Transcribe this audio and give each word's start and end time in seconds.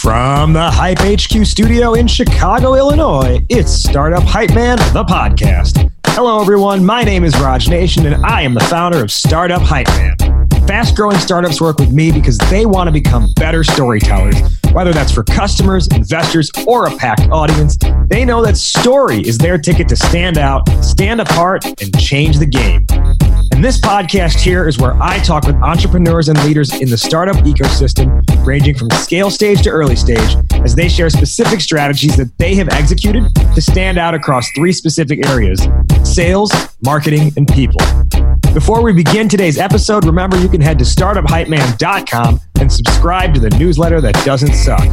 From 0.00 0.54
the 0.54 0.70
Hype 0.70 1.00
HQ 1.00 1.44
studio 1.44 1.92
in 1.92 2.06
Chicago, 2.06 2.74
Illinois, 2.74 3.44
it's 3.50 3.70
Startup 3.70 4.22
Hype 4.22 4.54
Man, 4.54 4.78
the 4.94 5.04
podcast. 5.04 5.92
Hello, 6.06 6.40
everyone. 6.40 6.82
My 6.82 7.04
name 7.04 7.22
is 7.22 7.34
Rajiv 7.34 7.68
Nathan, 7.68 8.06
and 8.06 8.24
I 8.24 8.40
am 8.40 8.54
the 8.54 8.60
founder 8.60 9.04
of 9.04 9.12
Startup 9.12 9.60
Hype 9.60 9.88
Man. 9.88 10.48
Fast 10.66 10.96
growing 10.96 11.18
startups 11.18 11.60
work 11.60 11.78
with 11.78 11.92
me 11.92 12.12
because 12.12 12.38
they 12.48 12.64
want 12.64 12.88
to 12.88 12.92
become 12.92 13.30
better 13.36 13.62
storytellers. 13.62 14.59
Whether 14.72 14.92
that's 14.92 15.10
for 15.10 15.24
customers, 15.24 15.88
investors, 15.88 16.50
or 16.66 16.86
a 16.86 16.96
packed 16.96 17.28
audience, 17.32 17.76
they 18.06 18.24
know 18.24 18.40
that 18.42 18.56
story 18.56 19.20
is 19.20 19.36
their 19.36 19.58
ticket 19.58 19.88
to 19.88 19.96
stand 19.96 20.38
out, 20.38 20.68
stand 20.82 21.20
apart, 21.20 21.64
and 21.64 21.98
change 21.98 22.38
the 22.38 22.46
game. 22.46 22.86
And 23.52 23.64
this 23.64 23.80
podcast 23.80 24.38
here 24.38 24.68
is 24.68 24.78
where 24.78 24.94
I 25.02 25.18
talk 25.18 25.44
with 25.44 25.56
entrepreneurs 25.56 26.28
and 26.28 26.42
leaders 26.44 26.72
in 26.72 26.88
the 26.88 26.96
startup 26.96 27.36
ecosystem, 27.44 28.24
ranging 28.46 28.76
from 28.76 28.90
scale 28.90 29.28
stage 29.28 29.62
to 29.62 29.70
early 29.70 29.96
stage, 29.96 30.36
as 30.52 30.76
they 30.76 30.88
share 30.88 31.10
specific 31.10 31.60
strategies 31.60 32.16
that 32.16 32.30
they 32.38 32.54
have 32.54 32.68
executed 32.68 33.24
to 33.34 33.60
stand 33.60 33.98
out 33.98 34.14
across 34.14 34.48
three 34.52 34.72
specific 34.72 35.26
areas 35.26 35.66
sales, 36.04 36.50
marketing, 36.82 37.32
and 37.36 37.48
people. 37.48 37.80
Before 38.52 38.82
we 38.82 38.92
begin 38.92 39.28
today's 39.28 39.58
episode, 39.58 40.04
remember 40.04 40.36
you 40.36 40.48
can 40.48 40.60
head 40.60 40.76
to 40.80 40.84
startuphypeman.com 40.84 42.40
and 42.58 42.72
subscribe 42.72 43.32
to 43.34 43.40
the 43.40 43.50
newsletter 43.50 44.00
that 44.00 44.14
doesn't 44.24 44.54
suck. 44.54 44.84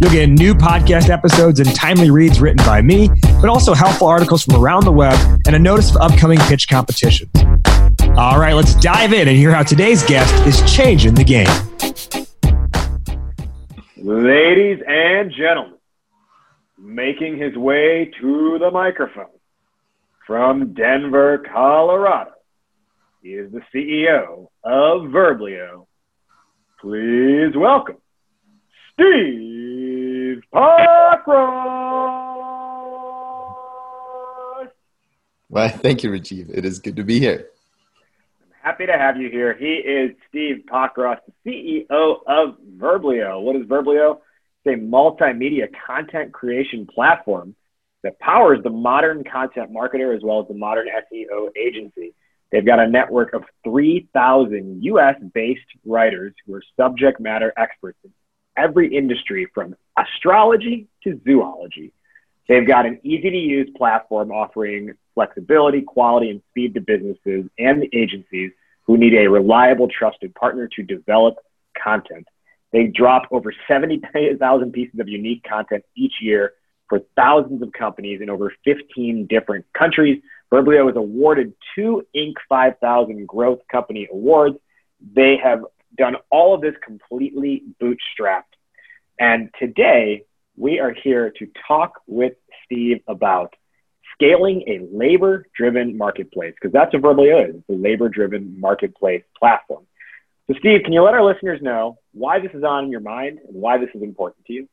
You'll 0.00 0.10
get 0.10 0.28
new 0.28 0.52
podcast 0.52 1.10
episodes 1.10 1.60
and 1.60 1.72
timely 1.76 2.10
reads 2.10 2.40
written 2.40 2.66
by 2.66 2.82
me, 2.82 3.08
but 3.40 3.48
also 3.48 3.72
helpful 3.72 4.08
articles 4.08 4.42
from 4.42 4.56
around 4.56 4.84
the 4.84 4.90
web 4.90 5.16
and 5.46 5.54
a 5.54 5.58
notice 5.60 5.94
of 5.94 6.02
upcoming 6.02 6.38
pitch 6.40 6.68
competitions. 6.68 7.30
All 8.16 8.40
right, 8.40 8.54
let's 8.54 8.74
dive 8.74 9.12
in 9.12 9.28
and 9.28 9.36
hear 9.36 9.52
how 9.52 9.62
today's 9.62 10.02
guest 10.02 10.34
is 10.44 10.60
changing 10.70 11.14
the 11.14 11.22
game. 11.22 11.46
Ladies 13.96 14.82
and 14.88 15.30
gentlemen, 15.30 15.78
making 16.76 17.38
his 17.38 17.56
way 17.56 18.10
to 18.20 18.58
the 18.58 18.72
microphone 18.72 19.26
from 20.26 20.74
Denver, 20.74 21.44
Colorado, 21.52 22.33
he 23.24 23.30
is 23.30 23.50
the 23.50 23.62
CEO 23.74 24.48
of 24.62 25.10
Verblio. 25.10 25.86
Please 26.78 27.56
welcome 27.56 27.96
Steve 28.92 30.42
Pockross. 30.52 31.24
Well, 35.48 35.68
thank 35.70 36.02
you, 36.02 36.10
Rajiv. 36.10 36.50
It 36.52 36.66
is 36.66 36.78
good 36.78 36.96
to 36.96 37.02
be 37.02 37.18
here. 37.18 37.46
I'm 38.42 38.72
happy 38.72 38.84
to 38.84 38.92
have 38.92 39.16
you 39.16 39.30
here. 39.30 39.54
He 39.54 39.76
is 39.76 40.10
Steve 40.28 40.64
Pockross, 40.70 41.20
the 41.26 41.32
CEO 41.50 42.18
of 42.26 42.56
Verblio. 42.76 43.40
What 43.40 43.56
is 43.56 43.62
Verblio? 43.62 44.18
It's 44.66 44.78
a 44.78 44.78
multimedia 44.78 45.68
content 45.86 46.34
creation 46.34 46.86
platform 46.86 47.56
that 48.02 48.18
powers 48.18 48.62
the 48.62 48.68
modern 48.68 49.24
content 49.24 49.72
marketer 49.72 50.14
as 50.14 50.22
well 50.22 50.42
as 50.42 50.48
the 50.48 50.54
modern 50.54 50.88
SEO 50.88 51.48
agency. 51.56 52.12
They've 52.54 52.64
got 52.64 52.78
a 52.78 52.86
network 52.86 53.32
of 53.32 53.42
3,000 53.64 54.84
US 54.84 55.16
based 55.34 55.66
writers 55.84 56.32
who 56.46 56.54
are 56.54 56.62
subject 56.76 57.18
matter 57.18 57.52
experts 57.56 57.98
in 58.04 58.12
every 58.56 58.96
industry 58.96 59.48
from 59.52 59.74
astrology 59.98 60.86
to 61.02 61.20
zoology. 61.24 61.92
They've 62.48 62.64
got 62.64 62.86
an 62.86 63.00
easy 63.02 63.28
to 63.28 63.36
use 63.36 63.68
platform 63.76 64.30
offering 64.30 64.92
flexibility, 65.16 65.82
quality, 65.82 66.30
and 66.30 66.42
speed 66.50 66.74
to 66.74 66.80
businesses 66.80 67.50
and 67.58 67.82
the 67.82 67.90
agencies 67.92 68.52
who 68.84 68.98
need 68.98 69.14
a 69.14 69.28
reliable, 69.28 69.88
trusted 69.88 70.32
partner 70.36 70.68
to 70.76 70.82
develop 70.84 71.38
content. 71.76 72.28
They 72.70 72.86
drop 72.86 73.24
over 73.32 73.52
70,000 73.66 74.72
pieces 74.72 75.00
of 75.00 75.08
unique 75.08 75.42
content 75.42 75.84
each 75.96 76.14
year 76.20 76.52
for 76.88 77.00
thousands 77.16 77.62
of 77.62 77.72
companies 77.72 78.20
in 78.20 78.30
over 78.30 78.52
15 78.64 79.26
different 79.26 79.64
countries. 79.76 80.22
Verblio 80.54 80.86
was 80.86 80.94
awarded 80.94 81.52
two 81.74 82.06
Inc. 82.14 82.34
5000 82.48 83.26
Growth 83.26 83.58
Company 83.70 84.06
Awards. 84.10 84.56
They 85.00 85.36
have 85.42 85.64
done 85.98 86.14
all 86.30 86.54
of 86.54 86.60
this 86.60 86.74
completely 86.80 87.64
bootstrapped. 87.82 88.42
And 89.18 89.50
today, 89.58 90.22
we 90.56 90.78
are 90.78 90.92
here 90.92 91.32
to 91.38 91.48
talk 91.66 92.02
with 92.06 92.34
Steve 92.64 93.00
about 93.08 93.54
scaling 94.12 94.62
a 94.68 94.96
labor 94.96 95.44
driven 95.56 95.98
marketplace, 95.98 96.54
because 96.54 96.72
that's 96.72 96.92
what 96.92 97.02
Verblio 97.02 97.48
is. 97.48 97.56
It's 97.56 97.68
a 97.68 97.72
labor 97.72 98.08
driven 98.08 98.60
marketplace 98.60 99.24
platform. 99.36 99.84
So, 100.46 100.54
Steve, 100.60 100.82
can 100.84 100.92
you 100.92 101.02
let 101.02 101.14
our 101.14 101.24
listeners 101.24 101.62
know 101.62 101.98
why 102.12 102.38
this 102.38 102.52
is 102.54 102.62
on 102.62 102.92
your 102.92 103.00
mind 103.00 103.40
and 103.48 103.56
why 103.60 103.78
this 103.78 103.90
is 103.92 104.02
important 104.02 104.46
to 104.46 104.52
you? 104.52 104.68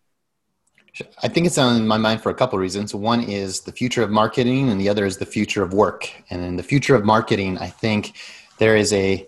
I 1.24 1.30
think 1.30 1.48
it's 1.48 1.58
on 1.58 1.88
my 1.88 1.98
mind 1.98 2.22
for 2.22 2.30
a 2.30 2.34
couple 2.34 2.58
of 2.58 2.62
reasons. 2.62 2.94
One 2.94 3.22
is 3.24 3.62
the 3.62 3.72
future 3.72 4.04
of 4.04 4.10
marketing, 4.10 4.70
and 4.70 4.80
the 4.80 4.90
other 4.90 5.06
is 5.06 5.18
the 5.18 5.26
future 5.26 5.64
of 5.64 5.74
work. 5.74 6.12
And 6.30 6.44
in 6.44 6.58
the 6.58 6.64
future 6.64 6.96
of 6.96 7.06
marketing, 7.06 7.58
I 7.60 7.68
think 7.68 8.14
there 8.58 8.76
is 8.76 8.92
a 8.92 9.26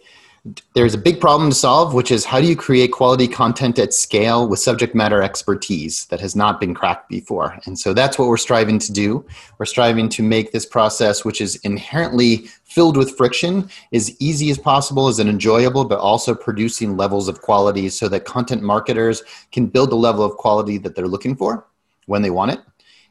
there's 0.74 0.94
a 0.94 0.98
big 0.98 1.22
problem 1.22 1.50
to 1.50 1.56
solve, 1.56 1.94
which 1.94 2.12
is 2.12 2.26
how 2.26 2.42
do 2.42 2.48
you 2.48 2.56
create 2.56 2.92
quality 2.92 3.30
content 3.30 3.80
at 3.80 3.94
scale 3.94 4.46
with 4.46 4.60
subject 4.60 4.94
matter 4.94 5.22
expertise 5.22 6.06
that 6.08 6.20
has 6.20 6.36
not 6.36 6.60
been 6.60 6.74
cracked 6.74 7.08
before? 7.08 7.58
And 7.66 7.80
so 7.80 7.94
that's 7.94 8.20
what 8.20 8.28
we're 8.28 8.36
striving 8.36 8.78
to 8.80 8.92
do. 8.92 9.26
We're 9.58 9.66
striving 9.66 10.10
to 10.10 10.22
make 10.22 10.52
this 10.52 10.66
process, 10.66 11.24
which 11.24 11.40
is 11.40 11.56
inherently 11.58 12.48
filled 12.66 12.98
with 12.98 13.16
friction, 13.16 13.70
as 13.94 14.20
easy 14.20 14.52
as 14.52 14.58
possible, 14.58 15.08
as 15.08 15.18
enjoyable, 15.18 15.86
but 15.86 16.00
also 16.00 16.36
producing 16.36 16.98
levels 16.98 17.30
of 17.30 17.42
quality 17.42 17.88
so 17.88 18.10
that 18.10 18.26
content 18.26 18.62
marketers 18.62 19.24
can 19.54 19.68
build 19.68 19.92
the 19.92 19.96
level 19.96 20.26
of 20.26 20.36
quality 20.36 20.78
that 20.78 20.94
they're 20.94 21.08
looking 21.08 21.38
for 21.38 21.68
when 22.08 22.22
they 22.22 22.32
want 22.32 22.52
it. 22.52 22.60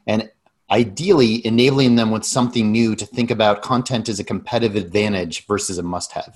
And 0.05 0.29
ideally 0.69 1.45
enabling 1.47 1.95
them 1.95 2.11
with 2.11 2.25
something 2.25 2.71
new 2.71 2.95
to 2.95 3.07
think 3.07 3.31
about 3.31 3.63
content 3.63 4.07
as 4.07 4.19
a 4.19 4.23
competitive 4.23 4.75
advantage 4.75 5.47
versus 5.47 5.79
a 5.79 5.83
must 5.83 6.11
have. 6.11 6.35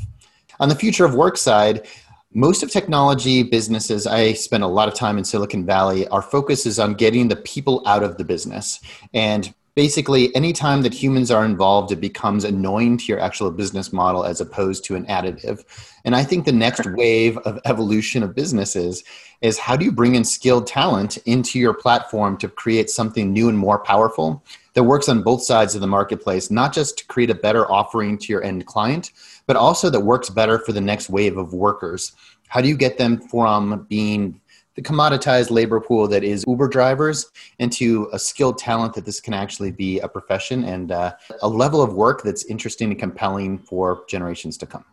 On 0.59 0.69
the 0.69 0.75
future 0.75 1.06
of 1.06 1.13
work 1.13 1.38
side, 1.38 1.88
most 2.34 2.63
of 2.63 2.72
technology 2.72 3.44
businesses, 3.44 4.07
I 4.07 4.34
spend 4.34 4.63
a 4.63 4.68
lot 4.68 4.88
of 4.88 4.95
time 4.95 5.18
in 5.18 5.23
Silicon 5.23 5.66
Valley, 5.66 6.07
our 6.07 6.22
focus 6.22 6.66
is 6.66 6.79
on 6.79 6.95
getting 6.95 7.28
the 7.28 7.35
people 7.35 7.84
out 7.85 8.03
of 8.03 8.18
the 8.18 8.23
business. 8.23 8.79
And 9.13 9.53
basically, 9.75 10.35
anytime 10.35 10.81
that 10.81 10.94
humans 10.94 11.29
are 11.29 11.45
involved, 11.45 11.91
it 11.91 12.01
becomes 12.01 12.44
annoying 12.44 12.97
to 12.97 13.06
your 13.06 13.19
actual 13.19 13.51
business 13.51 13.94
model 13.94 14.25
as 14.25 14.41
opposed 14.41 14.84
to 14.85 14.95
an 14.95 15.06
additive. 15.06 15.63
And 16.03 16.16
I 16.16 16.23
think 16.23 16.45
the 16.45 16.51
next 16.51 16.85
wave 16.85 17.38
of 17.39 17.59
evolution 17.66 18.24
of 18.24 18.34
businesses 18.34 19.03
is 19.41 19.59
how 19.59 19.78
do 19.78 19.85
you 19.85 19.91
bring 19.91 20.16
in 20.16 20.24
skilled 20.24 20.66
talent 20.66 21.18
into 21.25 21.59
your 21.59 21.75
platform 21.75 22.38
to 22.38 22.50
create 22.50 22.89
something 22.89 23.31
new 23.31 23.50
and 23.50 23.57
more 23.57 23.78
powerful 23.78 24.44
that 24.74 24.84
works 24.84 25.09
on 25.09 25.24
both 25.24 25.44
sides 25.44 25.75
of 25.75 25.81
the 25.81 25.88
marketplace, 25.88 26.51
not 26.51 26.74
just 26.74 26.97
to 26.97 27.06
create 27.06 27.29
a 27.29 27.35
better 27.35 27.72
offering 27.72 28.18
to 28.18 28.34
your 28.34 28.44
end 28.44 28.66
client, 28.66 29.12
but 29.47 29.56
also 29.56 29.90
that 29.90 30.02
works 30.02 30.30
better 30.30 30.59
for 30.59 30.74
the 30.74 30.81
next 30.81 31.09
wave 31.09 31.38
of 31.38 31.53
workers. 31.53 32.12
How 32.47 32.62
do 32.62 32.68
you 32.68 32.78
get 32.78 32.97
them 32.97 33.19
from 33.30 33.88
being 33.90 34.40
the 34.75 34.84
commoditized 34.84 35.50
labor 35.50 35.81
pool 35.81 36.08
that 36.08 36.24
is 36.24 36.44
Uber 36.47 36.68
drivers 36.68 37.31
into 37.57 38.07
a 38.13 38.19
skilled 38.19 38.59
talent 38.59 38.94
that 38.94 39.06
this 39.06 39.19
can 39.19 39.34
actually 39.34 39.72
be 39.72 40.00
a 40.00 40.07
profession 40.07 40.63
and 40.66 40.91
uh, 40.91 41.13
a 41.41 41.47
level 41.47 41.81
of 41.81 41.94
work 41.94 42.22
that's 42.22 42.46
interesting 42.46 42.91
and 42.91 43.00
compelling 43.00 43.57
for 43.57 44.03
generations 44.07 44.56
to 44.57 44.68
come. 44.68 44.86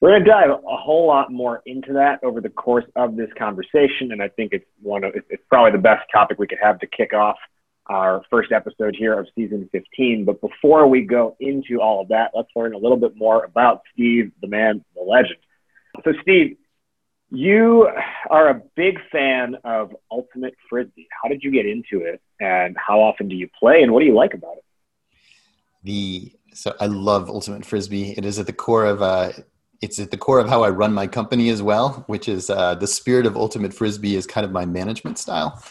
We're 0.00 0.10
going 0.10 0.24
to 0.24 0.30
dive 0.30 0.50
a 0.50 0.76
whole 0.76 1.06
lot 1.06 1.30
more 1.32 1.62
into 1.66 1.92
that 1.92 2.22
over 2.24 2.40
the 2.40 2.50
course 2.50 2.84
of 2.96 3.16
this 3.16 3.30
conversation, 3.38 4.10
and 4.10 4.20
I 4.22 4.28
think 4.28 4.52
it's 4.52 4.64
one 4.80 5.04
of 5.04 5.12
it's 5.14 5.42
probably 5.48 5.72
the 5.72 5.78
best 5.78 6.02
topic 6.12 6.38
we 6.40 6.46
could 6.48 6.58
have 6.60 6.80
to 6.80 6.88
kick 6.88 7.14
off 7.14 7.36
our 7.86 8.22
first 8.30 8.52
episode 8.52 8.94
here 8.96 9.18
of 9.18 9.26
season 9.34 9.68
15. 9.72 10.24
But 10.24 10.40
before 10.40 10.86
we 10.86 11.02
go 11.02 11.36
into 11.40 11.80
all 11.80 12.02
of 12.02 12.08
that, 12.08 12.30
let's 12.34 12.48
learn 12.54 12.74
a 12.74 12.78
little 12.78 12.96
bit 12.96 13.16
more 13.16 13.44
about 13.44 13.82
Steve, 13.92 14.32
the 14.40 14.48
man, 14.48 14.84
the 14.94 15.02
legend. 15.02 15.38
So, 16.04 16.12
Steve, 16.22 16.56
you 17.30 17.88
are 18.30 18.50
a 18.50 18.62
big 18.76 18.98
fan 19.10 19.56
of 19.64 19.94
Ultimate 20.10 20.54
Frisbee. 20.68 21.08
How 21.22 21.28
did 21.28 21.42
you 21.42 21.50
get 21.50 21.66
into 21.66 22.04
it, 22.04 22.20
and 22.40 22.76
how 22.78 23.00
often 23.00 23.28
do 23.28 23.34
you 23.34 23.48
play, 23.58 23.82
and 23.82 23.92
what 23.92 24.00
do 24.00 24.06
you 24.06 24.14
like 24.14 24.34
about 24.34 24.56
it? 24.58 24.64
The 25.82 26.32
so 26.54 26.74
I 26.78 26.86
love 26.86 27.28
Ultimate 27.28 27.64
Frisbee. 27.64 28.12
It 28.16 28.24
is 28.24 28.38
at 28.38 28.46
the 28.46 28.52
core 28.52 28.84
of 28.84 29.02
uh, 29.02 29.32
it's 29.80 29.98
at 29.98 30.10
the 30.10 30.16
core 30.16 30.38
of 30.38 30.48
how 30.48 30.62
I 30.62 30.70
run 30.70 30.92
my 30.92 31.06
company 31.06 31.48
as 31.48 31.62
well, 31.62 32.04
which 32.06 32.28
is 32.28 32.50
uh, 32.50 32.74
the 32.74 32.86
spirit 32.86 33.26
of 33.26 33.36
Ultimate 33.36 33.74
Frisbee 33.74 34.14
is 34.14 34.26
kind 34.26 34.44
of 34.44 34.52
my 34.52 34.64
management 34.64 35.18
style 35.18 35.62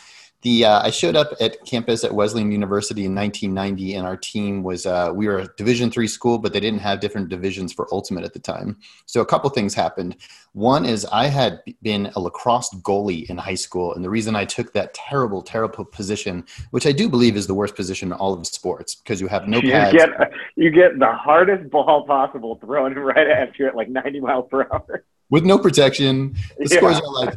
the 0.41 0.65
uh, 0.65 0.81
I 0.81 0.89
showed 0.89 1.15
up 1.15 1.33
at 1.39 1.63
campus 1.65 2.03
at 2.03 2.13
Wesleyan 2.13 2.51
University 2.51 3.05
in 3.05 3.13
1990, 3.13 3.95
and 3.95 4.07
our 4.07 4.17
team 4.17 4.63
was 4.63 4.85
uh, 4.85 5.11
we 5.13 5.27
were 5.27 5.39
a 5.39 5.47
Division 5.55 5.91
three 5.91 6.07
school, 6.07 6.39
but 6.39 6.51
they 6.53 6.59
didn't 6.59 6.79
have 6.79 6.99
different 6.99 7.29
divisions 7.29 7.71
for 7.71 7.87
ultimate 7.91 8.23
at 8.23 8.33
the 8.33 8.39
time. 8.39 8.77
So 9.05 9.21
a 9.21 9.25
couple 9.25 9.49
things 9.51 9.73
happened. 9.73 10.17
One 10.53 10.85
is 10.85 11.05
I 11.05 11.27
had 11.27 11.61
been 11.81 12.11
a 12.15 12.19
lacrosse 12.19 12.73
goalie 12.81 13.29
in 13.29 13.37
high 13.37 13.55
school, 13.55 13.93
and 13.93 14.03
the 14.03 14.09
reason 14.09 14.35
I 14.35 14.45
took 14.45 14.73
that 14.73 14.93
terrible, 14.93 15.41
terrible 15.41 15.85
position, 15.85 16.43
which 16.71 16.87
I 16.87 16.91
do 16.91 17.07
believe 17.07 17.35
is 17.35 17.45
the 17.45 17.53
worst 17.53 17.75
position 17.75 18.11
in 18.11 18.13
all 18.13 18.33
of 18.33 18.45
sports, 18.47 18.95
because 18.95 19.21
you 19.21 19.27
have 19.27 19.47
no 19.47 19.61
pads. 19.61 19.93
You 19.93 19.99
get 19.99 20.31
you 20.55 20.71
get 20.71 20.99
the 20.99 21.11
hardest 21.11 21.69
ball 21.69 22.05
possible 22.05 22.55
thrown 22.55 22.95
right 22.95 23.27
at 23.27 23.57
you 23.59 23.67
at 23.67 23.75
like 23.75 23.89
90 23.89 24.19
miles 24.21 24.47
per 24.49 24.67
hour 24.71 25.05
with 25.29 25.45
no 25.45 25.57
protection. 25.57 26.35
The 26.57 26.67
yeah. 26.69 26.77
scores 26.77 26.99
are 26.99 27.11
like 27.13 27.35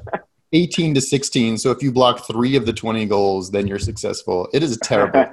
18 0.54 0.94
to 0.94 1.00
16. 1.00 1.58
So 1.58 1.70
if 1.70 1.82
you 1.82 1.92
block 1.92 2.26
three 2.26 2.56
of 2.56 2.64
the 2.64 2.72
20 2.72 3.04
goals, 3.06 3.50
then 3.50 3.66
you're 3.66 3.78
successful. 3.78 4.48
It 4.54 4.62
is 4.62 4.78
terrible. 4.78 5.26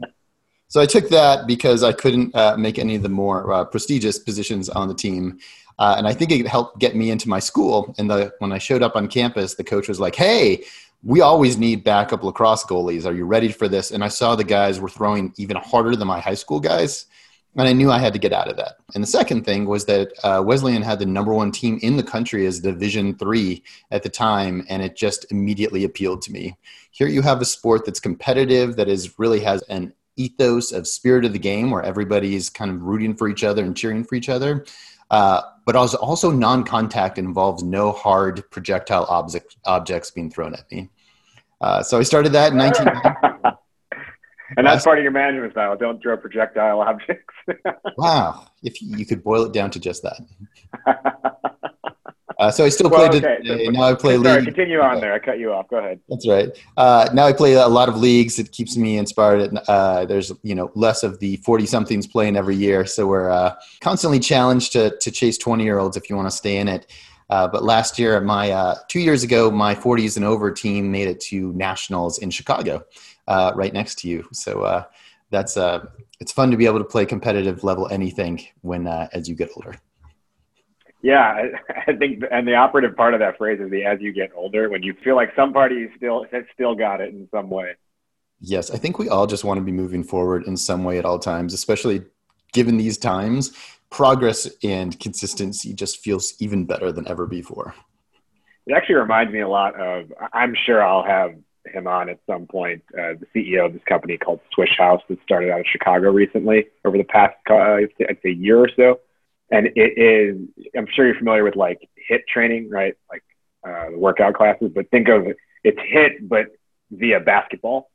so 0.68 0.80
I 0.80 0.86
took 0.86 1.08
that 1.08 1.46
because 1.46 1.82
I 1.82 1.92
couldn't 1.92 2.34
uh, 2.36 2.56
make 2.56 2.78
any 2.78 2.94
of 2.94 3.02
the 3.02 3.08
more 3.08 3.52
uh, 3.52 3.64
prestigious 3.64 4.18
positions 4.18 4.68
on 4.68 4.88
the 4.88 4.94
team. 4.94 5.38
Uh, 5.78 5.94
and 5.96 6.06
I 6.06 6.12
think 6.12 6.30
it 6.30 6.46
helped 6.46 6.78
get 6.78 6.94
me 6.94 7.10
into 7.10 7.28
my 7.28 7.38
school. 7.38 7.94
And 7.98 8.10
the, 8.10 8.32
when 8.38 8.52
I 8.52 8.58
showed 8.58 8.82
up 8.82 8.94
on 8.94 9.08
campus, 9.08 9.54
the 9.54 9.64
coach 9.64 9.88
was 9.88 9.98
like, 9.98 10.14
Hey, 10.14 10.64
we 11.02 11.22
always 11.22 11.56
need 11.56 11.82
backup 11.82 12.22
lacrosse 12.22 12.64
goalies. 12.64 13.06
Are 13.06 13.14
you 13.14 13.24
ready 13.24 13.48
for 13.48 13.68
this? 13.68 13.90
And 13.90 14.04
I 14.04 14.08
saw 14.08 14.36
the 14.36 14.44
guys 14.44 14.78
were 14.78 14.88
throwing 14.88 15.32
even 15.36 15.56
harder 15.56 15.96
than 15.96 16.06
my 16.06 16.20
high 16.20 16.34
school 16.34 16.60
guys. 16.60 17.06
And 17.56 17.68
I 17.68 17.72
knew 17.74 17.90
I 17.90 17.98
had 17.98 18.14
to 18.14 18.18
get 18.18 18.32
out 18.32 18.48
of 18.48 18.56
that. 18.56 18.76
And 18.94 19.02
the 19.02 19.08
second 19.08 19.44
thing 19.44 19.66
was 19.66 19.84
that 19.84 20.12
uh, 20.24 20.42
Wesleyan 20.44 20.82
had 20.82 20.98
the 20.98 21.06
number 21.06 21.34
one 21.34 21.52
team 21.52 21.78
in 21.82 21.96
the 21.96 22.02
country 22.02 22.46
as 22.46 22.60
Division 22.60 23.14
three 23.16 23.62
at 23.90 24.02
the 24.02 24.08
time, 24.08 24.64
and 24.70 24.82
it 24.82 24.96
just 24.96 25.30
immediately 25.30 25.84
appealed 25.84 26.22
to 26.22 26.32
me. 26.32 26.56
Here 26.92 27.08
you 27.08 27.20
have 27.22 27.42
a 27.42 27.44
sport 27.44 27.84
that's 27.84 28.00
competitive, 28.00 28.76
that 28.76 28.88
is 28.88 29.18
really 29.18 29.40
has 29.40 29.62
an 29.62 29.92
ethos 30.16 30.72
of 30.72 30.86
spirit 30.86 31.26
of 31.26 31.34
the 31.34 31.38
game, 31.38 31.70
where 31.70 31.82
everybody's 31.82 32.48
kind 32.48 32.70
of 32.70 32.82
rooting 32.82 33.14
for 33.14 33.28
each 33.28 33.44
other 33.44 33.62
and 33.62 33.76
cheering 33.76 34.04
for 34.04 34.14
each 34.14 34.30
other. 34.30 34.64
Uh, 35.10 35.42
but 35.66 35.76
also, 35.76 35.98
also 35.98 36.30
non-contact 36.30 37.18
involves 37.18 37.62
no 37.62 37.92
hard 37.92 38.50
projectile 38.50 39.04
object, 39.10 39.56
objects 39.66 40.10
being 40.10 40.30
thrown 40.30 40.54
at 40.54 40.70
me. 40.70 40.88
Uh, 41.60 41.82
so 41.82 41.98
I 41.98 42.02
started 42.02 42.32
that 42.32 42.52
in 42.52 42.58
19. 42.58 42.86
and 44.56 44.66
that's 44.66 44.84
part 44.84 44.98
of 44.98 45.02
your 45.02 45.12
management 45.12 45.52
style. 45.52 45.76
Don't 45.76 46.02
throw 46.02 46.16
projectile 46.16 46.80
objects. 46.88 47.34
wow, 47.96 48.46
if 48.62 48.80
you 48.80 49.06
could 49.06 49.22
boil 49.22 49.44
it 49.44 49.52
down 49.52 49.70
to 49.70 49.80
just 49.80 50.02
that. 50.02 50.20
Uh, 52.42 52.50
so 52.50 52.64
I 52.64 52.70
still 52.70 52.90
well, 52.90 53.08
play 53.08 53.18
okay. 53.18 53.36
today. 53.42 53.68
now 53.68 53.82
I 53.82 53.94
play 53.94 54.16
sorry, 54.16 54.40
league. 54.40 54.46
Continue 54.46 54.80
on 54.80 55.00
there. 55.00 55.12
I 55.12 55.20
cut 55.20 55.38
you 55.38 55.52
off. 55.52 55.68
Go 55.68 55.76
ahead. 55.76 56.00
That's 56.08 56.26
right. 56.26 56.48
Uh, 56.76 57.08
now 57.14 57.26
I 57.26 57.32
play 57.32 57.52
a 57.52 57.68
lot 57.68 57.88
of 57.88 57.96
leagues. 57.96 58.40
It 58.40 58.50
keeps 58.50 58.76
me 58.76 58.98
inspired. 58.98 59.56
Uh, 59.68 60.06
there's 60.06 60.32
you 60.42 60.56
know 60.56 60.72
less 60.74 61.04
of 61.04 61.20
the 61.20 61.36
forty 61.36 61.66
somethings 61.66 62.08
playing 62.08 62.36
every 62.36 62.56
year, 62.56 62.84
so 62.84 63.06
we're 63.06 63.30
uh, 63.30 63.54
constantly 63.80 64.18
challenged 64.18 64.72
to 64.72 64.96
to 64.98 65.10
chase 65.12 65.38
twenty 65.38 65.62
year 65.62 65.78
olds 65.78 65.96
if 65.96 66.10
you 66.10 66.16
want 66.16 66.26
to 66.28 66.36
stay 66.36 66.56
in 66.56 66.66
it. 66.66 66.90
Uh, 67.32 67.48
but 67.48 67.64
last 67.64 67.98
year, 67.98 68.20
my 68.20 68.50
uh, 68.50 68.74
two 68.88 69.00
years 69.00 69.22
ago, 69.22 69.50
my 69.50 69.74
40s 69.74 70.16
and 70.16 70.24
over 70.24 70.50
team 70.50 70.92
made 70.92 71.08
it 71.08 71.18
to 71.18 71.50
nationals 71.54 72.18
in 72.18 72.28
Chicago, 72.28 72.84
right 73.26 73.72
next 73.72 74.00
to 74.00 74.08
you. 74.08 74.28
So 74.32 74.84
that's 75.30 75.56
it's 76.20 76.30
fun 76.30 76.50
to 76.50 76.58
be 76.58 76.66
able 76.66 76.78
to 76.78 76.84
play 76.84 77.06
competitive 77.06 77.64
level 77.64 77.88
anything 77.90 78.46
when 78.60 78.86
as 78.86 79.30
you 79.30 79.34
get 79.34 79.48
older. 79.56 79.74
Yeah, 81.00 81.46
I 81.86 81.94
think, 81.94 82.22
and 82.30 82.46
the 82.46 82.54
operative 82.54 82.94
part 82.96 83.14
of 83.14 83.20
that 83.20 83.38
phrase 83.38 83.60
is 83.60 83.70
the 83.70 83.82
as 83.82 84.02
you 84.02 84.12
get 84.12 84.30
older, 84.36 84.68
when 84.68 84.82
you 84.82 84.94
feel 85.02 85.16
like 85.16 85.30
some 85.34 85.54
party 85.54 85.88
still 85.96 86.26
has 86.32 86.44
still 86.52 86.74
got 86.74 87.00
it 87.00 87.14
in 87.14 87.26
some 87.30 87.48
way. 87.48 87.76
Yes, 88.40 88.70
I 88.70 88.76
think 88.76 88.98
we 88.98 89.08
all 89.08 89.26
just 89.26 89.42
want 89.42 89.56
to 89.56 89.64
be 89.64 89.72
moving 89.72 90.04
forward 90.04 90.46
in 90.46 90.58
some 90.58 90.84
way 90.84 90.98
at 90.98 91.06
all 91.06 91.18
times, 91.18 91.54
especially 91.54 92.02
given 92.52 92.76
these 92.76 92.98
times. 92.98 93.52
Progress 93.92 94.48
and 94.64 94.98
consistency 94.98 95.72
just 95.72 96.02
feels 96.02 96.34
even 96.40 96.64
better 96.64 96.90
than 96.90 97.06
ever 97.06 97.26
before. 97.26 97.74
It 98.66 98.74
actually 98.74 98.96
reminds 98.96 99.32
me 99.32 99.40
a 99.40 99.48
lot 99.48 99.78
of. 99.78 100.12
I'm 100.32 100.54
sure 100.66 100.82
I'll 100.82 101.04
have 101.04 101.34
him 101.66 101.86
on 101.86 102.08
at 102.08 102.18
some 102.26 102.46
point. 102.46 102.82
Uh, 102.92 103.14
the 103.20 103.26
CEO 103.34 103.66
of 103.66 103.72
this 103.72 103.82
company 103.84 104.18
called 104.18 104.40
Swish 104.52 104.76
House 104.76 105.02
that 105.08 105.22
started 105.22 105.50
out 105.50 105.60
of 105.60 105.66
Chicago 105.66 106.10
recently 106.10 106.66
over 106.84 106.98
the 106.98 107.04
past, 107.04 107.36
uh, 107.48 107.54
I'd 107.54 107.90
say, 107.98 108.16
a 108.24 108.30
year 108.30 108.58
or 108.58 108.68
so 108.74 108.98
and 109.52 109.68
it 109.76 109.98
is 109.98 110.36
i'm 110.76 110.88
sure 110.92 111.06
you're 111.06 111.14
familiar 111.14 111.44
with 111.44 111.54
like 111.54 111.88
HIIT 112.10 112.26
training 112.26 112.70
right 112.70 112.94
like 113.10 113.22
uh, 113.64 113.96
workout 113.96 114.34
classes 114.34 114.72
but 114.74 114.90
think 114.90 115.08
of 115.08 115.26
it's 115.62 115.78
HIIT, 115.78 116.28
but 116.28 116.46
via 116.90 117.20
basketball 117.20 117.90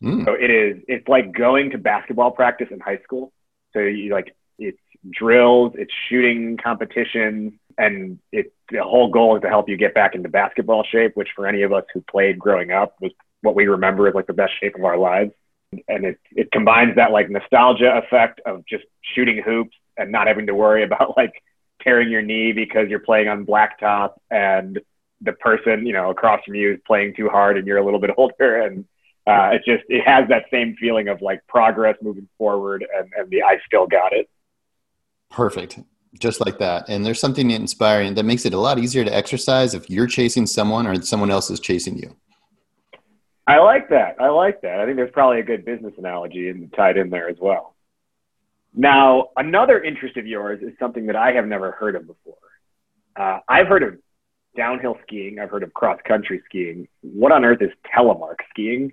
mm. 0.00 0.24
so 0.24 0.34
it 0.34 0.50
is 0.50 0.82
it's 0.86 1.08
like 1.08 1.32
going 1.32 1.70
to 1.70 1.78
basketball 1.78 2.30
practice 2.30 2.68
in 2.70 2.78
high 2.78 2.98
school 2.98 3.32
so 3.72 3.80
you 3.80 4.12
like 4.12 4.36
it's 4.58 4.78
drills 5.10 5.72
it's 5.76 5.92
shooting 6.08 6.56
competitions 6.56 7.52
and 7.78 8.18
it 8.30 8.52
the 8.70 8.82
whole 8.82 9.08
goal 9.08 9.36
is 9.36 9.42
to 9.42 9.48
help 9.48 9.68
you 9.68 9.76
get 9.76 9.94
back 9.94 10.14
into 10.14 10.28
basketball 10.28 10.84
shape 10.84 11.12
which 11.14 11.28
for 11.34 11.46
any 11.46 11.62
of 11.62 11.72
us 11.72 11.84
who 11.92 12.00
played 12.02 12.38
growing 12.38 12.70
up 12.70 12.94
was 13.00 13.10
what 13.40 13.54
we 13.54 13.66
remember 13.66 14.06
as 14.06 14.14
like 14.14 14.26
the 14.26 14.32
best 14.32 14.52
shape 14.60 14.74
of 14.76 14.84
our 14.84 14.96
lives 14.96 15.32
and 15.88 16.04
it 16.04 16.20
it 16.32 16.52
combines 16.52 16.94
that 16.96 17.10
like 17.10 17.28
nostalgia 17.30 18.00
effect 18.04 18.40
of 18.46 18.64
just 18.66 18.84
shooting 19.14 19.42
hoops 19.44 19.76
and 19.96 20.12
not 20.12 20.26
having 20.26 20.46
to 20.46 20.54
worry 20.54 20.82
about 20.84 21.16
like 21.16 21.42
tearing 21.82 22.10
your 22.10 22.22
knee 22.22 22.52
because 22.52 22.88
you're 22.88 23.00
playing 23.00 23.28
on 23.28 23.44
blacktop 23.44 24.14
and 24.30 24.78
the 25.20 25.32
person 25.32 25.84
you 25.84 25.92
know 25.92 26.10
across 26.10 26.40
from 26.44 26.54
you 26.54 26.74
is 26.74 26.80
playing 26.86 27.14
too 27.16 27.28
hard 27.28 27.56
and 27.56 27.66
you're 27.66 27.78
a 27.78 27.84
little 27.84 28.00
bit 28.00 28.10
older 28.16 28.62
and 28.62 28.84
uh, 29.26 29.50
it 29.52 29.62
just 29.64 29.84
it 29.88 30.02
has 30.04 30.28
that 30.28 30.44
same 30.50 30.74
feeling 30.80 31.08
of 31.08 31.22
like 31.22 31.46
progress 31.46 31.96
moving 32.02 32.28
forward 32.36 32.84
and, 32.96 33.12
and 33.16 33.30
the 33.30 33.42
I 33.42 33.58
still 33.64 33.86
got 33.86 34.12
it. 34.12 34.28
Perfect. 35.32 35.80
Just 36.18 36.44
like 36.44 36.58
that. 36.58 36.88
And 36.88 37.04
there's 37.04 37.18
something 37.18 37.50
inspiring 37.50 38.14
that 38.14 38.24
makes 38.24 38.44
it 38.44 38.52
a 38.52 38.58
lot 38.58 38.78
easier 38.78 39.04
to 39.04 39.14
exercise 39.14 39.74
if 39.74 39.88
you're 39.88 40.06
chasing 40.06 40.46
someone 40.46 40.86
or 40.86 41.00
someone 41.02 41.30
else 41.30 41.50
is 41.50 41.58
chasing 41.58 41.96
you. 41.96 42.14
I 43.46 43.58
like 43.58 43.88
that. 43.88 44.16
I 44.20 44.28
like 44.28 44.60
that. 44.60 44.78
I 44.78 44.84
think 44.84 44.96
there's 44.96 45.10
probably 45.10 45.40
a 45.40 45.42
good 45.42 45.64
business 45.64 45.94
analogy 45.98 46.52
tied 46.76 46.96
in 46.96 47.10
there 47.10 47.28
as 47.28 47.36
well. 47.40 47.74
Now, 48.74 49.30
another 49.36 49.82
interest 49.82 50.16
of 50.16 50.26
yours 50.26 50.62
is 50.62 50.72
something 50.78 51.06
that 51.06 51.16
I 51.16 51.32
have 51.32 51.46
never 51.46 51.72
heard 51.72 51.96
of 51.96 52.06
before. 52.06 52.36
Uh, 53.16 53.40
I've 53.48 53.66
heard 53.66 53.82
of 53.82 53.98
downhill 54.56 54.96
skiing. 55.02 55.38
I've 55.38 55.50
heard 55.50 55.62
of 55.62 55.74
cross 55.74 55.98
country 56.06 56.40
skiing. 56.44 56.88
What 57.00 57.32
on 57.32 57.44
earth 57.44 57.62
is 57.62 57.70
telemark 57.94 58.36
skiing? 58.50 58.92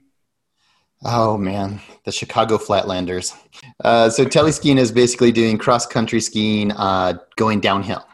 Oh 1.03 1.37
man, 1.37 1.79
the 2.03 2.11
Chicago 2.11 2.57
Flatlanders. 2.57 3.33
Uh, 3.83 4.09
so 4.09 4.25
teleskiing 4.25 4.77
is 4.77 4.91
basically 4.91 5.31
doing 5.31 5.57
cross 5.57 5.85
country 5.85 6.19
skiing, 6.19 6.71
uh, 6.73 7.13
going 7.37 7.61
downhill, 7.61 8.05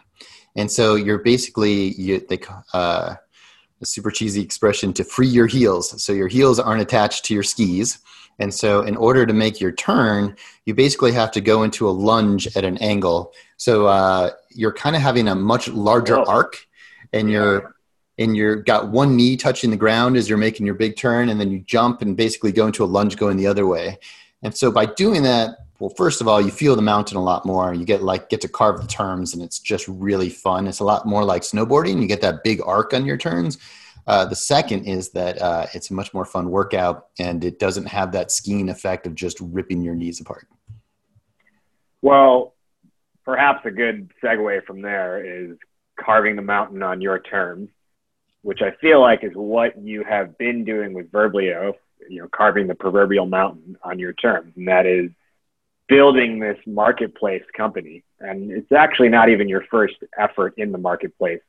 and 0.55 0.71
so 0.71 0.95
you're 0.95 1.17
basically 1.17 1.93
you, 1.93 2.19
they 2.29 2.39
uh, 2.73 3.15
a 3.81 3.85
super 3.85 4.11
cheesy 4.11 4.41
expression 4.41 4.93
to 4.93 5.03
free 5.03 5.27
your 5.27 5.47
heels. 5.47 6.01
So 6.03 6.13
your 6.13 6.27
heels 6.27 6.59
aren't 6.59 6.81
attached 6.81 7.25
to 7.25 7.33
your 7.33 7.43
skis, 7.43 7.97
and 8.39 8.53
so, 8.53 8.81
in 8.81 8.97
order 8.97 9.25
to 9.25 9.33
make 9.33 9.61
your 9.61 9.71
turn, 9.71 10.35
you 10.65 10.73
basically 10.73 11.13
have 11.13 11.31
to 11.31 11.41
go 11.41 11.63
into 11.63 11.87
a 11.87 11.91
lunge 11.91 12.47
at 12.55 12.65
an 12.65 12.77
angle. 12.79 13.31
So 13.57 13.87
uh, 13.87 14.31
you're 14.51 14.73
kind 14.73 14.95
of 14.95 15.01
having 15.01 15.27
a 15.27 15.35
much 15.35 15.67
larger 15.69 16.19
oh. 16.19 16.25
arc, 16.25 16.67
and 17.13 17.31
you're 17.31 17.74
and 18.17 18.35
you're 18.35 18.57
got 18.57 18.89
one 18.89 19.15
knee 19.15 19.35
touching 19.37 19.71
the 19.71 19.77
ground 19.77 20.17
as 20.17 20.29
you're 20.29 20.37
making 20.37 20.65
your 20.65 20.75
big 20.75 20.95
turn, 20.97 21.29
and 21.29 21.39
then 21.39 21.51
you 21.51 21.59
jump 21.59 22.01
and 22.01 22.15
basically 22.15 22.51
go 22.51 22.65
into 22.65 22.83
a 22.83 22.85
lunge 22.85 23.17
going 23.17 23.37
the 23.37 23.47
other 23.47 23.67
way. 23.67 23.97
And 24.43 24.55
so, 24.55 24.71
by 24.71 24.85
doing 24.85 25.23
that, 25.23 25.57
well, 25.79 25.89
first 25.89 26.21
of 26.21 26.27
all, 26.27 26.41
you 26.41 26.51
feel 26.51 26.75
the 26.75 26.81
mountain 26.81 27.17
a 27.17 27.23
lot 27.23 27.45
more. 27.45 27.73
You 27.73 27.85
get 27.85 28.03
like 28.03 28.29
get 28.29 28.41
to 28.41 28.47
carve 28.47 28.81
the 28.81 28.87
turns, 28.87 29.33
and 29.33 29.43
it's 29.43 29.59
just 29.59 29.87
really 29.87 30.29
fun. 30.29 30.67
It's 30.67 30.79
a 30.79 30.85
lot 30.85 31.05
more 31.05 31.23
like 31.23 31.41
snowboarding. 31.41 32.01
You 32.01 32.07
get 32.07 32.21
that 32.21 32.43
big 32.43 32.61
arc 32.65 32.93
on 32.93 33.05
your 33.05 33.17
turns 33.17 33.57
uh, 34.07 34.25
the 34.25 34.35
second 34.35 34.85
is 34.85 35.09
that 35.11 35.41
uh, 35.41 35.65
it's 35.73 35.89
a 35.89 35.93
much 35.93 36.13
more 36.13 36.25
fun 36.25 36.49
workout 36.49 37.07
and 37.17 37.43
it 37.43 37.59
doesn't 37.59 37.85
have 37.85 38.11
that 38.11 38.31
skiing 38.31 38.69
effect 38.69 39.07
of 39.07 39.15
just 39.15 39.39
ripping 39.39 39.81
your 39.81 39.95
knees 39.95 40.19
apart. 40.19 40.47
Well, 42.01 42.53
perhaps 43.23 43.65
a 43.65 43.71
good 43.71 44.11
segue 44.23 44.65
from 44.65 44.81
there 44.81 45.25
is 45.25 45.57
carving 45.99 46.35
the 46.35 46.43
mountain 46.43 46.83
on 46.83 47.01
your 47.01 47.19
terms, 47.19 47.69
which 48.45 48.61
I 48.61 48.71
feel 48.81 49.01
like 49.01 49.23
is 49.23 49.31
what 49.33 49.77
you 49.81 50.03
have 50.03 50.37
been 50.37 50.63
doing 50.63 50.93
with 50.93 51.11
Verblio, 51.11 51.73
you 52.09 52.21
know, 52.21 52.27
carving 52.31 52.67
the 52.67 52.75
proverbial 52.75 53.25
mountain 53.25 53.77
on 53.83 53.99
your 53.99 54.13
terms. 54.13 54.53
And 54.55 54.67
that 54.67 54.85
is 54.85 55.09
building 55.87 56.39
this 56.39 56.57
marketplace 56.65 57.43
company. 57.55 58.03
And 58.19 58.51
it's 58.51 58.71
actually 58.71 59.09
not 59.09 59.29
even 59.29 59.49
your 59.49 59.63
first 59.71 59.95
effort 60.17 60.53
in 60.57 60.71
the 60.71 60.77
marketplace 60.77 61.41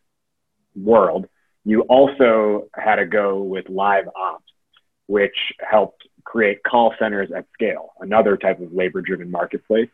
world 0.75 1.29
you 1.67 1.81
also 1.83 2.69
had 2.75 2.97
to 2.97 3.07
go 3.07 3.43
with 3.43 3.65
LiveOps, 3.65 4.47
which 5.09 5.37
helped 5.59 6.07
create 6.23 6.63
call 6.63 6.95
centers 6.97 7.29
at 7.37 7.45
scale, 7.53 7.91
another 7.99 8.37
type 8.37 8.61
of 8.61 8.73
labor 8.73 9.01
driven 9.01 9.33
marketplace. 9.33 9.89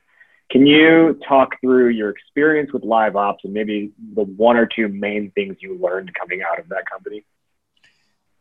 Can 0.52 0.66
you 0.66 1.18
talk 1.26 1.58
through 1.62 1.88
your 1.88 2.10
experience 2.10 2.74
with 2.74 2.82
LiveOps 2.82 3.38
and 3.44 3.54
maybe 3.54 3.90
the 4.14 4.24
one 4.24 4.58
or 4.58 4.66
two 4.66 4.86
main 4.86 5.30
things 5.30 5.56
you 5.60 5.78
learned 5.78 6.12
coming 6.12 6.42
out 6.42 6.58
of 6.58 6.68
that 6.68 6.84
company? 6.92 7.24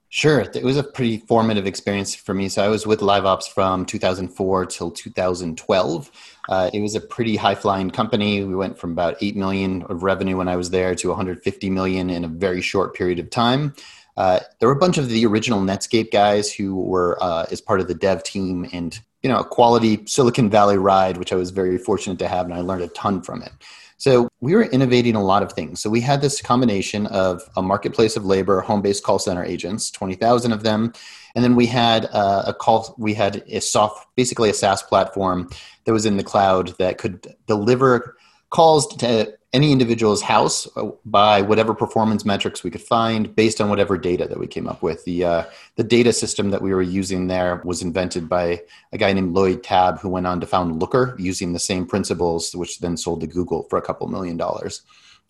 Sure. 0.09 0.41
It 0.41 0.61
was 0.61 0.75
a 0.75 0.83
pretty 0.83 1.19
formative 1.19 1.65
experience 1.65 2.13
for 2.13 2.33
me. 2.33 2.49
So 2.49 2.65
I 2.65 2.67
was 2.67 2.85
with 2.85 2.99
LiveOps 2.99 3.47
from 3.47 3.85
2004 3.85 4.65
till 4.65 4.91
2012. 4.91 6.11
Uh, 6.49 6.69
it 6.73 6.81
was 6.81 6.95
a 6.95 6.99
pretty 6.99 7.37
high 7.37 7.55
flying 7.55 7.89
company. 7.89 8.43
We 8.43 8.55
went 8.55 8.77
from 8.77 8.91
about 8.91 9.15
8 9.21 9.37
million 9.37 9.83
of 9.83 10.03
revenue 10.03 10.35
when 10.35 10.49
I 10.49 10.57
was 10.57 10.69
there 10.69 10.93
to 10.95 11.07
150 11.07 11.69
million 11.69 12.09
in 12.09 12.25
a 12.25 12.27
very 12.27 12.61
short 12.61 12.93
period 12.93 13.19
of 13.19 13.29
time. 13.29 13.73
Uh, 14.17 14.41
there 14.59 14.67
were 14.67 14.75
a 14.75 14.79
bunch 14.79 14.97
of 14.97 15.07
the 15.07 15.25
original 15.25 15.61
Netscape 15.61 16.11
guys 16.11 16.51
who 16.51 16.75
were 16.75 17.17
uh, 17.23 17.45
as 17.49 17.61
part 17.61 17.79
of 17.79 17.87
the 17.87 17.95
dev 17.95 18.21
team 18.23 18.67
and, 18.73 18.99
you 19.23 19.29
know, 19.29 19.39
a 19.39 19.43
quality 19.43 20.03
Silicon 20.05 20.49
Valley 20.49 20.77
ride, 20.77 21.17
which 21.17 21.31
I 21.31 21.35
was 21.35 21.51
very 21.51 21.77
fortunate 21.77 22.19
to 22.19 22.27
have. 22.27 22.45
And 22.45 22.53
I 22.53 22.61
learned 22.61 22.83
a 22.83 22.87
ton 22.89 23.21
from 23.21 23.41
it. 23.43 23.51
So 23.97 24.29
we 24.39 24.55
were 24.55 24.63
innovating 24.63 25.13
a 25.13 25.23
lot 25.23 25.43
of 25.43 25.53
things. 25.53 25.79
So 25.79 25.87
we 25.87 26.01
had 26.01 26.21
this 26.21 26.41
combination 26.41 27.05
of 27.07 27.47
a 27.55 27.61
marketplace 27.61 28.15
of 28.17 28.25
labor, 28.25 28.59
home-based 28.61 29.03
call 29.03 29.19
center 29.19 29.45
agents, 29.45 29.91
20,000 29.91 30.51
of 30.51 30.63
them. 30.63 30.91
And 31.35 31.43
then 31.43 31.55
we 31.55 31.67
had 31.67 32.05
uh, 32.11 32.45
a 32.47 32.53
call, 32.53 32.95
we 32.97 33.13
had 33.13 33.43
a 33.47 33.61
soft, 33.61 34.07
basically 34.15 34.49
a 34.49 34.55
SaaS 34.55 34.81
platform 34.81 35.51
that 35.85 35.93
was 35.93 36.07
in 36.07 36.17
the 36.17 36.23
cloud 36.23 36.73
that 36.79 36.97
could 36.97 37.35
deliver 37.45 38.17
calls 38.49 38.87
to 38.95 39.37
any 39.53 39.71
individual's 39.71 40.21
house 40.21 40.67
uh, 40.77 40.89
by 41.05 41.41
whatever 41.41 41.73
performance 41.73 42.23
metrics 42.25 42.63
we 42.63 42.71
could 42.71 42.81
find 42.81 43.35
based 43.35 43.59
on 43.59 43.69
whatever 43.69 43.97
data 43.97 44.25
that 44.27 44.39
we 44.39 44.47
came 44.47 44.67
up 44.67 44.81
with. 44.81 45.03
The, 45.03 45.25
uh, 45.25 45.43
the 45.75 45.83
data 45.83 46.13
system 46.13 46.51
that 46.51 46.61
we 46.61 46.73
were 46.73 46.81
using 46.81 47.27
there 47.27 47.61
was 47.65 47.81
invented 47.81 48.29
by 48.29 48.61
a 48.93 48.97
guy 48.97 49.11
named 49.11 49.33
Lloyd 49.33 49.61
Tabb, 49.63 49.99
who 49.99 50.09
went 50.09 50.25
on 50.27 50.39
to 50.39 50.47
found 50.47 50.79
Looker 50.79 51.15
using 51.19 51.51
the 51.51 51.59
same 51.59 51.85
principles, 51.85 52.55
which 52.55 52.79
then 52.79 52.95
sold 52.95 53.21
to 53.21 53.27
Google 53.27 53.63
for 53.63 53.77
a 53.77 53.81
couple 53.81 54.07
million 54.07 54.37
dollars. 54.37 54.81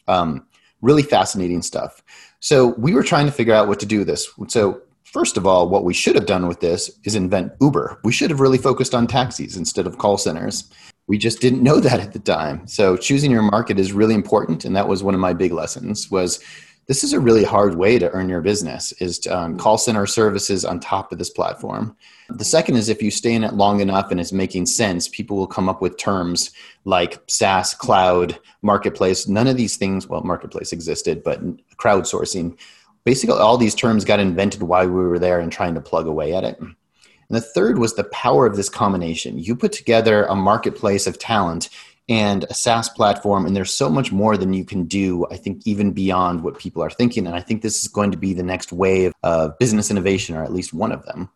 Um, 0.07 0.45
really 0.81 1.03
fascinating 1.03 1.61
stuff. 1.61 2.03
So 2.39 2.75
we 2.77 2.93
were 2.93 3.03
trying 3.03 3.25
to 3.25 3.31
figure 3.31 3.53
out 3.53 3.67
what 3.67 3.79
to 3.79 3.85
do 3.85 3.99
with 3.99 4.07
this. 4.07 4.29
So 4.47 4.81
First 5.03 5.35
of 5.35 5.45
all, 5.45 5.67
what 5.67 5.83
we 5.83 5.93
should 5.93 6.15
have 6.15 6.25
done 6.25 6.47
with 6.47 6.61
this 6.61 6.89
is 7.03 7.15
invent 7.15 7.51
Uber. 7.59 7.99
We 8.05 8.13
should 8.13 8.29
have 8.29 8.39
really 8.39 8.57
focused 8.57 8.95
on 8.95 9.07
taxis 9.07 9.57
instead 9.57 9.85
of 9.85 9.97
call 9.97 10.17
centers 10.17 10.71
we 11.08 11.17
just 11.17 11.41
didn't 11.41 11.63
know 11.63 11.79
that 11.79 12.00
at 12.00 12.13
the 12.13 12.20
time. 12.20 12.65
So 12.67 12.96
choosing 12.96 13.31
your 13.31 13.41
market 13.41 13.79
is 13.79 13.93
really 13.93 14.15
important 14.15 14.65
and 14.65 14.75
that 14.75 14.88
was 14.88 15.03
one 15.03 15.13
of 15.13 15.20
my 15.20 15.34
big 15.34 15.51
lessons 15.51 16.10
was 16.10 16.39
this 16.88 17.03
is 17.03 17.13
a 17.13 17.20
really 17.20 17.43
hard 17.43 17.75
way 17.75 18.00
to 18.00 18.10
earn 18.12 18.27
your 18.27 18.41
business 18.41 18.91
is 18.93 19.20
to, 19.20 19.38
um, 19.38 19.58
call 19.58 19.77
center 19.77 20.05
services 20.05 20.65
on 20.65 20.79
top 20.79 21.12
of 21.12 21.17
this 21.17 21.29
platform. 21.29 21.96
The 22.29 22.43
second 22.43 22.75
is 22.75 22.89
if 22.89 23.01
you 23.01 23.12
stay 23.12 23.34
in 23.34 23.43
it 23.43 23.53
long 23.53 23.81
enough 23.81 24.12
and 24.12 24.20
it's 24.20 24.34
making 24.34 24.65
sense 24.65 25.08
people 25.08 25.38
will 25.38 25.48
come 25.48 25.70
up 25.70 25.81
with 25.81 25.98
terms 25.98 26.51
like 26.86 27.22
saas 27.27 27.74
cloud 27.74 28.39
marketplace. 28.62 29.27
None 29.27 29.48
of 29.48 29.58
these 29.58 29.77
things 29.77 30.08
well 30.08 30.22
marketplace 30.22 30.74
existed 30.74 31.24
but 31.24 31.41
crowdsourcing. 31.77 32.58
Basically 33.03 33.38
all 33.38 33.58
these 33.58 33.75
terms 33.75 34.05
got 34.05 34.20
invented 34.20 34.63
while 34.63 34.88
we 34.88 34.93
were 34.93 35.20
there 35.20 35.39
and 35.39 35.51
trying 35.51 35.75
to 35.75 35.81
plug 35.81 36.08
away 36.08 36.34
at 36.34 36.43
it 36.43 36.60
and 37.31 37.38
the 37.38 37.47
third 37.47 37.79
was 37.79 37.93
the 37.93 38.03
power 38.03 38.45
of 38.45 38.57
this 38.57 38.67
combination. 38.67 39.39
You 39.39 39.55
put 39.55 39.71
together 39.71 40.25
a 40.25 40.35
marketplace 40.35 41.07
of 41.07 41.17
talent 41.17 41.69
and 42.09 42.43
a 42.50 42.53
SaaS 42.53 42.89
platform, 42.89 43.45
and 43.45 43.55
there's 43.55 43.73
so 43.73 43.89
much 43.89 44.11
more 44.11 44.35
than 44.35 44.51
you 44.51 44.65
can 44.65 44.83
do, 44.83 45.25
I 45.31 45.38
think, 45.38 45.61
even 45.65 45.93
beyond 45.93 46.43
what 46.43 46.59
people 46.59 46.83
are 46.83 46.89
thinking. 46.89 47.25
And 47.25 47.33
I 47.33 47.39
think 47.39 47.61
this 47.61 47.81
is 47.81 47.88
going 47.88 48.11
to 48.11 48.17
be 48.17 48.33
the 48.33 48.43
next 48.43 48.73
wave 48.73 49.13
of 49.23 49.57
business 49.59 49.89
innovation, 49.89 50.35
or 50.35 50.43
at 50.43 50.51
least 50.51 50.73
one 50.73 50.91
of 50.91 51.05
them. 51.05 51.29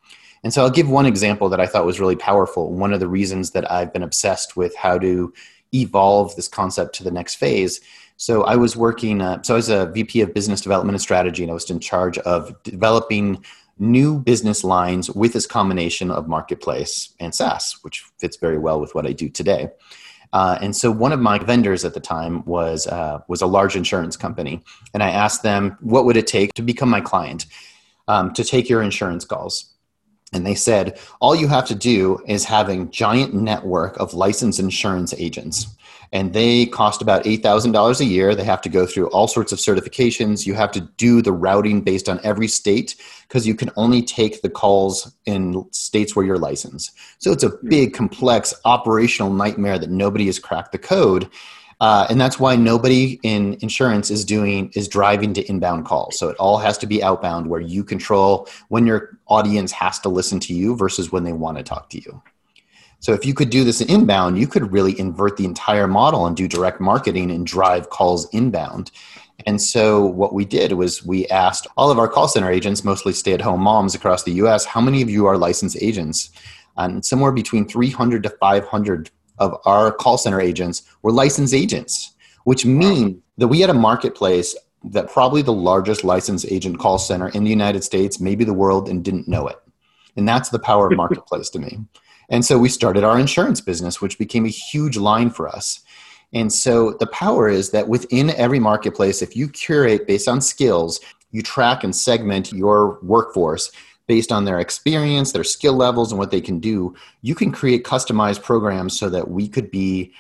And 0.43 0.53
so 0.53 0.63
I'll 0.63 0.69
give 0.69 0.89
one 0.89 1.05
example 1.05 1.47
that 1.47 1.61
I 1.61 1.65
thought 1.65 1.85
was 1.85 2.01
really 2.01 2.17
powerful. 2.17 2.73
One 2.73 2.91
of 2.91 2.99
the 2.99 3.07
reasons 3.07 3.51
that 3.51 3.71
I've 3.71 3.93
been 3.93 4.03
obsessed 4.03 4.57
with 4.57 4.75
how 4.75 4.97
to 4.97 5.33
evolve 5.73 6.35
this 6.35 6.49
concept 6.49 6.93
to 6.95 7.05
the 7.05 7.11
next 7.11 7.35
phase. 7.35 7.79
So 8.17 8.43
I 8.43 8.57
was 8.57 8.75
working, 8.75 9.21
uh, 9.21 9.43
so 9.43 9.53
I 9.53 9.57
was 9.57 9.69
a 9.69 9.85
VP 9.85 10.19
of 10.19 10.33
business 10.33 10.59
development 10.59 10.95
and 10.95 11.01
strategy, 11.01 11.43
and 11.43 11.51
I 11.51 11.53
was 11.53 11.69
in 11.69 11.79
charge 11.79 12.17
of 12.17 12.61
developing 12.63 13.45
new 13.77 14.19
business 14.19 14.63
lines 14.63 15.09
with 15.11 15.33
this 15.33 15.45
combination 15.45 16.09
of 16.11 16.27
marketplace 16.27 17.13
and 17.19 17.33
SaaS, 17.35 17.77
which 17.81 18.05
fits 18.17 18.37
very 18.37 18.57
well 18.57 18.79
with 18.79 18.95
what 18.95 19.05
I 19.05 19.11
do 19.11 19.29
today. 19.29 19.69
Uh, 20.33 20.57
and 20.61 20.75
so 20.75 20.91
one 20.91 21.11
of 21.11 21.19
my 21.19 21.39
vendors 21.39 21.85
at 21.85 21.93
the 21.93 21.99
time 21.99 22.43
was 22.45 22.87
uh, 22.87 23.19
was 23.27 23.41
a 23.41 23.47
large 23.47 23.75
insurance 23.75 24.17
company, 24.17 24.61
and 24.93 25.01
I 25.01 25.09
asked 25.11 25.43
them 25.43 25.77
what 25.81 26.05
would 26.05 26.17
it 26.17 26.27
take 26.27 26.53
to 26.55 26.61
become 26.61 26.89
my 26.89 27.01
client 27.01 27.45
um, 28.07 28.33
to 28.33 28.43
take 28.43 28.69
your 28.69 28.81
insurance 28.81 29.25
calls. 29.25 29.71
And 30.33 30.45
they 30.45 30.55
said 30.55 30.99
all 31.21 31.35
you 31.35 31.47
have 31.47 31.65
to 31.67 31.75
do 31.75 32.19
is 32.27 32.43
having 32.43 32.91
giant 32.91 33.33
network 33.33 33.97
of 33.97 34.13
licensed 34.13 34.59
insurance 34.59 35.13
agents 35.13 35.67
and 36.11 36.33
they 36.33 36.65
cost 36.65 37.01
about 37.01 37.23
$8,000 37.23 37.99
a 37.99 38.05
year. 38.05 38.35
They 38.35 38.43
have 38.43 38.61
to 38.61 38.69
go 38.69 38.85
through 38.85 39.07
all 39.07 39.27
sorts 39.27 39.51
of 39.51 39.59
certifications. 39.59 40.45
You 40.45 40.53
have 40.53 40.71
to 40.73 40.81
do 40.81 41.21
the 41.21 41.31
routing 41.31 41.81
based 41.81 42.09
on 42.09 42.19
every 42.23 42.47
state 42.47 42.95
because 43.27 43.47
you 43.47 43.55
can 43.55 43.71
only 43.75 44.01
take 44.01 44.41
the 44.41 44.49
calls 44.49 45.13
in 45.25 45.65
states 45.71 46.15
where 46.15 46.25
you're 46.25 46.37
licensed. 46.37 46.91
So 47.19 47.31
it's 47.31 47.43
a 47.43 47.57
big, 47.63 47.93
complex 47.93 48.53
operational 48.65 49.31
nightmare 49.31 49.79
that 49.79 49.89
nobody 49.89 50.25
has 50.27 50.39
cracked 50.39 50.71
the 50.71 50.77
code. 50.77 51.29
Uh, 51.81 52.07
and 52.09 52.21
that's 52.21 52.39
why 52.39 52.55
nobody 52.55 53.19
in 53.23 53.57
insurance 53.61 54.09
is 54.09 54.23
doing 54.23 54.71
is 54.75 54.87
driving 54.87 55.33
to 55.33 55.43
inbound 55.49 55.85
calls. 55.85 56.17
So 56.17 56.29
it 56.29 56.37
all 56.37 56.57
has 56.57 56.77
to 56.79 56.87
be 56.87 57.03
outbound, 57.03 57.49
where 57.49 57.59
you 57.59 57.83
control 57.83 58.47
when 58.69 58.87
your 58.87 59.17
audience 59.27 59.71
has 59.73 59.99
to 59.99 60.09
listen 60.09 60.39
to 60.41 60.53
you 60.53 60.75
versus 60.75 61.11
when 61.11 61.25
they 61.25 61.33
want 61.33 61.57
to 61.57 61.63
talk 61.63 61.89
to 61.89 62.01
you. 62.01 62.21
So 62.99 63.13
if 63.13 63.25
you 63.25 63.33
could 63.33 63.49
do 63.49 63.63
this 63.63 63.81
inbound, 63.81 64.39
you 64.39 64.47
could 64.47 64.71
really 64.71 64.99
invert 64.99 65.37
the 65.37 65.45
entire 65.45 65.87
model 65.87 66.25
and 66.25 66.35
do 66.35 66.47
direct 66.47 66.81
marketing 66.81 67.31
and 67.31 67.45
drive 67.45 67.89
calls 67.89 68.27
inbound. 68.33 68.91
And 69.45 69.61
so 69.61 70.05
what 70.05 70.33
we 70.33 70.45
did 70.45 70.71
was 70.73 71.05
we 71.05 71.27
asked 71.27 71.67
all 71.77 71.91
of 71.91 71.99
our 71.99 72.07
call 72.07 72.27
center 72.27 72.49
agents, 72.49 72.83
mostly 72.83 73.13
stay-at-home 73.13 73.61
moms 73.61 73.93
across 73.93 74.23
the 74.23 74.33
US, 74.33 74.65
how 74.65 74.81
many 74.81 75.01
of 75.01 75.09
you 75.09 75.25
are 75.27 75.37
licensed 75.37 75.77
agents? 75.81 76.31
And 76.77 77.05
somewhere 77.05 77.31
between 77.31 77.67
300 77.67 78.23
to 78.23 78.29
500 78.29 79.11
of 79.37 79.55
our 79.65 79.91
call 79.91 80.17
center 80.17 80.41
agents 80.41 80.83
were 81.01 81.11
licensed 81.11 81.53
agents, 81.53 82.15
which 82.45 82.65
means 82.65 83.21
that 83.37 83.47
we 83.47 83.59
had 83.59 83.69
a 83.69 83.73
marketplace 83.73 84.55
that 84.91 85.11
probably 85.11 85.41
the 85.41 85.53
largest 85.53 86.03
licensed 86.03 86.45
agent 86.49 86.79
call 86.79 86.97
center 86.97 87.29
in 87.29 87.43
the 87.43 87.49
United 87.49 87.83
States, 87.83 88.19
maybe 88.19 88.43
the 88.43 88.53
world, 88.53 88.87
and 88.87 89.03
didn't 89.03 89.27
know 89.27 89.47
it. 89.47 89.57
And 90.15 90.27
that's 90.27 90.49
the 90.49 90.59
power 90.59 90.87
of 90.87 90.97
marketplace 90.97 91.49
to 91.51 91.59
me. 91.59 91.79
And 92.29 92.43
so 92.43 92.57
we 92.57 92.69
started 92.69 93.03
our 93.03 93.19
insurance 93.19 93.61
business, 93.61 94.01
which 94.01 94.17
became 94.17 94.45
a 94.45 94.49
huge 94.49 94.97
line 94.97 95.29
for 95.29 95.47
us. 95.47 95.81
And 96.33 96.51
so 96.51 96.93
the 96.99 97.07
power 97.07 97.47
is 97.47 97.69
that 97.71 97.87
within 97.87 98.31
every 98.31 98.59
marketplace, 98.59 99.21
if 99.21 99.35
you 99.35 99.47
curate 99.47 100.07
based 100.07 100.27
on 100.27 100.41
skills, 100.41 100.99
you 101.31 101.41
track 101.41 101.83
and 101.83 101.95
segment 101.95 102.51
your 102.51 102.99
workforce 103.01 103.71
based 104.07 104.31
on 104.31 104.45
their 104.45 104.59
experience, 104.59 105.31
their 105.31 105.43
skill 105.43 105.73
levels, 105.73 106.11
and 106.11 106.19
what 106.19 106.31
they 106.31 106.41
can 106.41 106.59
do, 106.59 106.93
you 107.21 107.35
can 107.35 107.51
create 107.51 107.83
customized 107.83 108.43
programs 108.43 108.97
so 108.97 109.09
that 109.09 109.29
we 109.29 109.47
could 109.47 109.71
be 109.71 110.13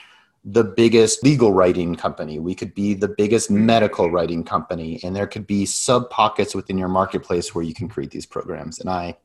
the 0.43 0.63
biggest 0.63 1.23
legal 1.23 1.53
writing 1.53 1.95
company. 1.95 2.39
We 2.39 2.53
could 2.53 2.73
be 2.75 2.93
the 2.93 3.07
biggest 3.07 3.49
medical 3.49 4.11
writing 4.11 4.43
company. 4.43 4.99
And 5.03 5.15
there 5.15 5.27
could 5.27 5.47
be 5.47 5.65
sub 5.65 6.09
pockets 6.09 6.53
within 6.53 6.77
your 6.77 6.87
marketplace 6.87 7.53
where 7.53 7.63
you 7.63 7.73
can 7.73 7.89
create 7.89 8.11
these 8.11 8.27
programs. 8.27 8.79
And 8.79 8.89
I, 8.89 9.17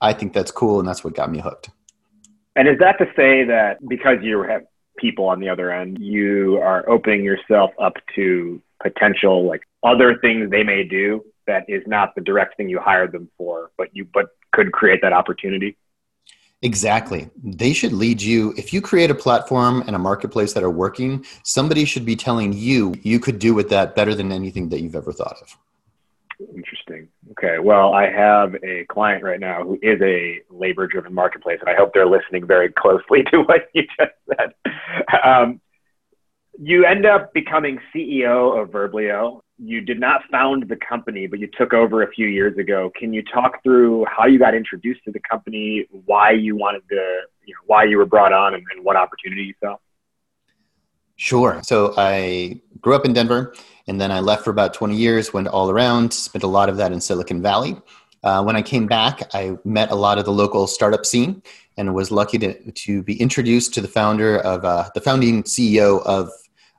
I 0.00 0.12
think 0.12 0.32
that's 0.32 0.52
cool. 0.52 0.78
And 0.78 0.88
that's 0.88 1.02
what 1.02 1.14
got 1.14 1.30
me 1.30 1.40
hooked. 1.40 1.70
And 2.56 2.68
is 2.68 2.78
that 2.80 2.98
to 2.98 3.06
say 3.16 3.44
that 3.44 3.78
because 3.88 4.18
you 4.22 4.42
have 4.42 4.62
people 4.98 5.26
on 5.26 5.40
the 5.40 5.48
other 5.48 5.70
end, 5.70 5.98
you 5.98 6.58
are 6.58 6.88
opening 6.88 7.24
yourself 7.24 7.70
up 7.80 7.94
to 8.14 8.60
potential 8.82 9.46
like 9.46 9.62
other 9.82 10.18
things 10.18 10.50
they 10.50 10.62
may 10.62 10.84
do 10.84 11.24
that 11.46 11.64
is 11.68 11.82
not 11.86 12.14
the 12.14 12.20
direct 12.20 12.56
thing 12.56 12.68
you 12.68 12.78
hired 12.78 13.12
them 13.12 13.30
for, 13.36 13.70
but 13.76 13.88
you 13.92 14.06
but 14.12 14.26
could 14.52 14.72
create 14.72 15.00
that 15.02 15.12
opportunity? 15.12 15.76
Exactly. 16.60 17.28
They 17.42 17.72
should 17.72 17.92
lead 17.92 18.22
you. 18.22 18.54
If 18.56 18.72
you 18.72 18.80
create 18.80 19.10
a 19.10 19.14
platform 19.14 19.82
and 19.86 19.96
a 19.96 19.98
marketplace 19.98 20.52
that 20.52 20.62
are 20.62 20.70
working, 20.70 21.24
somebody 21.42 21.84
should 21.84 22.04
be 22.04 22.14
telling 22.14 22.52
you 22.52 22.94
you 23.02 23.18
could 23.18 23.40
do 23.40 23.52
with 23.52 23.68
that 23.70 23.96
better 23.96 24.14
than 24.14 24.30
anything 24.30 24.68
that 24.68 24.80
you've 24.80 24.94
ever 24.94 25.12
thought 25.12 25.36
of. 25.42 25.56
Interesting. 26.54 27.01
Okay. 27.42 27.58
Well, 27.58 27.92
I 27.92 28.08
have 28.08 28.54
a 28.62 28.84
client 28.88 29.24
right 29.24 29.40
now 29.40 29.64
who 29.64 29.78
is 29.82 30.00
a 30.00 30.40
labor 30.48 30.86
driven 30.86 31.12
marketplace, 31.12 31.58
and 31.60 31.68
I 31.68 31.74
hope 31.74 31.92
they're 31.92 32.06
listening 32.06 32.46
very 32.46 32.72
closely 32.72 33.24
to 33.32 33.38
what 33.38 33.68
you 33.74 33.82
just 33.98 34.12
said. 34.28 34.54
Um, 35.24 35.60
you 36.60 36.84
end 36.84 37.04
up 37.04 37.32
becoming 37.32 37.80
CEO 37.94 38.62
of 38.62 38.70
Verblio. 38.70 39.40
You 39.58 39.80
did 39.80 39.98
not 39.98 40.22
found 40.30 40.68
the 40.68 40.76
company, 40.76 41.26
but 41.26 41.40
you 41.40 41.48
took 41.58 41.72
over 41.72 42.02
a 42.02 42.12
few 42.12 42.28
years 42.28 42.56
ago. 42.58 42.92
Can 42.96 43.12
you 43.12 43.22
talk 43.22 43.60
through 43.64 44.04
how 44.04 44.26
you 44.26 44.38
got 44.38 44.54
introduced 44.54 45.02
to 45.04 45.10
the 45.10 45.20
company, 45.28 45.86
why 45.90 46.30
you 46.30 46.54
wanted 46.54 46.82
to, 46.90 47.22
you 47.44 47.54
know, 47.54 47.60
why 47.66 47.84
you 47.84 47.98
were 47.98 48.06
brought 48.06 48.32
on, 48.32 48.54
and, 48.54 48.62
and 48.72 48.84
what 48.84 48.94
opportunity 48.94 49.42
you 49.42 49.54
saw? 49.60 49.76
Sure. 51.16 51.60
So 51.64 51.94
I 51.96 52.60
grew 52.80 52.94
up 52.94 53.04
in 53.04 53.12
Denver 53.12 53.54
and 53.88 54.00
then 54.00 54.10
I 54.10 54.20
left 54.20 54.44
for 54.44 54.50
about 54.50 54.74
20 54.74 54.96
years, 54.96 55.32
went 55.32 55.48
all 55.48 55.70
around, 55.70 56.12
spent 56.12 56.44
a 56.44 56.48
lot 56.48 56.68
of 56.68 56.76
that 56.76 56.92
in 56.92 57.00
Silicon 57.00 57.42
Valley. 57.42 57.76
Uh, 58.22 58.42
when 58.42 58.54
I 58.54 58.62
came 58.62 58.86
back, 58.86 59.22
I 59.34 59.56
met 59.64 59.90
a 59.90 59.96
lot 59.96 60.18
of 60.18 60.24
the 60.24 60.32
local 60.32 60.66
startup 60.66 61.04
scene 61.04 61.42
and 61.76 61.94
was 61.94 62.10
lucky 62.10 62.38
to, 62.38 62.70
to 62.70 63.02
be 63.02 63.20
introduced 63.20 63.74
to 63.74 63.80
the 63.80 63.88
founder 63.88 64.38
of 64.38 64.64
uh, 64.64 64.88
the 64.94 65.00
founding 65.00 65.42
CEO 65.42 66.02
of, 66.04 66.30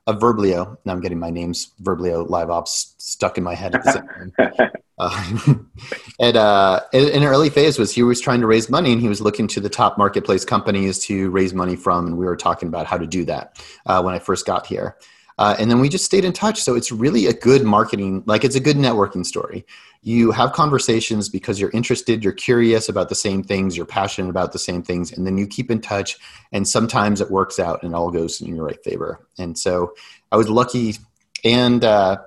of 0.06 0.18
Verblio. 0.20 0.78
Now 0.84 0.92
I'm 0.92 1.00
getting 1.00 1.18
my 1.18 1.30
names 1.30 1.72
Verblio 1.82 2.28
LiveOps 2.28 2.94
stuck 2.98 3.36
in 3.36 3.44
my 3.44 3.54
head 3.54 3.74
at 3.74 3.84
the 3.84 3.92
same 3.92 4.32
time. 4.38 4.70
Uh, 4.96 5.54
and 6.20 6.36
uh, 6.36 6.80
in 6.92 7.08
an 7.08 7.24
early 7.24 7.50
phase 7.50 7.80
was 7.80 7.92
he 7.92 8.04
was 8.04 8.20
trying 8.20 8.40
to 8.40 8.46
raise 8.46 8.70
money 8.70 8.92
and 8.92 9.00
he 9.00 9.08
was 9.08 9.20
looking 9.20 9.48
to 9.48 9.58
the 9.58 9.68
top 9.68 9.98
marketplace 9.98 10.44
companies 10.44 11.00
to 11.00 11.30
raise 11.30 11.52
money 11.52 11.74
from 11.74 12.06
and 12.06 12.16
we 12.16 12.24
were 12.24 12.36
talking 12.36 12.68
about 12.68 12.86
how 12.86 12.96
to 12.96 13.04
do 13.04 13.24
that 13.24 13.60
uh, 13.86 14.00
when 14.00 14.14
i 14.14 14.20
first 14.20 14.46
got 14.46 14.66
here 14.66 14.96
Uh, 15.38 15.56
and 15.58 15.70
then 15.70 15.80
we 15.80 15.88
just 15.88 16.04
stayed 16.04 16.24
in 16.24 16.32
touch. 16.32 16.62
So 16.62 16.74
it's 16.74 16.92
really 16.92 17.26
a 17.26 17.32
good 17.32 17.64
marketing, 17.64 18.22
like 18.26 18.44
it's 18.44 18.54
a 18.54 18.60
good 18.60 18.76
networking 18.76 19.26
story. 19.26 19.66
You 20.02 20.30
have 20.32 20.52
conversations 20.52 21.28
because 21.28 21.58
you're 21.60 21.70
interested, 21.70 22.22
you're 22.22 22.32
curious 22.32 22.88
about 22.88 23.08
the 23.08 23.14
same 23.14 23.42
things, 23.42 23.76
you're 23.76 23.86
passionate 23.86 24.28
about 24.28 24.52
the 24.52 24.58
same 24.58 24.82
things, 24.82 25.12
and 25.12 25.26
then 25.26 25.38
you 25.38 25.46
keep 25.46 25.70
in 25.70 25.80
touch. 25.80 26.16
And 26.52 26.68
sometimes 26.68 27.20
it 27.20 27.30
works 27.30 27.58
out 27.58 27.82
and 27.82 27.92
it 27.92 27.96
all 27.96 28.10
goes 28.10 28.40
in 28.40 28.54
your 28.54 28.66
right 28.66 28.82
favor. 28.84 29.26
And 29.38 29.58
so 29.58 29.94
I 30.30 30.36
was 30.36 30.48
lucky 30.48 30.96
and 31.44 31.84
uh, 31.84 32.18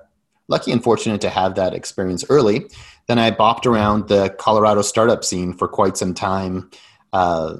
lucky 0.48 0.72
and 0.72 0.82
fortunate 0.82 1.20
to 1.22 1.30
have 1.30 1.54
that 1.54 1.74
experience 1.74 2.24
early. 2.28 2.66
Then 3.06 3.18
I 3.18 3.30
bopped 3.30 3.64
around 3.64 4.08
the 4.08 4.30
Colorado 4.38 4.82
startup 4.82 5.24
scene 5.24 5.54
for 5.54 5.68
quite 5.68 5.96
some 5.96 6.14
time. 6.14 6.70
Uh, 7.12 7.56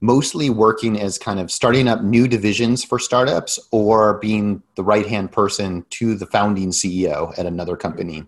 mostly 0.00 0.50
working 0.50 1.00
as 1.00 1.18
kind 1.18 1.40
of 1.40 1.50
starting 1.50 1.88
up 1.88 2.02
new 2.02 2.28
divisions 2.28 2.84
for 2.84 2.98
startups 2.98 3.58
or 3.70 4.18
being 4.18 4.62
the 4.74 4.84
right 4.84 5.06
hand 5.06 5.32
person 5.32 5.84
to 5.90 6.14
the 6.14 6.26
founding 6.26 6.70
CEO 6.70 7.36
at 7.38 7.46
another 7.46 7.76
company. 7.76 8.24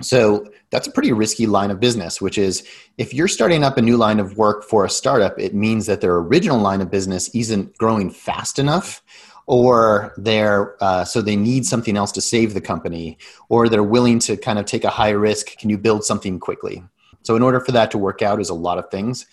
So 0.00 0.46
that's 0.70 0.86
a 0.86 0.92
pretty 0.92 1.12
risky 1.12 1.46
line 1.46 1.70
of 1.70 1.80
business, 1.80 2.20
which 2.20 2.38
is 2.38 2.62
if 2.98 3.12
you're 3.12 3.28
starting 3.28 3.64
up 3.64 3.78
a 3.78 3.82
new 3.82 3.96
line 3.96 4.20
of 4.20 4.36
work 4.36 4.62
for 4.62 4.84
a 4.84 4.90
startup, 4.90 5.38
it 5.40 5.54
means 5.54 5.86
that 5.86 6.00
their 6.00 6.16
original 6.16 6.58
line 6.58 6.80
of 6.80 6.90
business 6.90 7.28
isn't 7.34 7.76
growing 7.78 8.10
fast 8.10 8.58
enough. 8.58 9.02
Or 9.46 10.12
they're 10.18 10.76
uh, 10.84 11.06
so 11.06 11.22
they 11.22 11.34
need 11.34 11.64
something 11.64 11.96
else 11.96 12.12
to 12.12 12.20
save 12.20 12.52
the 12.52 12.60
company, 12.60 13.16
or 13.48 13.70
they're 13.70 13.82
willing 13.82 14.18
to 14.18 14.36
kind 14.36 14.58
of 14.58 14.66
take 14.66 14.84
a 14.84 14.90
high 14.90 15.08
risk. 15.08 15.56
Can 15.56 15.70
you 15.70 15.78
build 15.78 16.04
something 16.04 16.38
quickly? 16.38 16.84
So, 17.22 17.34
in 17.34 17.42
order 17.42 17.58
for 17.58 17.72
that 17.72 17.90
to 17.92 17.98
work 17.98 18.20
out, 18.20 18.42
is 18.42 18.50
a 18.50 18.54
lot 18.54 18.76
of 18.76 18.90
things. 18.90 19.24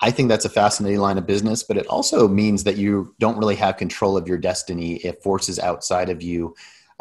I 0.00 0.10
think 0.10 0.28
that's 0.28 0.44
a 0.44 0.50
fascinating 0.50 1.00
line 1.00 1.18
of 1.18 1.26
business, 1.26 1.62
but 1.62 1.76
it 1.76 1.86
also 1.86 2.26
means 2.28 2.64
that 2.64 2.76
you 2.76 3.14
don't 3.20 3.38
really 3.38 3.54
have 3.56 3.76
control 3.76 4.16
of 4.16 4.26
your 4.26 4.38
destiny 4.38 4.96
if 4.96 5.22
forces 5.22 5.58
outside 5.58 6.10
of 6.10 6.22
you. 6.22 6.54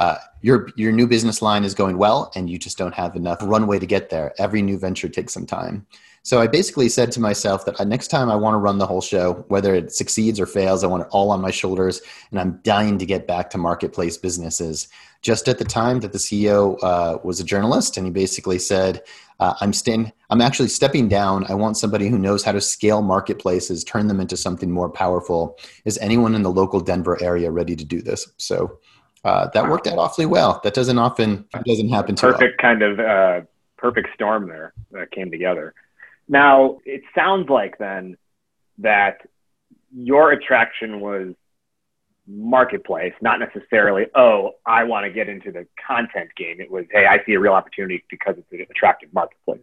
Uh, 0.03 0.17
your 0.41 0.67
your 0.75 0.91
new 0.91 1.07
business 1.07 1.41
line 1.41 1.63
is 1.63 1.74
going 1.74 1.98
well, 1.98 2.29
and 2.36 2.50
you 2.50 2.60
just 2.60 2.77
don't 2.77 2.93
have 2.93 3.15
enough 3.15 3.38
runway 3.41 3.79
to 3.79 3.86
get 3.86 4.10
there. 4.10 4.33
Every 4.38 4.62
new 4.62 4.77
venture 4.77 5.07
takes 5.07 5.33
some 5.33 5.45
time. 5.45 5.88
So 6.24 6.41
I 6.41 6.48
basically 6.48 6.89
said 6.89 7.10
to 7.13 7.22
myself 7.22 7.63
that 7.65 7.79
uh, 7.79 7.86
next 7.86 8.10
time 8.10 8.29
I 8.29 8.36
want 8.36 8.53
to 8.53 8.57
run 8.57 8.79
the 8.79 8.86
whole 8.86 9.00
show, 9.00 9.45
whether 9.48 9.74
it 9.74 9.93
succeeds 9.93 10.41
or 10.41 10.45
fails, 10.45 10.83
I 10.83 10.88
want 10.88 11.03
it 11.03 11.10
all 11.12 11.31
on 11.31 11.39
my 11.39 11.51
shoulders, 11.51 12.01
and 12.31 12.39
I'm 12.39 12.60
dying 12.63 12.98
to 12.98 13.05
get 13.05 13.27
back 13.27 13.50
to 13.51 13.57
marketplace 13.57 14.17
businesses. 14.17 14.89
Just 15.22 15.48
at 15.48 15.57
the 15.57 15.63
time 15.63 16.01
that 16.01 16.12
the 16.12 16.17
CEO 16.17 16.77
uh, 16.83 17.19
was 17.24 17.39
a 17.39 17.45
journalist, 17.45 17.95
and 17.95 18.05
he 18.05 18.12
basically 18.12 18.60
said, 18.60 19.03
uh, 19.39 19.53
I'm 19.62 19.72
stand, 19.72 20.12
I'm 20.29 20.41
actually 20.41 20.67
stepping 20.67 21.07
down. 21.07 21.45
I 21.48 21.53
want 21.53 21.77
somebody 21.77 22.10
who 22.10 22.17
knows 22.17 22.43
how 22.43 22.51
to 22.51 22.62
scale 22.62 23.01
marketplaces, 23.01 23.86
turn 23.86 24.07
them 24.07 24.19
into 24.19 24.36
something 24.36 24.69
more 24.69 24.89
powerful. 24.89 25.57
Is 25.86 25.98
anyone 26.00 26.36
in 26.36 26.43
the 26.43 26.51
local 26.51 26.81
Denver 26.81 27.22
area 27.24 27.51
ready 27.51 27.75
to 27.77 27.86
do 27.86 28.01
this? 28.01 28.29
So 28.38 28.79
uh, 29.24 29.48
that 29.53 29.70
worked 29.70 29.88
out 29.88 29.98
awfully 29.98 30.25
well. 30.25 30.60
That 30.63 30.74
doesn't 30.74 30.98
often 30.98 31.46
doesn't 31.65 31.89
happen. 31.89 32.15
To 32.15 32.32
perfect 32.34 32.62
kind 32.62 32.82
of 32.82 33.00
uh, 33.00 33.42
perfect 33.77 34.10
storm 34.13 34.48
there 34.48 34.74
that 34.92 35.12
came 35.12 35.32
together. 35.32 35.74
Now 36.27 36.80
it 36.86 37.01
sounds 37.15 37.50
like 37.50 37.77
then 37.77 38.18
that 38.80 39.22
your 39.96 40.32
attraction 40.32 41.00
was 41.00 41.36
marketplace, 42.27 43.13
not 43.22 43.39
necessarily, 43.39 44.06
oh, 44.15 44.51
I 44.65 44.86
want 44.86 45.06
to 45.06 45.12
get 45.12 45.27
into 45.27 45.51
the 45.51 45.68
content 45.86 46.30
game. 46.38 46.62
It 46.62 46.72
was, 46.72 46.86
hey, 46.92 47.06
I 47.06 47.24
see 47.25 47.34
a 47.34 47.39
real 47.39 47.53
opportunity 47.53 48.03
because 48.10 48.36
it's 48.38 48.51
an 48.51 48.65
attractive 48.70 49.13
marketplace. 49.13 49.62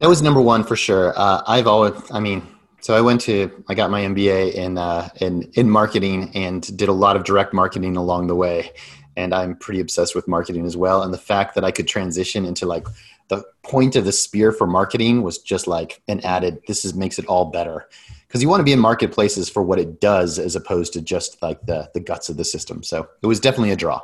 That 0.00 0.08
was 0.08 0.22
number 0.22 0.40
one 0.40 0.64
for 0.64 0.76
sure. 0.76 1.12
Uh, 1.16 1.42
I've 1.46 1.66
always, 1.66 1.94
I 2.10 2.20
mean, 2.20 2.42
so 2.80 2.96
I 2.96 3.00
went 3.00 3.20
to, 3.22 3.64
I 3.68 3.74
got 3.74 3.90
my 3.90 4.02
MBA 4.02 4.54
in, 4.54 4.78
uh, 4.78 5.08
in, 5.20 5.50
in 5.54 5.70
marketing 5.70 6.30
and 6.34 6.76
did 6.76 6.88
a 6.88 6.92
lot 6.92 7.16
of 7.16 7.24
direct 7.24 7.52
marketing 7.52 7.96
along 7.96 8.26
the 8.26 8.34
way. 8.34 8.72
And 9.16 9.34
I'm 9.34 9.56
pretty 9.56 9.80
obsessed 9.80 10.14
with 10.14 10.28
marketing 10.28 10.66
as 10.66 10.76
well. 10.76 11.02
And 11.02 11.12
the 11.12 11.18
fact 11.18 11.54
that 11.54 11.64
I 11.64 11.70
could 11.70 11.88
transition 11.88 12.44
into 12.44 12.66
like 12.66 12.86
the 13.28 13.44
point 13.62 13.96
of 13.96 14.04
the 14.04 14.12
spear 14.12 14.52
for 14.52 14.66
marketing 14.66 15.22
was 15.22 15.38
just 15.38 15.66
like 15.66 16.02
an 16.08 16.20
added, 16.20 16.60
this 16.66 16.84
is 16.84 16.94
makes 16.94 17.18
it 17.18 17.26
all 17.26 17.46
better 17.46 17.88
because 18.30 18.42
you 18.42 18.48
want 18.48 18.60
to 18.60 18.64
be 18.64 18.72
in 18.72 18.78
marketplaces 18.78 19.50
for 19.50 19.60
what 19.60 19.80
it 19.80 20.00
does 20.00 20.38
as 20.38 20.54
opposed 20.54 20.92
to 20.92 21.00
just 21.00 21.42
like 21.42 21.60
the 21.66 21.90
the 21.94 22.00
guts 22.00 22.28
of 22.28 22.36
the 22.36 22.44
system. 22.44 22.82
So 22.84 23.08
it 23.22 23.26
was 23.26 23.40
definitely 23.40 23.72
a 23.72 23.76
draw. 23.76 24.00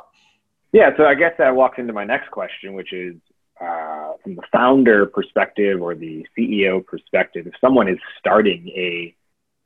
Yeah, 0.73 0.89
so 0.97 1.05
I 1.05 1.15
guess 1.15 1.33
that 1.37 1.55
walks 1.55 1.77
into 1.77 1.93
my 1.93 2.03
next 2.03 2.29
question, 2.29 2.73
which 2.73 2.91
is 2.91 3.15
uh, 3.61 4.13
from 4.23 4.35
the 4.35 4.43
founder 4.51 5.05
perspective 5.05 5.81
or 5.81 5.95
the 5.95 6.25
CEO 6.37 6.85
perspective. 6.85 7.47
If 7.47 7.53
someone 7.59 7.87
is 7.87 7.97
starting 8.19 8.67
a 8.69 9.15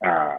uh, 0.05 0.37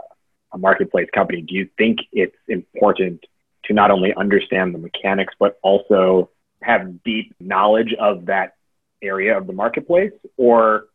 a 0.55 0.59
marketplace 0.59 1.09
company, 1.15 1.43
do 1.43 1.55
you 1.55 1.69
think 1.79 2.01
it's 2.13 2.37
important 2.49 3.25
to 3.65 3.73
not 3.73 3.91
only 3.91 4.13
understand 4.15 4.75
the 4.75 4.79
mechanics 4.79 5.35
but 5.39 5.59
also 5.63 6.31
have 6.63 7.03
deep 7.05 7.35
knowledge 7.41 7.95
of 7.99 8.27
that 8.27 8.55
area 9.03 9.37
of 9.37 9.47
the 9.47 9.53
marketplace, 9.53 10.13
or 10.37 10.87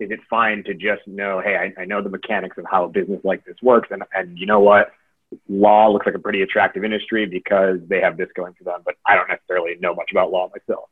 is 0.00 0.10
it 0.10 0.20
fine 0.28 0.64
to 0.64 0.74
just 0.74 1.06
know, 1.06 1.40
hey, 1.40 1.56
I, 1.56 1.82
I 1.82 1.84
know 1.84 2.02
the 2.02 2.08
mechanics 2.08 2.58
of 2.58 2.64
how 2.70 2.84
a 2.84 2.88
business 2.88 3.20
like 3.24 3.44
this 3.44 3.56
works, 3.62 3.88
and 3.90 4.02
and 4.14 4.38
you 4.38 4.46
know 4.46 4.60
what, 4.60 4.92
law 5.48 5.88
looks 5.90 6.06
like 6.06 6.14
a 6.14 6.18
pretty 6.18 6.42
attractive 6.42 6.84
industry 6.84 7.26
because 7.26 7.78
they 7.86 8.00
have 8.00 8.16
this 8.16 8.28
going 8.34 8.54
for 8.54 8.64
them, 8.64 8.80
but 8.84 8.96
I 9.06 9.14
don't 9.14 9.28
necessarily 9.28 9.76
know 9.80 9.94
much 9.94 10.10
about 10.10 10.30
law 10.30 10.50
myself. 10.54 10.88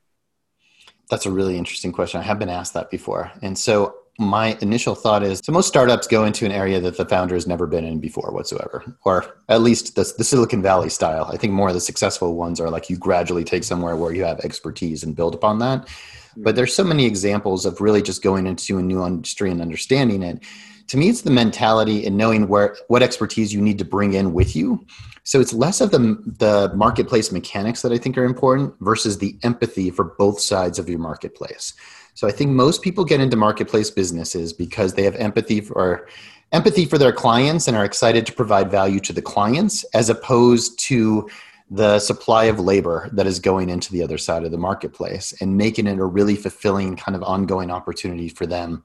That's 1.10 1.26
a 1.26 1.30
really 1.30 1.58
interesting 1.58 1.92
question. 1.92 2.20
I 2.20 2.24
have 2.24 2.38
been 2.38 2.48
asked 2.48 2.74
that 2.74 2.90
before, 2.90 3.32
and 3.42 3.58
so 3.58 3.96
my 4.18 4.56
initial 4.60 4.94
thought 4.94 5.22
is 5.22 5.40
so 5.42 5.50
most 5.50 5.66
startups 5.66 6.06
go 6.06 6.24
into 6.24 6.44
an 6.44 6.52
area 6.52 6.78
that 6.78 6.98
the 6.98 7.06
founder 7.06 7.34
has 7.34 7.46
never 7.46 7.66
been 7.66 7.84
in 7.84 7.98
before 8.00 8.30
whatsoever 8.32 8.84
or 9.04 9.24
at 9.48 9.62
least 9.62 9.94
the, 9.94 10.12
the 10.18 10.24
silicon 10.24 10.60
valley 10.60 10.90
style 10.90 11.24
i 11.32 11.38
think 11.38 11.54
more 11.54 11.68
of 11.68 11.74
the 11.74 11.80
successful 11.80 12.36
ones 12.36 12.60
are 12.60 12.68
like 12.68 12.90
you 12.90 12.98
gradually 12.98 13.44
take 13.44 13.64
somewhere 13.64 13.96
where 13.96 14.12
you 14.12 14.22
have 14.22 14.38
expertise 14.40 15.02
and 15.04 15.16
build 15.16 15.34
upon 15.34 15.58
that 15.58 15.88
but 16.36 16.52
hmm. 16.52 16.56
there's 16.56 16.74
so 16.74 16.84
many 16.84 17.06
examples 17.06 17.66
of 17.66 17.80
really 17.80 18.02
just 18.02 18.22
going 18.22 18.46
into 18.46 18.78
a 18.78 18.82
new 18.82 19.04
industry 19.04 19.50
and 19.50 19.60
understanding 19.60 20.22
it. 20.22 20.42
To 20.90 20.96
me, 20.96 21.08
it's 21.08 21.20
the 21.20 21.30
mentality 21.30 22.04
and 22.04 22.16
knowing 22.16 22.48
where 22.48 22.76
what 22.88 23.00
expertise 23.00 23.54
you 23.54 23.62
need 23.62 23.78
to 23.78 23.84
bring 23.84 24.14
in 24.14 24.32
with 24.32 24.56
you. 24.56 24.84
So 25.22 25.40
it's 25.40 25.52
less 25.52 25.80
of 25.80 25.92
the 25.92 25.98
the 26.38 26.72
marketplace 26.74 27.30
mechanics 27.30 27.82
that 27.82 27.92
I 27.92 27.96
think 27.96 28.18
are 28.18 28.24
important 28.24 28.74
versus 28.80 29.16
the 29.16 29.38
empathy 29.44 29.92
for 29.92 30.02
both 30.02 30.40
sides 30.40 30.80
of 30.80 30.88
your 30.88 30.98
marketplace. 30.98 31.74
So 32.14 32.26
I 32.26 32.32
think 32.32 32.50
most 32.50 32.82
people 32.82 33.04
get 33.04 33.20
into 33.20 33.36
marketplace 33.36 33.88
businesses 33.88 34.52
because 34.52 34.94
they 34.94 35.04
have 35.04 35.14
empathy 35.14 35.60
for 35.60 36.08
empathy 36.50 36.86
for 36.86 36.98
their 36.98 37.12
clients 37.12 37.68
and 37.68 37.76
are 37.76 37.84
excited 37.84 38.26
to 38.26 38.32
provide 38.32 38.68
value 38.68 38.98
to 38.98 39.12
the 39.12 39.22
clients 39.22 39.84
as 39.94 40.10
opposed 40.10 40.76
to 40.80 41.30
the 41.70 42.00
supply 42.00 42.46
of 42.46 42.58
labor 42.58 43.08
that 43.12 43.28
is 43.28 43.38
going 43.38 43.70
into 43.70 43.92
the 43.92 44.02
other 44.02 44.18
side 44.18 44.42
of 44.42 44.50
the 44.50 44.58
marketplace 44.58 45.32
and 45.40 45.56
making 45.56 45.86
it 45.86 46.00
a 46.00 46.04
really 46.04 46.34
fulfilling 46.34 46.96
kind 46.96 47.14
of 47.14 47.22
ongoing 47.22 47.70
opportunity 47.70 48.28
for 48.28 48.44
them. 48.44 48.82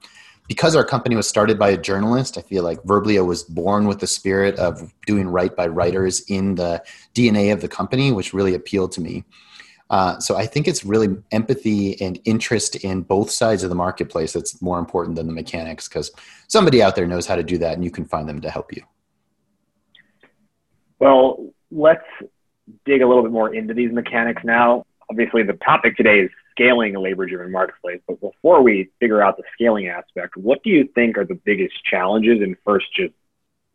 Because 0.48 0.76
our 0.76 0.84
company 0.84 1.16
was 1.16 1.28
started 1.28 1.58
by 1.58 1.70
a 1.70 1.76
journalist, 1.76 2.38
I 2.38 2.42
feel 2.42 2.62
like 2.62 2.82
Verblio 2.82 3.26
was 3.26 3.42
born 3.42 3.86
with 3.86 3.98
the 3.98 4.06
spirit 4.06 4.56
of 4.58 4.92
doing 5.06 5.28
right 5.28 5.54
by 5.54 5.66
writers 5.66 6.20
in 6.28 6.54
the 6.54 6.82
DNA 7.14 7.52
of 7.52 7.60
the 7.60 7.68
company, 7.68 8.12
which 8.12 8.32
really 8.32 8.54
appealed 8.54 8.92
to 8.92 9.00
me. 9.00 9.24
Uh, 9.88 10.18
so 10.18 10.36
I 10.36 10.46
think 10.46 10.66
it's 10.66 10.84
really 10.84 11.16
empathy 11.30 12.00
and 12.00 12.18
interest 12.24 12.76
in 12.76 13.02
both 13.02 13.30
sides 13.30 13.62
of 13.62 13.70
the 13.70 13.76
marketplace 13.76 14.32
that's 14.32 14.60
more 14.60 14.78
important 14.78 15.16
than 15.16 15.26
the 15.26 15.32
mechanics 15.32 15.88
because 15.88 16.10
somebody 16.48 16.82
out 16.82 16.96
there 16.96 17.06
knows 17.06 17.26
how 17.26 17.36
to 17.36 17.44
do 17.44 17.58
that 17.58 17.74
and 17.74 17.84
you 17.84 17.90
can 17.90 18.04
find 18.04 18.28
them 18.28 18.40
to 18.40 18.50
help 18.50 18.74
you. 18.74 18.82
Well, 20.98 21.52
let's 21.70 22.04
dig 22.84 23.02
a 23.02 23.06
little 23.06 23.22
bit 23.22 23.32
more 23.32 23.54
into 23.54 23.74
these 23.74 23.92
mechanics 23.92 24.42
now. 24.44 24.84
Obviously, 25.08 25.44
the 25.44 25.52
topic 25.54 25.96
today 25.96 26.20
is 26.20 26.30
scaling 26.56 26.96
a 26.96 27.00
labor 27.00 27.26
driven 27.26 27.52
marketplace. 27.52 28.00
But 28.08 28.20
before 28.20 28.62
we 28.62 28.90
figure 28.98 29.22
out 29.22 29.36
the 29.36 29.44
scaling 29.54 29.88
aspect, 29.88 30.36
what 30.36 30.62
do 30.62 30.70
you 30.70 30.88
think 30.94 31.18
are 31.18 31.24
the 31.24 31.40
biggest 31.44 31.74
challenges 31.84 32.42
in 32.42 32.56
first 32.64 32.86
just 32.94 33.12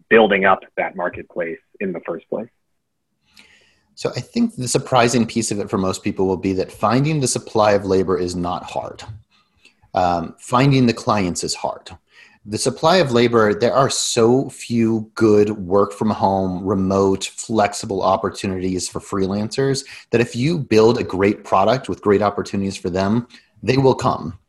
building 0.10 0.46
up 0.46 0.62
that 0.78 0.96
marketplace 0.96 1.60
in 1.80 1.94
the 1.94 2.02
first 2.02 2.28
place? 2.30 2.50
So 3.96 4.10
I 4.16 4.20
think 4.20 4.56
the 4.56 4.68
surprising 4.68 5.28
piece 5.28 5.52
of 5.52 5.60
it 5.60 5.70
for 5.70 5.78
most 5.78 6.04
people 6.04 6.26
will 6.26 6.38
be 6.38 6.54
that 6.54 6.72
finding 6.72 7.20
the 7.20 7.28
supply 7.28 7.74
of 7.74 7.86
labor 7.86 8.18
is 8.18 8.36
not 8.36 8.64
hard. 8.64 9.04
Um, 9.94 10.36
finding 10.40 10.88
the 10.88 10.94
clients 10.94 11.44
is 11.44 11.54
hard 11.54 11.92
the 12.46 12.58
supply 12.58 12.98
of 12.98 13.12
labor 13.12 13.54
there 13.54 13.74
are 13.74 13.90
so 13.90 14.50
few 14.50 15.12
good 15.14 15.52
work 15.52 15.94
from 15.94 16.10
home 16.10 16.64
remote 16.66 17.26
flexible 17.26 18.02
opportunities 18.02 18.90
for 18.90 19.00
freelancers 19.00 19.86
that 20.10 20.22
if 20.22 20.36
you 20.36 20.58
build 20.58 20.98
a 20.98 21.04
great 21.04 21.44
product 21.44 21.88
with 21.88 22.02
great 22.02 22.22
opportunities 22.22 22.76
for 22.76 22.90
them 22.90 23.28
they 23.64 23.78
will 23.78 23.96
come. 23.96 24.40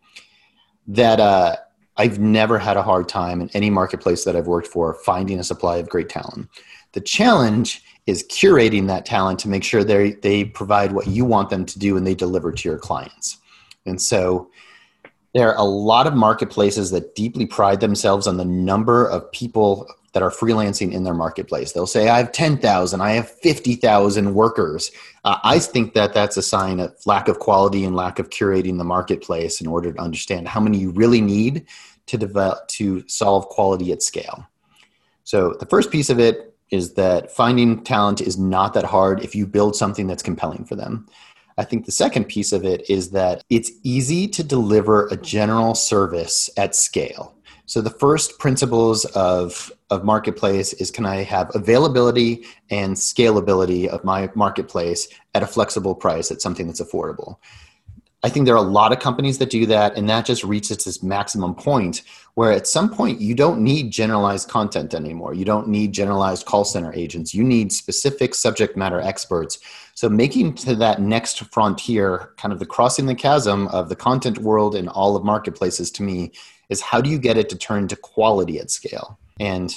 That 0.87 1.20
uh, 1.20 1.57
i've 1.98 2.18
never 2.18 2.59
had 2.59 2.76
a 2.78 2.83
hard 2.83 3.09
time 3.09 3.42
in 3.42 3.50
any 3.50 3.68
marketplace 3.68 4.24
that 4.24 4.37
i've 4.37 4.46
worked 4.46 4.68
for 4.68 4.94
finding 4.94 5.38
a 5.38 5.44
supply 5.44 5.76
of 5.76 5.88
great 5.88 6.09
talent. 6.09 6.48
The 6.92 7.00
challenge 7.00 7.83
is 8.07 8.24
curating 8.24 8.87
that 8.87 9.07
talent 9.07 9.38
to 9.40 9.48
make 9.48 9.64
sure 9.64 9.85
they 9.85 10.12
they 10.12 10.44
provide 10.44 10.92
what 10.92 11.09
you 11.09 11.26
want 11.26 11.50
them 11.50 11.66
to 11.66 11.78
do 11.78 11.96
and 11.96 12.07
they 12.07 12.14
deliver 12.14 12.52
to 12.52 12.68
your 12.68 12.78
clients. 12.78 13.38
And 13.85 14.00
so 14.00 14.50
There 15.34 15.48
are 15.48 15.58
a 15.58 15.64
lot 15.64 16.06
of 16.06 16.14
marketplaces 16.14 16.90
that 16.90 17.14
deeply 17.14 17.46
pride 17.46 17.80
themselves 17.80 18.26
on 18.26 18.36
the 18.36 18.44
number 18.44 19.06
of 19.06 19.30
people 19.32 19.88
that 20.12 20.22
are 20.22 20.30
freelancing 20.30 20.92
in 20.92 21.04
their 21.04 21.14
marketplace. 21.14 21.72
They'll 21.72 21.86
say, 21.86 22.08
I 22.08 22.18
have 22.18 22.32
10,000, 22.32 23.00
I 23.00 23.12
have 23.12 23.30
50,000 23.30 24.34
workers. 24.34 24.90
Uh, 25.24 25.38
I 25.42 25.58
think 25.58 25.94
that 25.94 26.12
that's 26.12 26.36
a 26.36 26.42
sign 26.42 26.80
of 26.80 26.94
lack 27.06 27.28
of 27.28 27.38
quality 27.38 27.84
and 27.84 27.96
lack 27.96 28.18
of 28.18 28.28
curating 28.28 28.76
the 28.76 28.84
marketplace 28.84 29.60
in 29.60 29.66
order 29.66 29.92
to 29.92 30.00
understand 30.00 30.48
how 30.48 30.60
many 30.60 30.78
you 30.78 30.90
really 30.90 31.22
need 31.22 31.66
to 32.06 32.18
develop 32.18 32.68
to 32.68 33.06
solve 33.08 33.48
quality 33.48 33.90
at 33.92 34.02
scale. 34.02 34.46
So 35.24 35.54
the 35.58 35.66
first 35.66 35.90
piece 35.90 36.10
of 36.10 36.18
it 36.18 36.54
is 36.70 36.94
that 36.94 37.30
finding 37.30 37.84
talent 37.84 38.20
is 38.20 38.38
not 38.38 38.74
that 38.74 38.84
hard 38.84 39.22
if 39.22 39.34
you 39.34 39.46
build 39.46 39.76
something 39.76 40.06
that's 40.06 40.22
compelling 40.22 40.64
for 40.64 40.74
them. 40.74 41.06
I 41.58 41.64
think 41.64 41.86
the 41.86 41.92
second 41.92 42.24
piece 42.24 42.52
of 42.52 42.64
it 42.64 42.88
is 42.88 43.10
that 43.10 43.44
it's 43.50 43.70
easy 43.82 44.26
to 44.28 44.42
deliver 44.42 45.06
a 45.08 45.16
general 45.16 45.74
service 45.74 46.50
at 46.56 46.74
scale. 46.74 47.34
So 47.66 47.80
the 47.80 47.90
first 47.90 48.38
principles 48.38 49.04
of, 49.16 49.72
of 49.90 50.04
marketplace 50.04 50.72
is 50.74 50.90
can 50.90 51.06
I 51.06 51.22
have 51.22 51.50
availability 51.54 52.44
and 52.70 52.94
scalability 52.94 53.86
of 53.86 54.04
my 54.04 54.30
marketplace 54.34 55.08
at 55.34 55.42
a 55.42 55.46
flexible 55.46 55.94
price 55.94 56.30
at 56.30 56.42
something 56.42 56.66
that's 56.66 56.82
affordable. 56.82 57.36
I 58.24 58.28
think 58.28 58.46
there 58.46 58.54
are 58.54 58.64
a 58.64 58.68
lot 58.68 58.92
of 58.92 59.00
companies 59.00 59.38
that 59.38 59.50
do 59.50 59.66
that, 59.66 59.96
and 59.96 60.08
that 60.08 60.24
just 60.24 60.44
reaches 60.44 60.86
its 60.86 61.02
maximum 61.02 61.56
point 61.56 62.02
where 62.34 62.52
at 62.52 62.68
some 62.68 62.88
point 62.88 63.20
you 63.20 63.34
don't 63.34 63.60
need 63.60 63.90
generalized 63.90 64.48
content 64.48 64.94
anymore. 64.94 65.34
You 65.34 65.44
don't 65.44 65.66
need 65.66 65.92
generalized 65.92 66.46
call 66.46 66.64
center 66.64 66.92
agents. 66.94 67.34
You 67.34 67.42
need 67.42 67.72
specific 67.72 68.34
subject 68.36 68.76
matter 68.76 69.00
experts. 69.00 69.58
So, 69.94 70.09
making 70.09 70.55
to 70.55 70.74
that 70.76 71.00
next 71.00 71.40
frontier, 71.52 72.33
kind 72.37 72.52
of 72.52 72.59
the 72.59 72.66
crossing 72.66 73.07
the 73.07 73.14
chasm 73.14 73.68
of 73.68 73.88
the 73.88 73.96
content 73.96 74.38
world 74.38 74.74
and 74.74 74.88
all 74.88 75.16
of 75.16 75.24
marketplaces 75.24 75.90
to 75.92 76.02
me, 76.02 76.33
is 76.68 76.81
how 76.81 77.00
do 77.00 77.11
you 77.11 77.18
get 77.18 77.37
it 77.37 77.48
to 77.50 77.59
turn 77.59 77.88
to 77.88 77.96
quality 77.96 78.59
at 78.59 78.70
scale? 78.70 79.18
And 79.38 79.74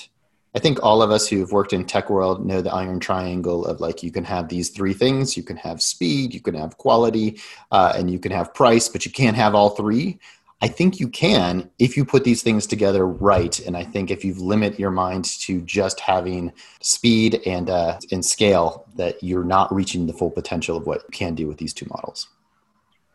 I 0.56 0.60
think 0.60 0.82
all 0.82 1.02
of 1.02 1.12
us 1.12 1.28
who've 1.28 1.52
worked 1.52 1.74
in 1.74 1.84
tech 1.84 2.10
world 2.10 2.46
know 2.46 2.62
the 2.62 2.74
iron 2.74 3.02
triangle 3.02 3.66
of 3.66 3.82
like 3.82 4.04
you 4.04 4.12
can 4.12 4.24
have 4.24 4.48
these 4.48 4.70
three 4.70 4.94
things: 4.94 5.36
you 5.36 5.44
can 5.44 5.58
have 5.58 5.82
speed, 5.82 6.34
you 6.34 6.40
can 6.40 6.56
have 6.56 6.78
quality, 6.78 7.42
uh, 7.72 7.94
and 7.96 8.10
you 8.10 8.20
can 8.20 8.32
have 8.32 8.54
price, 8.54 8.88
but 8.88 9.06
you 9.06 9.12
can't 9.12 9.36
have 9.36 9.54
all 9.54 9.72
three. 9.72 10.18
I 10.62 10.68
think 10.68 11.00
you 11.00 11.10
can 11.10 11.70
if 11.80 11.98
you 11.98 12.06
put 12.06 12.24
these 12.24 12.42
things 12.42 12.66
together 12.66 13.06
right, 13.06 13.60
and 13.60 13.76
I 13.76 13.84
think 13.84 14.10
if 14.10 14.24
you 14.24 14.34
limit 14.34 14.80
your 14.80 14.92
mind 14.92 15.26
to 15.42 15.62
just 15.62 16.00
having 16.00 16.54
speed 16.82 17.42
and 17.46 17.70
uh, 17.70 18.00
and 18.12 18.26
scale, 18.26 18.86
that 18.96 19.22
you're 19.22 19.44
not 19.44 19.74
reaching 19.74 20.08
the 20.08 20.14
full 20.14 20.32
potential 20.32 20.78
of 20.78 20.88
what 20.88 21.04
you 21.04 21.10
can 21.12 21.36
do 21.36 21.48
with 21.48 21.58
these 21.58 21.74
two 21.74 21.88
models. 21.90 22.28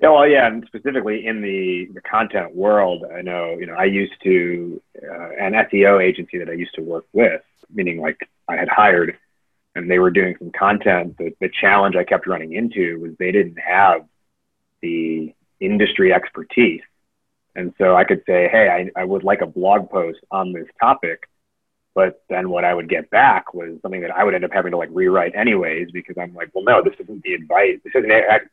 Yeah, 0.01 0.11
well, 0.11 0.27
yeah, 0.27 0.47
and 0.47 0.65
specifically 0.67 1.27
in 1.27 1.43
the, 1.43 1.91
the 1.93 2.01
content 2.01 2.57
world, 2.57 3.05
I 3.15 3.21
know, 3.21 3.59
you 3.61 3.67
know, 3.67 3.75
I 3.75 3.85
used 3.85 4.15
to, 4.23 4.81
uh, 5.03 5.29
an 5.39 5.53
SEO 5.53 6.03
agency 6.03 6.39
that 6.39 6.49
I 6.49 6.55
used 6.55 6.75
to 6.77 6.81
work 6.81 7.05
with, 7.13 7.43
meaning 7.71 8.01
like 8.01 8.17
I 8.49 8.57
had 8.57 8.69
hired 8.69 9.19
and 9.75 9.91
they 9.91 9.99
were 9.99 10.11
doing 10.11 10.37
some 10.39 10.53
content. 10.53 11.19
The, 11.19 11.35
the 11.41 11.51
challenge 11.51 11.97
I 11.97 12.05
kept 12.05 12.27
running 12.27 12.55
into 12.55 12.99
was 12.99 13.13
they 13.19 13.31
didn't 13.31 13.59
have 13.59 14.07
the 14.81 15.35
industry 15.61 16.15
expertise. 16.15 16.81
And 17.57 17.75
so 17.79 17.97
I 17.97 18.05
could 18.05 18.23
say, 18.27 18.49
hey, 18.51 18.69
I, 18.69 19.01
I 19.01 19.05
would 19.05 19.25
like 19.25 19.41
a 19.41 19.47
blog 19.47 19.91
post 19.91 20.21
on 20.31 20.53
this 20.53 20.67
topic. 20.81 21.29
But 21.95 22.23
then 22.29 22.51
what 22.51 22.65
I 22.65 22.73
would 22.73 22.89
get 22.89 23.11
back 23.11 23.53
was 23.53 23.79
something 23.83 24.01
that 24.03 24.17
I 24.17 24.23
would 24.23 24.35
end 24.35 24.45
up 24.45 24.53
having 24.53 24.71
to 24.71 24.77
like 24.77 24.91
rewrite 24.93 25.35
anyways 25.35 25.91
because 25.91 26.17
I'm 26.21 26.35
like, 26.35 26.51
well, 26.55 26.65
no, 26.65 26.83
this 26.83 26.95
isn't 27.01 27.23
the 27.23 27.35
advice. 27.35 27.79
This 27.85 27.93
isn't 27.97 28.11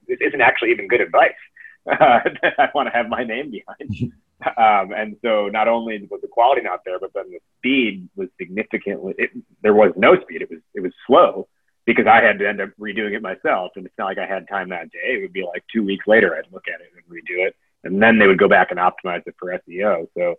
this 0.08 0.18
isn't 0.22 0.42
actually 0.42 0.72
even 0.72 0.88
good 0.88 1.02
advice 1.02 1.32
uh, 1.90 2.20
that 2.42 2.54
I 2.58 2.70
want 2.74 2.88
to 2.88 2.94
have 2.94 3.10
my 3.10 3.24
name 3.24 3.52
behind. 3.52 4.14
um, 4.58 4.94
and 4.96 5.18
so 5.22 5.50
not 5.50 5.68
only 5.68 6.08
was 6.10 6.22
the 6.22 6.28
quality 6.28 6.62
not 6.62 6.82
there, 6.84 7.00
but 7.00 7.14
then 7.14 7.30
the 7.30 7.40
speed 7.60 8.10
was 8.16 8.30
significantly. 8.40 9.14
It, 9.20 9.30
there 9.62 9.74
was 9.74 9.94
no 9.96 10.20
speed. 10.22 10.42
It 10.42 10.50
was 10.50 10.60
it 10.74 10.82
was 10.82 10.94
slow 11.06 11.48
because 11.86 12.06
I 12.06 12.22
had 12.22 12.38
to 12.40 12.48
end 12.48 12.60
up 12.60 12.70
redoing 12.80 13.16
it 13.16 13.22
myself. 13.22 13.72
And 13.76 13.86
it's 13.86 13.98
not 13.98 14.06
like 14.06 14.18
I 14.18 14.28
had 14.28 14.48
time 14.48 14.70
that 14.70 14.92
day. 14.92 15.16
It 15.16 15.22
would 15.22 15.34
be 15.34 15.44
like 15.44 15.64
two 15.74 15.84
weeks 15.84 16.06
later 16.06 16.36
I'd 16.36 16.52
look 16.52 16.66
at 16.68 16.82
it 16.82 16.92
and 16.94 17.06
redo 17.06 17.48
it, 17.48 17.56
and 17.84 18.02
then 18.02 18.20
they 18.20 18.28
would 18.28 18.40
go 18.40 18.48
back 18.48 18.72
and 18.72 18.80
optimize 18.80 19.26
it 19.26 19.36
for 19.40 19.60
SEO. 19.68 20.08
So 20.18 20.36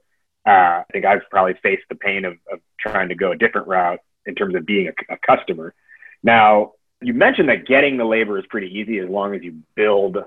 uh, 0.46 0.50
I 0.50 0.84
think 0.92 1.04
I've 1.04 1.28
probably 1.30 1.54
faced 1.62 1.84
the 1.88 1.94
pain 1.94 2.24
of, 2.24 2.34
of 2.50 2.60
trying 2.78 3.08
to 3.08 3.14
go 3.14 3.32
a 3.32 3.36
different 3.36 3.68
route 3.68 4.00
in 4.26 4.34
terms 4.34 4.54
of 4.54 4.66
being 4.66 4.88
a, 4.88 5.14
a 5.14 5.18
customer. 5.18 5.74
Now, 6.22 6.72
you 7.00 7.14
mentioned 7.14 7.48
that 7.48 7.66
getting 7.66 7.96
the 7.96 8.04
labor 8.04 8.38
is 8.38 8.46
pretty 8.48 8.78
easy 8.78 8.98
as 8.98 9.08
long 9.08 9.34
as 9.34 9.42
you 9.42 9.60
build, 9.74 10.18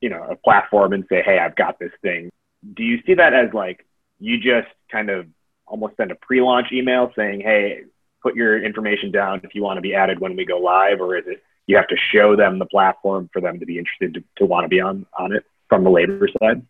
you 0.00 0.10
know, 0.10 0.22
a 0.22 0.36
platform 0.36 0.92
and 0.92 1.04
say, 1.08 1.22
"Hey, 1.22 1.38
I've 1.38 1.56
got 1.56 1.78
this 1.78 1.92
thing." 2.02 2.30
Do 2.74 2.82
you 2.82 3.00
see 3.06 3.14
that 3.14 3.32
as 3.32 3.54
like 3.54 3.86
you 4.18 4.38
just 4.38 4.68
kind 4.90 5.08
of 5.08 5.26
almost 5.66 5.96
send 5.96 6.10
a 6.10 6.14
pre-launch 6.16 6.72
email 6.72 7.10
saying, 7.16 7.40
"Hey, 7.40 7.84
put 8.22 8.34
your 8.34 8.62
information 8.62 9.12
down 9.12 9.40
if 9.44 9.54
you 9.54 9.62
want 9.62 9.78
to 9.78 9.82
be 9.82 9.94
added 9.94 10.18
when 10.18 10.36
we 10.36 10.44
go 10.44 10.58
live," 10.58 11.00
or 11.00 11.16
is 11.16 11.24
it 11.26 11.42
you 11.66 11.76
have 11.76 11.88
to 11.88 11.96
show 12.12 12.36
them 12.36 12.58
the 12.58 12.66
platform 12.66 13.30
for 13.32 13.40
them 13.40 13.58
to 13.60 13.64
be 13.64 13.78
interested 13.78 14.14
to, 14.14 14.24
to 14.36 14.46
want 14.46 14.64
to 14.64 14.68
be 14.68 14.80
on 14.80 15.06
on 15.18 15.32
it 15.32 15.44
from 15.74 15.84
the 15.84 15.90
labor 15.90 16.28
side? 16.40 16.62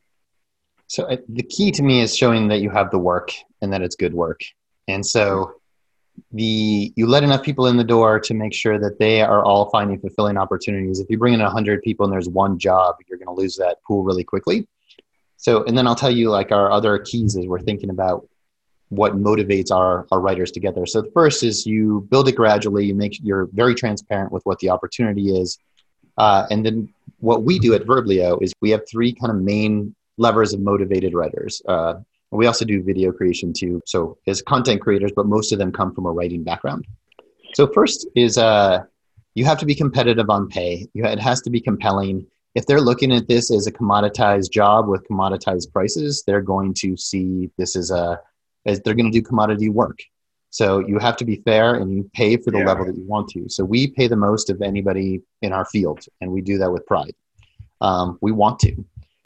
So 0.87 1.19
the 1.29 1.43
key 1.43 1.71
to 1.73 1.83
me 1.83 2.01
is 2.01 2.17
showing 2.17 2.49
that 2.49 2.61
you 2.61 2.71
have 2.71 2.91
the 2.91 2.99
work 2.99 3.31
and 3.61 3.73
that 3.73 3.83
it's 3.83 3.97
good 3.97 4.15
work. 4.15 4.41
And 4.89 5.05
so 5.05 5.55
the 6.33 6.93
you 6.95 7.07
let 7.07 7.25
enough 7.25 7.43
people 7.43 7.67
in 7.67 7.77
the 7.77 7.85
door 7.85 8.21
to 8.21 8.35
make 8.35 8.55
sure 8.55 8.79
that 8.79 8.99
they 8.99 9.21
are 9.21 9.45
all 9.45 9.71
finding 9.71 9.99
fulfilling 9.99 10.37
opportunities. 10.37 11.01
If 11.01 11.11
you 11.11 11.19
bring 11.19 11.35
in 11.35 11.41
100 11.41 11.83
people 11.83 12.05
and 12.05 12.13
there's 12.13 12.29
one 12.29 12.59
job, 12.59 12.97
you're 13.09 13.19
going 13.19 13.35
to 13.35 13.41
lose 13.41 13.57
that 13.57 13.83
pool 13.87 14.05
really 14.05 14.25
quickly. 14.25 14.69
So, 15.37 15.65
and 15.65 15.77
then 15.77 15.87
I'll 15.87 15.97
tell 15.97 16.11
you 16.11 16.31
like 16.31 16.53
our 16.53 16.71
other 16.71 16.99
keys 16.99 17.37
as 17.37 17.47
we're 17.47 17.61
thinking 17.61 17.91
about 17.91 18.29
what 18.91 19.17
motivates 19.17 19.73
our, 19.73 20.07
our 20.13 20.21
writers 20.21 20.53
together. 20.53 20.87
So 20.87 21.03
the 21.03 21.11
first 21.11 21.43
is 21.43 21.67
you 21.67 22.07
build 22.11 22.29
it 22.29 22.37
gradually, 22.37 22.87
you 22.87 22.95
make 22.95 23.19
you're 23.23 23.49
very 23.53 23.75
transparent 23.75 24.31
with 24.31 24.45
what 24.47 24.61
the 24.61 24.71
opportunity 24.71 25.37
is. 25.37 25.59
Uh, 26.17 26.47
and 26.51 26.65
then 26.65 26.95
what 27.25 27.43
we 27.43 27.59
do 27.59 27.73
at 27.75 27.85
Verblio 27.85 28.41
is 28.43 28.53
we 28.61 28.71
have 28.71 28.83
three 28.89 29.13
kind 29.13 29.33
of 29.33 29.43
main 29.43 29.95
levers 30.19 30.53
of 30.53 30.61
motivated 30.61 31.15
writers. 31.15 31.63
Uh, 31.67 31.95
we 32.31 32.47
also 32.47 32.65
do 32.65 32.83
video 32.83 33.13
creation 33.13 33.53
too. 33.53 33.81
So 33.87 34.19
as 34.27 34.43
content 34.43 34.81
creators, 34.83 35.13
but 35.17 35.27
most 35.27 35.53
of 35.53 35.59
them 35.59 35.73
come 35.73 35.95
from 35.95 36.05
a 36.05 36.13
writing 36.13 36.45
background. 36.45 36.87
So 37.55 37.67
first 37.67 38.07
is 38.15 38.37
uh, 38.37 38.83
you 39.35 39.45
have 39.47 39.59
to 39.59 39.67
be 39.67 39.75
competitive 39.75 40.29
on 40.29 40.49
pay. 40.49 40.87
You, 40.93 41.07
it 41.07 41.21
has 41.21 41.41
to 41.43 41.51
be 41.51 41.61
compelling. 41.61 42.27
If 42.55 42.67
they're 42.67 42.81
looking 42.81 43.11
at 43.13 43.27
this 43.27 43.51
as 43.51 43.67
a 43.67 43.73
commoditized 43.73 44.51
job 44.51 44.87
with 44.89 45.09
commoditized 45.09 45.73
prices, 45.73 46.25
they're 46.27 46.43
going 46.43 46.75
to 46.75 46.97
see 46.97 47.51
this 47.57 47.75
as 47.75 47.91
a 47.91 48.21
as 48.67 48.81
they're 48.81 48.95
going 48.95 49.11
to 49.13 49.19
do 49.19 49.23
commodity 49.23 49.69
work. 49.69 49.99
So 50.55 50.79
you 50.79 51.01
have 51.01 51.17
to 51.17 51.25
be 51.25 51.43
fair 51.45 51.75
and 51.75 51.93
you 51.93 52.09
pay 52.15 52.37
for 52.37 52.53
the 52.53 52.59
yeah. 52.59 52.67
level 52.67 52.85
that 52.85 52.97
you 52.97 53.03
want 53.09 53.29
to. 53.31 53.49
So 53.49 53.65
we 53.65 53.89
pay 53.89 54.07
the 54.07 54.15
most 54.15 54.51
of 54.51 54.63
anybody 54.63 55.21
in 55.43 55.53
our 55.53 55.65
field, 55.65 56.07
and 56.21 56.31
we 56.31 56.43
do 56.43 56.59
that 56.59 56.71
with 56.71 56.87
pride. 56.87 57.17
Um, 57.81 58.19
we 58.21 58.31
want 58.31 58.61
to. 58.61 58.73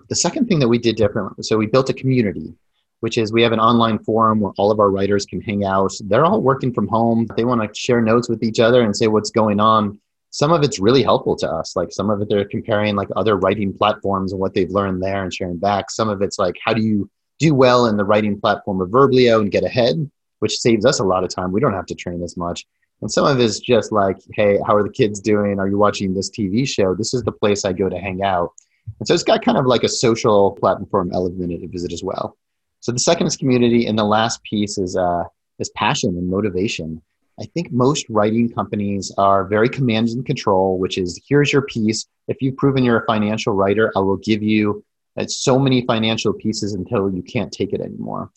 The 0.08 0.16
second 0.16 0.46
thing 0.46 0.58
that 0.60 0.68
we 0.68 0.78
did 0.78 0.96
differently, 0.96 1.42
so 1.42 1.58
we 1.58 1.66
built 1.66 1.90
a 1.90 1.92
community, 1.92 2.54
which 3.00 3.18
is 3.18 3.30
we 3.30 3.42
have 3.42 3.52
an 3.52 3.60
online 3.60 3.98
forum 3.98 4.40
where 4.40 4.54
all 4.56 4.70
of 4.70 4.80
our 4.80 4.90
writers 4.90 5.26
can 5.26 5.42
hang 5.42 5.66
out. 5.66 5.92
They're 6.00 6.24
all 6.24 6.40
working 6.40 6.72
from 6.72 6.88
home. 6.88 7.26
They 7.36 7.44
want 7.44 7.60
to 7.60 7.78
share 7.78 8.00
notes 8.00 8.30
with 8.30 8.42
each 8.42 8.58
other 8.58 8.80
and 8.80 8.96
say 8.96 9.08
what's 9.08 9.30
going 9.30 9.60
on. 9.60 10.00
Some 10.30 10.50
of 10.50 10.62
it's 10.62 10.78
really 10.78 11.02
helpful 11.02 11.36
to 11.36 11.50
us. 11.50 11.76
Like 11.76 11.92
some 11.92 12.08
of 12.08 12.22
it, 12.22 12.30
they're 12.30 12.46
comparing 12.46 12.96
like 12.96 13.08
other 13.16 13.36
writing 13.36 13.74
platforms 13.74 14.32
and 14.32 14.40
what 14.40 14.54
they've 14.54 14.70
learned 14.70 15.02
there 15.02 15.24
and 15.24 15.34
sharing 15.34 15.58
back. 15.58 15.90
Some 15.90 16.08
of 16.08 16.22
it's 16.22 16.38
like, 16.38 16.56
how 16.64 16.72
do 16.72 16.80
you 16.80 17.10
do 17.38 17.54
well 17.54 17.84
in 17.84 17.98
the 17.98 18.04
writing 18.04 18.40
platform 18.40 18.80
of 18.80 18.88
Verblio 18.88 19.42
and 19.42 19.52
get 19.52 19.62
ahead, 19.62 20.10
which 20.38 20.58
saves 20.58 20.84
us 20.84 21.00
a 21.00 21.04
lot 21.04 21.24
of 21.24 21.34
time. 21.34 21.52
We 21.52 21.60
don't 21.60 21.74
have 21.74 21.86
to 21.86 21.94
train 21.94 22.22
as 22.22 22.36
much. 22.36 22.66
And 23.00 23.10
some 23.10 23.26
of 23.26 23.38
it 23.38 23.44
is 23.44 23.60
just 23.60 23.92
like, 23.92 24.18
hey, 24.34 24.58
how 24.66 24.74
are 24.74 24.82
the 24.82 24.92
kids 24.92 25.20
doing? 25.20 25.60
Are 25.60 25.68
you 25.68 25.78
watching 25.78 26.14
this 26.14 26.30
TV 26.30 26.66
show? 26.66 26.94
This 26.94 27.14
is 27.14 27.22
the 27.22 27.32
place 27.32 27.64
I 27.64 27.72
go 27.72 27.88
to 27.88 27.98
hang 27.98 28.22
out. 28.22 28.50
And 28.98 29.06
so 29.06 29.14
it's 29.14 29.22
got 29.22 29.44
kind 29.44 29.58
of 29.58 29.66
like 29.66 29.84
a 29.84 29.88
social 29.88 30.52
platform 30.52 31.10
element 31.12 31.60
to 31.60 31.68
visit 31.68 31.92
as 31.92 32.02
well. 32.02 32.36
So 32.80 32.92
the 32.92 32.98
second 32.98 33.26
is 33.26 33.36
community, 33.36 33.86
and 33.86 33.98
the 33.98 34.04
last 34.04 34.42
piece 34.44 34.78
is 34.78 34.96
uh, 34.96 35.24
is 35.58 35.68
passion 35.70 36.10
and 36.16 36.28
motivation. 36.28 37.02
I 37.40 37.44
think 37.44 37.70
most 37.70 38.06
writing 38.08 38.48
companies 38.48 39.12
are 39.16 39.44
very 39.44 39.68
command 39.68 40.08
and 40.08 40.26
control, 40.26 40.78
which 40.78 40.98
is 40.98 41.20
here's 41.28 41.52
your 41.52 41.62
piece. 41.62 42.06
If 42.26 42.40
you've 42.40 42.56
proven 42.56 42.84
you're 42.84 43.00
a 43.00 43.06
financial 43.06 43.52
writer, 43.52 43.92
I 43.96 44.00
will 44.00 44.16
give 44.16 44.42
you 44.42 44.84
uh, 45.16 45.26
so 45.26 45.58
many 45.58 45.84
financial 45.86 46.32
pieces 46.32 46.74
until 46.74 47.10
you 47.12 47.22
can't 47.22 47.52
take 47.52 47.72
it 47.72 47.80
anymore. 47.80 48.30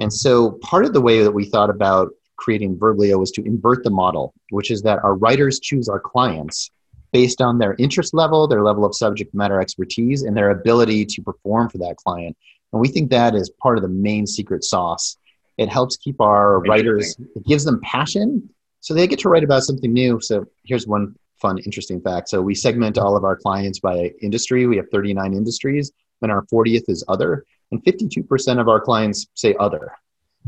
And 0.00 0.12
so 0.12 0.52
part 0.62 0.84
of 0.84 0.92
the 0.92 1.00
way 1.00 1.22
that 1.22 1.30
we 1.30 1.44
thought 1.44 1.70
about 1.70 2.10
creating 2.36 2.76
Verblio 2.76 3.18
was 3.18 3.30
to 3.32 3.44
invert 3.44 3.84
the 3.84 3.90
model, 3.90 4.32
which 4.50 4.70
is 4.70 4.82
that 4.82 4.98
our 5.04 5.14
writers 5.14 5.60
choose 5.60 5.88
our 5.88 6.00
clients 6.00 6.70
based 7.12 7.40
on 7.40 7.58
their 7.58 7.74
interest 7.78 8.14
level, 8.14 8.48
their 8.48 8.62
level 8.62 8.84
of 8.84 8.94
subject 8.94 9.34
matter 9.34 9.60
expertise, 9.60 10.22
and 10.22 10.36
their 10.36 10.50
ability 10.50 11.04
to 11.04 11.22
perform 11.22 11.68
for 11.68 11.78
that 11.78 11.96
client. 11.96 12.36
And 12.72 12.80
we 12.80 12.88
think 12.88 13.10
that 13.10 13.34
is 13.34 13.50
part 13.62 13.76
of 13.76 13.82
the 13.82 13.88
main 13.88 14.26
secret 14.26 14.64
sauce. 14.64 15.16
It 15.58 15.68
helps 15.68 15.96
keep 15.96 16.20
our 16.20 16.60
writers, 16.60 17.16
it 17.36 17.46
gives 17.46 17.64
them 17.64 17.80
passion 17.82 18.48
so 18.80 18.94
they 18.94 19.06
get 19.06 19.18
to 19.20 19.28
write 19.28 19.44
about 19.44 19.62
something 19.62 19.92
new. 19.92 20.20
So 20.20 20.46
here's 20.64 20.86
one 20.86 21.14
fun, 21.40 21.58
interesting 21.58 22.00
fact. 22.00 22.28
So 22.28 22.40
we 22.42 22.54
segment 22.54 22.98
all 22.98 23.16
of 23.16 23.24
our 23.24 23.36
clients 23.36 23.78
by 23.78 24.12
industry. 24.20 24.66
We 24.66 24.76
have 24.76 24.86
39 24.90 25.34
industries, 25.34 25.92
and 26.22 26.32
our 26.32 26.44
40th 26.46 26.88
is 26.88 27.04
other. 27.08 27.44
And 27.70 27.82
52% 27.84 28.60
of 28.60 28.68
our 28.68 28.80
clients 28.80 29.28
say 29.34 29.54
other, 29.58 29.92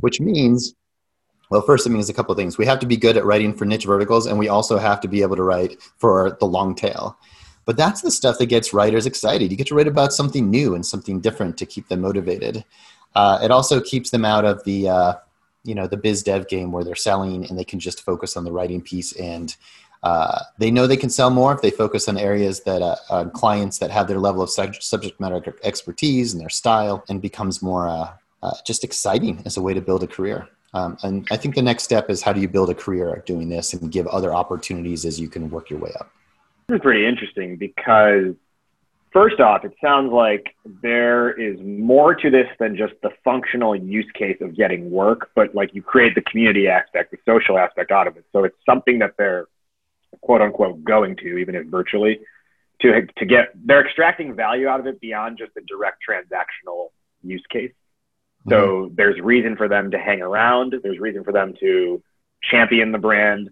which 0.00 0.20
means 0.20 0.74
well, 1.50 1.60
first, 1.60 1.86
it 1.86 1.90
means 1.90 2.08
a 2.08 2.14
couple 2.14 2.32
of 2.32 2.38
things. 2.38 2.56
We 2.56 2.64
have 2.64 2.78
to 2.78 2.86
be 2.86 2.96
good 2.96 3.18
at 3.18 3.26
writing 3.26 3.52
for 3.52 3.66
niche 3.66 3.84
verticals, 3.84 4.24
and 4.24 4.38
we 4.38 4.48
also 4.48 4.78
have 4.78 5.02
to 5.02 5.08
be 5.08 5.20
able 5.20 5.36
to 5.36 5.42
write 5.42 5.82
for 5.98 6.34
the 6.40 6.46
long 6.46 6.74
tail. 6.74 7.18
But 7.66 7.76
that's 7.76 8.00
the 8.00 8.10
stuff 8.10 8.38
that 8.38 8.46
gets 8.46 8.72
writers 8.72 9.04
excited. 9.04 9.50
You 9.50 9.58
get 9.58 9.66
to 9.66 9.74
write 9.74 9.86
about 9.86 10.14
something 10.14 10.50
new 10.50 10.74
and 10.74 10.84
something 10.84 11.20
different 11.20 11.58
to 11.58 11.66
keep 11.66 11.88
them 11.88 12.00
motivated. 12.00 12.64
Uh, 13.14 13.38
it 13.42 13.50
also 13.50 13.82
keeps 13.82 14.08
them 14.08 14.24
out 14.24 14.46
of 14.46 14.64
the 14.64 14.88
uh, 14.88 15.14
you 15.62 15.74
know 15.74 15.86
the 15.86 15.96
biz 15.96 16.22
dev 16.22 16.48
game 16.48 16.72
where 16.72 16.84
they're 16.84 16.94
selling 16.94 17.46
and 17.46 17.58
they 17.58 17.64
can 17.64 17.78
just 17.78 18.02
focus 18.02 18.36
on 18.36 18.44
the 18.44 18.52
writing 18.52 18.80
piece 18.80 19.12
and 19.12 19.56
uh, 20.02 20.40
they 20.58 20.70
know 20.70 20.86
they 20.86 20.96
can 20.96 21.10
sell 21.10 21.30
more 21.30 21.52
if 21.52 21.62
they 21.62 21.70
focus 21.70 22.08
on 22.08 22.18
areas 22.18 22.60
that 22.60 22.82
uh, 22.82 22.96
on 23.10 23.30
clients 23.30 23.78
that 23.78 23.90
have 23.90 24.08
their 24.08 24.18
level 24.18 24.42
of 24.42 24.50
subject 24.50 25.20
matter 25.20 25.56
expertise 25.62 26.32
and 26.32 26.40
their 26.40 26.48
style 26.48 27.04
and 27.08 27.22
becomes 27.22 27.62
more 27.62 27.88
uh, 27.88 28.12
uh, 28.42 28.52
just 28.66 28.82
exciting 28.82 29.42
as 29.44 29.56
a 29.56 29.62
way 29.62 29.72
to 29.72 29.80
build 29.80 30.02
a 30.02 30.06
career 30.06 30.48
um, 30.74 30.96
and 31.02 31.26
I 31.30 31.36
think 31.36 31.54
the 31.54 31.62
next 31.62 31.82
step 31.84 32.08
is 32.08 32.22
how 32.22 32.32
do 32.32 32.40
you 32.40 32.48
build 32.48 32.70
a 32.70 32.74
career 32.74 33.22
doing 33.26 33.48
this 33.48 33.74
and 33.74 33.92
give 33.92 34.06
other 34.06 34.34
opportunities 34.34 35.04
as 35.04 35.20
you 35.20 35.28
can 35.28 35.50
work 35.50 35.70
your 35.70 35.78
way 35.78 35.92
up. 35.98 36.10
This 36.68 36.76
is 36.76 36.82
pretty 36.82 37.06
interesting 37.06 37.56
because, 37.56 38.34
first 39.12 39.38
off, 39.40 39.64
it 39.64 39.74
sounds 39.82 40.12
like 40.12 40.56
there 40.82 41.32
is 41.32 41.60
more 41.60 42.14
to 42.14 42.30
this 42.30 42.48
than 42.58 42.76
just 42.76 42.94
the 43.02 43.10
functional 43.22 43.76
use 43.76 44.10
case 44.14 44.38
of 44.40 44.56
getting 44.56 44.90
work, 44.90 45.30
but 45.34 45.54
like 45.54 45.74
you 45.74 45.82
create 45.82 46.14
the 46.14 46.22
community 46.22 46.68
aspect, 46.68 47.10
the 47.10 47.18
social 47.26 47.58
aspect 47.58 47.90
out 47.90 48.06
of 48.06 48.16
it. 48.16 48.24
So 48.32 48.44
it's 48.44 48.56
something 48.64 48.98
that 49.00 49.14
they're 49.18 49.48
quote 50.22 50.40
unquote 50.40 50.82
going 50.82 51.16
to, 51.16 51.36
even 51.36 51.54
if 51.54 51.66
virtually, 51.66 52.20
to, 52.80 53.06
to 53.18 53.26
get, 53.26 53.50
they're 53.54 53.84
extracting 53.84 54.34
value 54.34 54.66
out 54.66 54.80
of 54.80 54.86
it 54.86 55.00
beyond 55.00 55.38
just 55.38 55.52
a 55.56 55.60
direct 55.62 55.98
transactional 56.08 56.88
use 57.22 57.44
case. 57.50 57.72
So 58.48 58.56
mm-hmm. 58.56 58.94
there's 58.96 59.20
reason 59.20 59.56
for 59.56 59.68
them 59.68 59.90
to 59.92 59.98
hang 59.98 60.20
around. 60.20 60.74
There's 60.82 60.98
reason 60.98 61.22
for 61.22 61.32
them 61.32 61.54
to 61.60 62.02
champion 62.42 62.90
the 62.90 62.98
brand. 62.98 63.50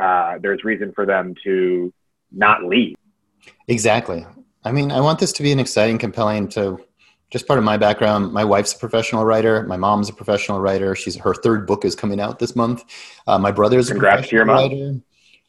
Uh, 0.00 0.38
there's 0.40 0.64
reason 0.64 0.92
for 0.92 1.04
them 1.04 1.34
to 1.44 1.92
not 2.32 2.64
leave. 2.64 2.96
Exactly. 3.68 4.24
I 4.64 4.72
mean, 4.72 4.92
I 4.92 5.00
want 5.00 5.18
this 5.18 5.32
to 5.32 5.42
be 5.42 5.52
an 5.52 5.58
exciting, 5.58 5.98
compelling. 5.98 6.48
to 6.50 6.78
just 7.30 7.46
part 7.46 7.58
of 7.58 7.64
my 7.64 7.76
background. 7.76 8.32
My 8.32 8.44
wife's 8.44 8.74
a 8.74 8.78
professional 8.78 9.24
writer. 9.24 9.62
My 9.64 9.76
mom's 9.76 10.08
a 10.08 10.12
professional 10.12 10.60
writer. 10.60 10.94
She's 10.94 11.16
her 11.16 11.34
third 11.34 11.66
book 11.66 11.84
is 11.84 11.94
coming 11.94 12.20
out 12.20 12.38
this 12.38 12.56
month. 12.56 12.84
Uh, 13.26 13.38
my 13.38 13.52
brother's 13.52 13.88
Congrats 13.88 14.26
a 14.26 14.36
professional 14.36 14.54
writer. 14.54 15.00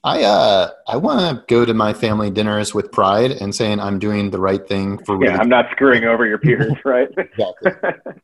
I 0.03 0.23
uh, 0.23 0.69
I 0.87 0.97
want 0.97 1.19
to 1.19 1.43
go 1.53 1.63
to 1.63 1.73
my 1.73 1.93
family 1.93 2.31
dinners 2.31 2.73
with 2.73 2.91
pride 2.91 3.31
and 3.31 3.53
saying 3.53 3.79
I'm 3.79 3.99
doing 3.99 4.31
the 4.31 4.39
right 4.39 4.65
thing 4.67 4.97
for. 5.05 5.23
Yeah, 5.23 5.37
I'm 5.37 5.49
not 5.49 5.67
screwing 5.71 6.05
over 6.05 6.25
your 6.25 6.39
peers, 6.39 6.73
right? 6.85 7.09
exactly. 7.17 7.71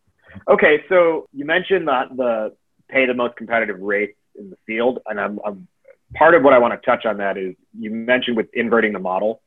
Okay, 0.47 0.83
so 0.87 1.27
you 1.33 1.45
mentioned 1.45 1.87
that 1.87 2.15
the 2.15 2.53
pay 2.89 3.05
the 3.05 3.13
most 3.13 3.35
competitive 3.35 3.79
rates 3.79 4.17
in 4.37 4.49
the 4.49 4.57
field, 4.65 4.99
and 5.05 5.19
I'm, 5.19 5.39
I'm 5.45 5.67
part 6.13 6.35
of 6.35 6.43
what 6.43 6.53
I 6.53 6.59
want 6.59 6.79
to 6.79 6.85
touch 6.85 7.05
on 7.05 7.17
that 7.17 7.37
is 7.37 7.55
you 7.77 7.91
mentioned 7.91 8.37
with 8.37 8.47
inverting 8.53 8.93
the 8.93 8.99
model 8.99 9.41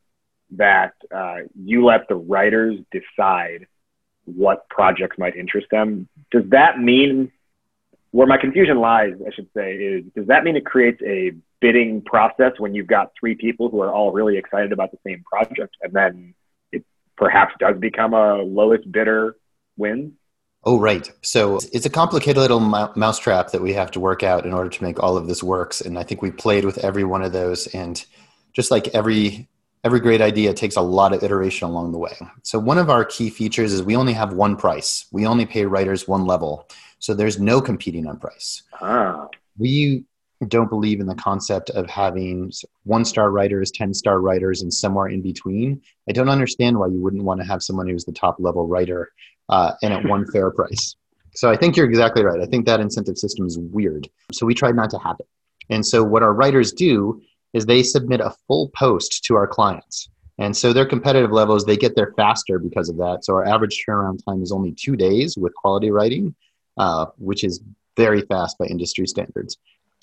that 0.52 0.94
uh, 1.14 1.36
you 1.54 1.84
let 1.84 2.08
the 2.08 2.16
writers 2.16 2.78
decide 2.90 3.66
what 4.24 4.68
projects 4.68 5.16
might 5.18 5.36
interest 5.36 5.68
them. 5.70 6.08
Does 6.30 6.44
that 6.50 6.78
mean 6.78 7.32
where 8.10 8.26
my 8.26 8.36
confusion 8.36 8.78
lies, 8.78 9.14
I 9.26 9.32
should 9.32 9.48
say, 9.56 9.74
is 9.76 10.04
does 10.14 10.26
that 10.26 10.44
mean 10.44 10.56
it 10.56 10.66
creates 10.66 11.00
a 11.02 11.32
bidding 11.60 12.02
process 12.02 12.52
when 12.58 12.74
you've 12.74 12.86
got 12.86 13.12
three 13.18 13.34
people 13.34 13.68
who 13.68 13.80
are 13.82 13.92
all 13.92 14.12
really 14.12 14.36
excited 14.36 14.72
about 14.72 14.90
the 14.90 14.98
same 15.06 15.22
project, 15.24 15.76
and 15.82 15.92
then 15.92 16.34
it 16.72 16.84
perhaps 17.16 17.54
does 17.58 17.78
become 17.78 18.14
a 18.14 18.36
lowest 18.36 18.90
bidder 18.90 19.36
wins? 19.76 20.12
Oh, 20.64 20.78
right. 20.78 21.10
So 21.22 21.58
it's 21.72 21.86
a 21.86 21.90
complicated 21.90 22.36
little 22.36 22.60
mousetrap 22.60 23.50
that 23.52 23.62
we 23.62 23.72
have 23.72 23.90
to 23.92 24.00
work 24.00 24.22
out 24.22 24.44
in 24.44 24.52
order 24.52 24.68
to 24.68 24.82
make 24.82 25.02
all 25.02 25.16
of 25.16 25.26
this 25.26 25.42
works. 25.42 25.80
And 25.80 25.98
I 25.98 26.02
think 26.02 26.20
we 26.20 26.30
played 26.30 26.66
with 26.66 26.78
every 26.78 27.04
one 27.04 27.22
of 27.22 27.32
those. 27.32 27.66
And 27.68 28.04
just 28.52 28.70
like 28.70 28.88
every 28.88 29.48
every 29.82 30.00
great 30.00 30.20
idea 30.20 30.52
takes 30.52 30.76
a 30.76 30.82
lot 30.82 31.14
of 31.14 31.22
iteration 31.22 31.66
along 31.66 31.92
the 31.92 31.98
way. 31.98 32.14
So 32.42 32.58
one 32.58 32.76
of 32.76 32.90
our 32.90 33.04
key 33.06 33.30
features 33.30 33.72
is 33.72 33.82
we 33.82 33.96
only 33.96 34.12
have 34.12 34.34
one 34.34 34.56
price. 34.56 35.06
We 35.10 35.24
only 35.24 35.46
pay 35.46 35.64
writers 35.64 36.06
one 36.06 36.26
level. 36.26 36.68
So 36.98 37.14
there's 37.14 37.40
no 37.40 37.62
competing 37.62 38.06
on 38.06 38.18
price. 38.18 38.62
Ah. 38.82 39.28
We 39.56 40.04
don't 40.48 40.70
believe 40.70 41.00
in 41.00 41.06
the 41.06 41.14
concept 41.14 41.70
of 41.70 41.88
having 41.88 42.50
one 42.84 43.04
star 43.04 43.30
writers, 43.30 43.70
10 43.70 43.92
star 43.92 44.20
writers, 44.20 44.62
and 44.62 44.72
somewhere 44.72 45.08
in 45.08 45.20
between. 45.20 45.82
I 46.08 46.12
don't 46.12 46.30
understand 46.30 46.78
why 46.78 46.86
you 46.86 47.00
wouldn't 47.00 47.24
want 47.24 47.40
to 47.40 47.46
have 47.46 47.62
someone 47.62 47.88
who's 47.88 48.04
the 48.04 48.12
top 48.12 48.36
level 48.38 48.66
writer 48.66 49.10
uh, 49.48 49.72
and 49.82 49.92
at 49.92 50.04
one 50.04 50.26
fair 50.32 50.50
price. 50.50 50.96
So 51.34 51.50
I 51.50 51.56
think 51.56 51.76
you're 51.76 51.86
exactly 51.86 52.24
right. 52.24 52.40
I 52.40 52.46
think 52.46 52.66
that 52.66 52.80
incentive 52.80 53.18
system 53.18 53.46
is 53.46 53.58
weird. 53.58 54.08
So 54.32 54.46
we 54.46 54.54
tried 54.54 54.76
not 54.76 54.90
to 54.90 54.98
have 54.98 55.16
it. 55.20 55.28
And 55.68 55.84
so 55.86 56.02
what 56.02 56.22
our 56.22 56.32
writers 56.32 56.72
do 56.72 57.22
is 57.52 57.66
they 57.66 57.82
submit 57.82 58.20
a 58.20 58.34
full 58.46 58.70
post 58.70 59.24
to 59.24 59.36
our 59.36 59.46
clients. 59.46 60.08
And 60.38 60.56
so 60.56 60.72
their 60.72 60.86
competitive 60.86 61.32
levels, 61.32 61.64
they 61.66 61.76
get 61.76 61.94
there 61.94 62.14
faster 62.16 62.58
because 62.58 62.88
of 62.88 62.96
that. 62.96 63.24
So 63.24 63.34
our 63.34 63.44
average 63.44 63.84
turnaround 63.86 64.24
time 64.24 64.42
is 64.42 64.52
only 64.52 64.72
two 64.72 64.96
days 64.96 65.36
with 65.36 65.54
quality 65.54 65.90
writing, 65.90 66.34
uh, 66.78 67.06
which 67.18 67.44
is 67.44 67.60
very 67.96 68.22
fast 68.22 68.56
by 68.56 68.64
industry 68.66 69.06
standards. 69.06 69.58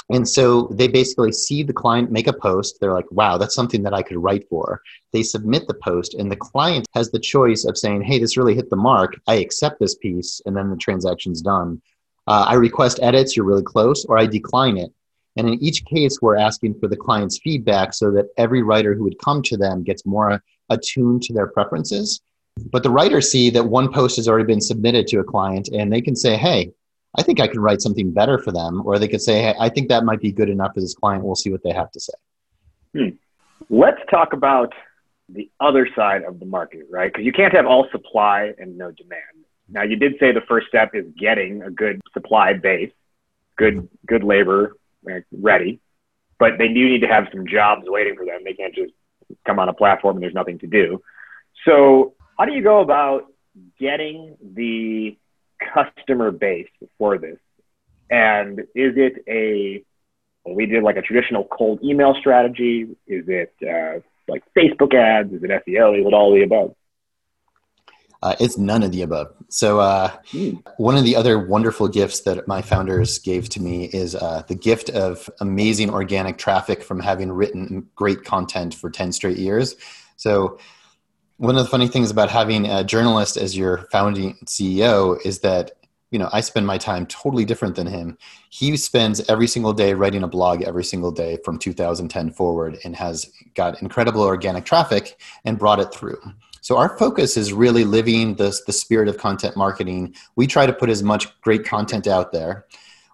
And 0.10 0.28
so 0.28 0.68
they 0.72 0.88
basically 0.88 1.34
see 1.34 1.64
the 1.64 1.74
client 1.74 2.12
make 2.12 2.28
a 2.28 2.34
post. 2.34 2.78
They're 2.80 2.94
like, 2.94 3.12
wow, 3.12 3.38
that's 3.38 3.56
something 3.56 3.84
that 3.84 3.94
I 3.94 4.04
could 4.04 4.18
write 4.18 4.48
for. 4.48 4.82
They 5.12 5.22
submit 5.22 5.68
the 5.68 5.74
post, 5.74 6.14
and 6.14 6.32
the 6.32 6.38
client 6.38 6.88
has 6.94 7.12
the 7.12 7.20
choice 7.20 7.66
of 7.66 7.78
saying, 7.78 8.04
hey, 8.04 8.18
this 8.18 8.38
really 8.38 8.56
hit 8.56 8.70
the 8.70 8.78
mark. 8.78 9.20
I 9.28 9.36
accept 9.36 9.80
this 9.80 9.96
piece, 9.96 10.42
and 10.46 10.56
then 10.56 10.70
the 10.70 10.78
transaction's 10.78 11.42
done. 11.42 11.82
Uh, 12.26 12.46
I 12.48 12.54
request 12.54 13.00
edits, 13.02 13.36
you're 13.36 13.46
really 13.46 13.64
close, 13.64 14.06
or 14.06 14.18
I 14.18 14.28
decline 14.28 14.78
it. 14.78 14.92
And 15.36 15.48
in 15.48 15.62
each 15.62 15.86
case, 15.86 16.22
we're 16.22 16.38
asking 16.38 16.80
for 16.80 16.88
the 16.88 16.98
client's 16.98 17.40
feedback 17.40 17.94
so 17.94 18.10
that 18.12 18.30
every 18.38 18.64
writer 18.64 18.96
who 18.96 19.04
would 19.04 19.20
come 19.20 19.42
to 19.44 19.58
them 19.58 19.84
gets 19.84 20.06
more 20.06 20.42
attuned 20.70 21.22
to 21.24 21.34
their 21.34 21.48
preferences. 21.48 22.22
But 22.72 22.82
the 22.82 22.90
writers 22.90 23.32
see 23.32 23.50
that 23.52 23.64
one 23.64 23.92
post 23.92 24.16
has 24.16 24.28
already 24.28 24.48
been 24.48 24.62
submitted 24.62 25.06
to 25.08 25.20
a 25.20 25.24
client, 25.24 25.70
and 25.74 25.92
they 25.92 26.02
can 26.02 26.16
say, 26.16 26.38
hey, 26.38 26.72
I 27.16 27.24
think 27.24 27.40
I 27.40 27.48
could 27.48 27.60
write 27.60 27.82
something 27.82 28.12
better 28.12 28.38
for 28.38 28.52
them. 28.52 28.82
Or 28.86 29.00
they 29.00 29.08
could 29.08 29.22
say, 29.22 29.42
hey, 29.42 29.56
I 29.60 29.70
think 29.70 29.90
that 29.90 30.04
might 30.04 30.22
be 30.22 30.32
good 30.32 30.50
enough 30.50 30.74
for 30.74 30.82
this 30.82 30.94
client. 30.94 31.24
We'll 31.24 31.36
see 31.36 31.52
what 31.52 31.64
they 31.64 31.72
have 31.72 31.92
to 31.92 32.00
say. 32.00 32.14
Hmm. 32.96 33.10
Let's 33.70 34.02
talk 34.10 34.34
about 34.34 34.74
the 35.30 35.50
other 35.60 35.88
side 35.96 36.24
of 36.24 36.40
the 36.40 36.46
market, 36.46 36.88
right? 36.90 37.12
Because 37.12 37.26
you 37.26 37.34
can't 37.34 37.54
have 37.54 37.66
all 37.66 37.88
supply 37.92 38.54
and 38.58 38.78
no 38.78 38.92
demand. 38.92 39.46
Now, 39.70 39.84
you 39.84 39.98
did 39.98 40.16
say 40.20 40.32
the 40.32 40.42
first 40.42 40.68
step 40.68 40.92
is 40.94 41.06
getting 41.18 41.62
a 41.64 41.70
good 41.70 42.02
supply 42.14 42.54
base, 42.54 42.92
good 43.58 43.90
good 44.06 44.24
labor 44.24 44.78
ready, 45.32 45.82
but 46.40 46.58
they 46.58 46.68
do 46.68 46.90
need 46.90 47.02
to 47.02 47.08
have 47.08 47.28
some 47.34 47.48
jobs 47.48 47.84
waiting 47.86 48.16
for 48.16 48.26
them. 48.26 48.42
They 48.46 48.54
can't 48.54 48.74
just 48.74 48.94
come 49.46 49.60
on 49.60 49.68
a 49.68 49.74
platform 49.74 50.16
and 50.16 50.24
there's 50.24 50.34
nothing 50.34 50.60
to 50.60 50.68
do. 50.68 51.02
So, 51.66 52.14
how 52.38 52.46
do 52.46 52.54
you 52.54 52.64
go 52.64 52.80
about 52.80 53.26
getting 53.80 54.38
the 54.42 55.18
customer 55.74 56.32
base 56.32 56.70
for 56.98 57.18
this? 57.18 57.38
And 58.10 58.60
is 58.76 58.94
it 58.96 59.24
a, 59.28 59.84
well, 60.46 60.56
we 60.56 60.66
did 60.66 60.84
like 60.84 60.98
a 60.98 61.02
traditional 61.02 61.46
cold 61.46 61.80
email 61.84 62.16
strategy? 62.20 62.88
Is 63.06 63.26
it 63.28 63.54
uh, 63.62 64.00
like 64.28 64.44
Facebook 64.58 64.94
ads? 64.94 65.34
Is 65.34 65.44
it 65.44 65.50
SEO? 65.50 66.00
Is 66.00 66.06
it 66.06 66.14
all 66.14 66.34
the 66.34 66.44
above? 66.44 66.76
Uh, 68.24 68.36
it's 68.40 68.58
none 68.58 68.82
of 68.82 68.92
the 68.92 69.04
above. 69.04 69.32
So, 69.50 69.80
uh, 69.80 70.10
mm. 70.32 70.62
one 70.78 70.98
of 70.98 71.04
the 71.04 71.16
other 71.16 71.38
wonderful 71.38 71.88
gifts 71.88 72.22
that 72.22 72.48
my 72.48 72.62
founders 72.62 73.20
gave 73.20 73.48
to 73.50 73.62
me 73.62 73.86
is 73.86 74.16
uh, 74.16 74.42
the 74.48 74.56
gift 74.56 74.90
of 74.90 75.30
amazing 75.40 75.92
organic 75.92 76.38
traffic 76.38 76.82
from 76.82 77.00
having 77.00 77.32
written 77.32 77.88
great 77.96 78.24
content 78.24 78.74
for 78.74 78.90
10 78.90 79.12
straight 79.12 79.38
years. 79.38 79.76
So, 80.16 80.58
one 81.38 81.56
of 81.56 81.64
the 81.64 81.70
funny 81.70 81.88
things 81.88 82.12
about 82.12 82.30
having 82.30 82.66
a 82.66 82.84
journalist 82.84 83.38
as 83.38 83.56
your 83.56 83.88
founding 83.92 84.36
CEO 84.46 85.24
is 85.26 85.40
that 85.40 85.72
you 86.10 86.18
know 86.18 86.30
i 86.32 86.40
spend 86.42 86.66
my 86.66 86.78
time 86.78 87.06
totally 87.06 87.46
different 87.46 87.76
than 87.76 87.88
him. 87.88 88.18
He 88.50 88.76
spends 88.78 89.28
every 89.30 89.48
single 89.48 89.74
day 89.74 89.94
writing 89.94 90.24
a 90.24 90.28
blog 90.28 90.64
every 90.64 90.84
single 90.84 91.12
day 91.12 91.38
from 91.46 91.60
2010 91.60 92.32
forward 92.32 92.78
and 92.84 92.96
has 92.96 93.32
got 93.56 93.82
incredible 93.82 94.22
organic 94.22 94.66
traffic 94.66 95.20
and 95.46 95.60
brought 95.60 95.80
it 95.80 95.94
through. 95.94 96.20
So 96.62 96.78
our 96.78 96.98
focus 96.98 97.38
is 97.38 97.54
really 97.54 97.86
living 97.86 98.36
the, 98.36 98.58
the 98.66 98.74
spirit 98.74 99.08
of 99.08 99.18
content 99.18 99.56
marketing. 99.56 100.16
We 100.36 100.48
try 100.48 100.66
to 100.66 100.74
put 100.74 100.90
as 100.90 101.04
much 101.04 101.40
great 101.42 101.64
content 101.64 102.08
out 102.08 102.32
there. 102.34 102.66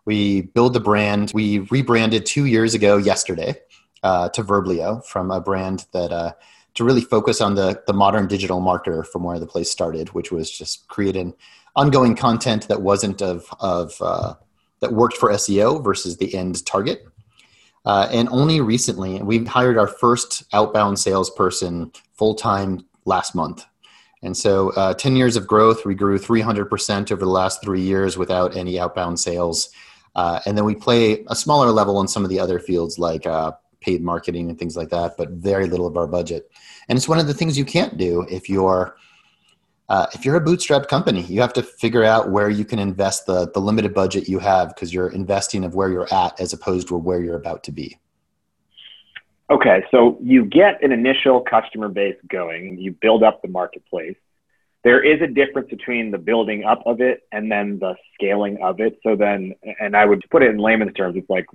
We 0.06 0.42
build 0.42 0.74
the 0.74 0.80
brand. 0.80 1.32
We 1.34 1.60
rebranded 1.60 2.26
two 2.26 2.46
years 2.46 2.74
ago 2.74 2.98
yesterday 2.98 3.56
uh, 4.02 4.30
to 4.30 4.44
verblio 4.44 5.06
from 5.06 5.30
a 5.30 5.40
brand 5.40 5.86
that 5.92 6.12
uh, 6.12 6.34
to 6.76 6.84
really 6.84 7.02
focus 7.02 7.42
on 7.42 7.56
the, 7.56 7.82
the 7.88 7.94
modern 7.94 8.28
digital 8.28 8.62
marketer 8.62 9.06
from 9.06 9.24
where 9.24 9.40
the 9.40 9.46
place 9.46 9.70
started, 9.70 10.10
which 10.10 10.32
was 10.32 10.50
just 10.50 10.88
creating 10.88 11.34
ongoing 11.76 12.16
content 12.16 12.68
that 12.68 12.82
wasn't 12.82 13.22
of, 13.22 13.48
of 13.60 13.96
uh, 14.02 14.34
that 14.80 14.94
worked 14.94 15.18
for 15.18 15.32
SEO 15.32 15.84
versus 15.84 16.18
the 16.18 16.34
end 16.36 16.66
target. 16.66 17.06
Uh, 17.86 18.08
and 18.12 18.30
only 18.30 18.62
recently, 18.62 19.22
we 19.22 19.44
hired 19.44 19.78
our 19.78 19.88
first 19.88 20.44
outbound 20.54 20.98
salesperson 20.98 21.92
full 22.14 22.36
time 22.36 22.86
last 23.06 23.36
month. 23.36 23.66
And 24.22 24.36
so, 24.36 24.70
uh, 24.72 24.94
10 24.94 25.18
years 25.18 25.36
of 25.36 25.48
growth, 25.48 25.86
we 25.86 25.96
grew 25.96 26.18
300% 26.18 27.12
over 27.12 27.26
the 27.26 27.32
last 27.32 27.62
three 27.62 27.82
years 27.82 28.18
without 28.18 28.56
any 28.56 28.80
outbound 28.80 29.20
sales. 29.20 29.70
Uh, 30.16 30.40
and 30.46 30.58
then 30.58 30.64
we 30.64 30.76
play 30.76 31.26
a 31.28 31.36
smaller 31.36 31.72
level 31.72 32.00
in 32.00 32.08
some 32.08 32.24
of 32.24 32.30
the 32.30 32.40
other 32.40 32.60
fields 32.60 32.98
like 32.98 33.26
uh, 33.26 33.52
paid 33.84 34.02
marketing 34.02 34.50
and 34.50 34.58
things 34.58 34.76
like 34.76 34.90
that, 34.90 35.16
but 35.18 35.30
very 35.30 35.68
little 35.68 35.86
of 35.86 35.98
our 35.98 36.08
budget. 36.08 36.50
And 36.90 36.98
it's 36.98 37.08
one 37.08 37.20
of 37.20 37.28
the 37.28 37.34
things 37.34 37.58
you 37.58 37.66
can't 37.66 37.98
do 37.98 38.26
if 38.30 38.50
you're 38.50 38.96
uh, 39.90 40.08
if 40.14 40.26
you're 40.26 40.36
a 40.36 40.42
bootstrap 40.42 40.88
company, 40.88 41.22
you 41.24 41.42
have 41.42 41.54
to 41.54 41.62
figure 41.62 42.04
out 42.04 42.32
where 42.32 42.50
you 42.50 42.64
can 42.64 42.80
invest 42.80 43.26
the, 43.26 43.52
the 43.52 43.60
limited 43.60 43.94
budget 43.94 44.30
you 44.30 44.40
have 44.40 44.70
because 44.70 44.94
you're 44.94 45.10
investing 45.10 45.64
of 45.66 45.76
where 45.76 45.90
you're 45.90 46.12
at 46.14 46.40
as 46.40 46.54
opposed 46.54 46.88
to 46.88 46.96
where 46.96 47.22
you're 47.22 47.36
about 47.36 47.64
to 47.64 47.72
be. 47.72 48.00
Okay, 49.50 49.84
so 49.92 50.18
you 50.22 50.46
get 50.46 50.82
an 50.84 50.92
initial 50.92 51.42
customer 51.42 51.90
base 51.90 52.16
going, 52.28 52.78
you 52.80 52.92
build 52.92 53.24
up 53.24 53.42
the 53.42 53.50
marketplace. 53.50 54.16
There 54.84 55.04
is 55.04 55.22
a 55.22 55.28
difference 55.28 55.70
between 55.70 56.12
the 56.12 56.18
building 56.18 56.64
up 56.64 56.82
of 56.86 57.02
it 57.02 57.22
and 57.32 57.52
then 57.52 57.78
the 57.80 57.96
scaling 58.14 58.64
of 58.64 58.80
it. 58.80 58.98
So 59.04 59.16
then, 59.16 59.54
and 59.80 59.96
I 59.96 60.06
would 60.06 60.24
put 60.32 60.44
it 60.44 60.50
in 60.50 60.58
layman's 60.58 60.94
terms, 60.94 61.18
it's 61.18 61.30
like 61.30 61.46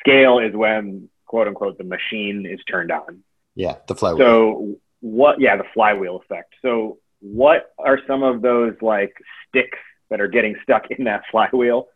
scale 0.00 0.38
is 0.38 0.54
when 0.54 1.08
quote 1.26 1.48
unquote 1.48 1.78
the 1.78 1.84
machine 1.84 2.46
is 2.46 2.60
turned 2.64 2.90
on. 2.90 3.22
Yeah, 3.54 3.76
the 3.86 3.94
flywheel. 3.94 4.26
So 4.26 4.76
what? 5.00 5.40
Yeah, 5.40 5.56
the 5.56 5.64
flywheel 5.74 6.16
effect. 6.16 6.54
So 6.62 6.98
what 7.20 7.72
are 7.78 7.98
some 8.06 8.22
of 8.22 8.42
those 8.42 8.74
like 8.82 9.14
sticks 9.48 9.78
that 10.10 10.20
are 10.20 10.28
getting 10.28 10.56
stuck 10.62 10.90
in 10.90 11.04
that 11.04 11.22
flywheel 11.30 11.88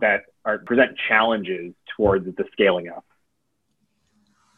that 0.00 0.22
are 0.44 0.58
present 0.58 0.98
challenges 1.08 1.72
towards 1.96 2.24
the 2.24 2.44
scaling 2.52 2.88
up? 2.88 3.04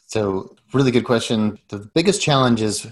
So, 0.07 0.55
really 0.73 0.91
good 0.91 1.05
question. 1.05 1.59
The 1.69 1.79
biggest 1.95 2.23
challenge 2.23 2.63
is 2.63 2.87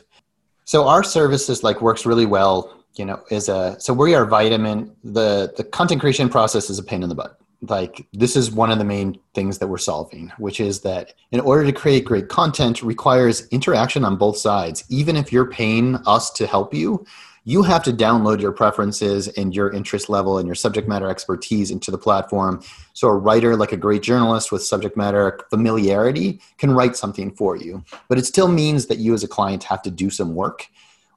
so 0.64 0.88
our 0.88 1.04
services 1.04 1.62
like 1.62 1.80
works 1.80 2.06
really 2.06 2.26
well. 2.26 2.78
You 2.94 3.06
know, 3.06 3.22
is 3.30 3.48
a 3.48 3.76
so 3.80 3.94
we 3.94 4.14
are 4.14 4.26
vitamin. 4.26 4.94
The 5.02 5.52
the 5.56 5.64
content 5.64 6.00
creation 6.00 6.28
process 6.28 6.68
is 6.68 6.78
a 6.78 6.82
pain 6.82 7.02
in 7.02 7.08
the 7.08 7.14
butt. 7.14 7.40
Like 7.62 8.06
this 8.12 8.34
is 8.34 8.50
one 8.50 8.72
of 8.72 8.78
the 8.78 8.84
main 8.84 9.18
things 9.34 9.58
that 9.58 9.68
we're 9.68 9.78
solving, 9.78 10.32
which 10.38 10.60
is 10.60 10.80
that 10.80 11.14
in 11.30 11.40
order 11.40 11.64
to 11.64 11.72
create 11.72 12.04
great 12.04 12.28
content 12.28 12.82
requires 12.82 13.46
interaction 13.48 14.04
on 14.04 14.16
both 14.16 14.36
sides. 14.36 14.84
Even 14.88 15.16
if 15.16 15.32
you're 15.32 15.50
paying 15.50 15.96
us 16.06 16.30
to 16.32 16.46
help 16.46 16.74
you, 16.74 17.06
you 17.44 17.62
have 17.62 17.82
to 17.82 17.92
download 17.92 18.40
your 18.40 18.52
preferences 18.52 19.26
and 19.28 19.54
your 19.54 19.72
interest 19.72 20.08
level 20.08 20.38
and 20.38 20.46
your 20.46 20.54
subject 20.54 20.86
matter 20.86 21.08
expertise 21.08 21.72
into 21.72 21.90
the 21.90 21.98
platform. 21.98 22.62
So 22.92 23.08
a 23.08 23.16
writer, 23.16 23.56
like 23.56 23.72
a 23.72 23.76
great 23.76 24.02
journalist 24.02 24.52
with 24.52 24.62
subject 24.62 24.96
matter 24.96 25.40
familiarity, 25.50 26.40
can 26.58 26.70
write 26.70 26.96
something 26.96 27.32
for 27.32 27.56
you. 27.56 27.84
But 28.08 28.18
it 28.18 28.26
still 28.26 28.48
means 28.48 28.86
that 28.86 28.98
you 28.98 29.12
as 29.12 29.24
a 29.24 29.28
client 29.28 29.64
have 29.64 29.82
to 29.82 29.90
do 29.90 30.08
some 30.08 30.36
work, 30.36 30.68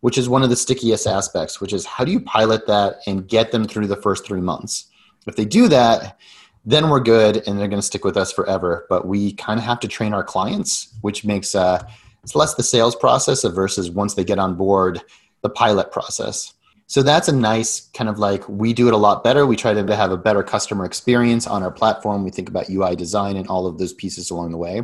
which 0.01 0.17
is 0.17 0.27
one 0.27 0.41
of 0.41 0.49
the 0.49 0.55
stickiest 0.55 1.05
aspects, 1.05 1.62
which 1.62 1.73
is 1.73 1.86
how 1.86 2.03
do 2.03 2.12
you 2.12 2.19
pilot 2.19 2.65
that 2.65 3.01
and 3.05 3.27
get 3.27 3.51
them 3.51 3.67
through 3.67 3.88
the 3.88 3.95
first 3.95 4.25
three 4.25 4.41
months? 4.41 4.88
If 5.25 5.35
they 5.35 5.45
do 5.45 5.67
that, 5.69 6.17
then 6.65 6.89
we're 6.89 6.99
good 6.99 7.43
and 7.47 7.59
they're 7.59 7.67
going 7.67 7.81
to 7.81 7.85
stick 7.85 8.03
with 8.03 8.17
us 8.17 8.31
forever. 8.31 8.85
But 8.89 9.07
we 9.07 9.33
kind 9.33 9.59
of 9.59 9.65
have 9.65 9.79
to 9.81 9.88
train 9.88 10.13
our 10.13 10.23
clients, 10.23 10.93
which 11.01 11.23
makes 11.23 11.53
uh, 11.55 11.85
it's 12.23 12.35
less 12.35 12.55
the 12.55 12.63
sales 12.63 12.95
process 12.95 13.43
versus 13.43 13.91
once 13.91 14.15
they 14.15 14.23
get 14.23 14.39
on 14.39 14.55
board 14.55 15.01
the 15.41 15.49
pilot 15.49 15.91
process. 15.91 16.53
So 16.88 17.01
that's 17.01 17.27
a 17.27 17.35
nice 17.35 17.89
kind 17.93 18.09
of 18.09 18.19
like 18.19 18.47
we 18.47 18.73
do 18.73 18.88
it 18.88 18.93
a 18.93 18.97
lot 18.97 19.23
better. 19.23 19.45
We 19.45 19.55
try 19.55 19.73
to 19.73 19.95
have 19.95 20.11
a 20.11 20.17
better 20.17 20.43
customer 20.43 20.85
experience 20.85 21.47
on 21.47 21.63
our 21.63 21.71
platform. 21.71 22.23
We 22.23 22.31
think 22.31 22.49
about 22.49 22.69
UI 22.69 22.95
design 22.95 23.38
and 23.38 23.47
all 23.47 23.65
of 23.65 23.77
those 23.77 23.93
pieces 23.93 24.29
along 24.29 24.51
the 24.51 24.57
way. 24.57 24.81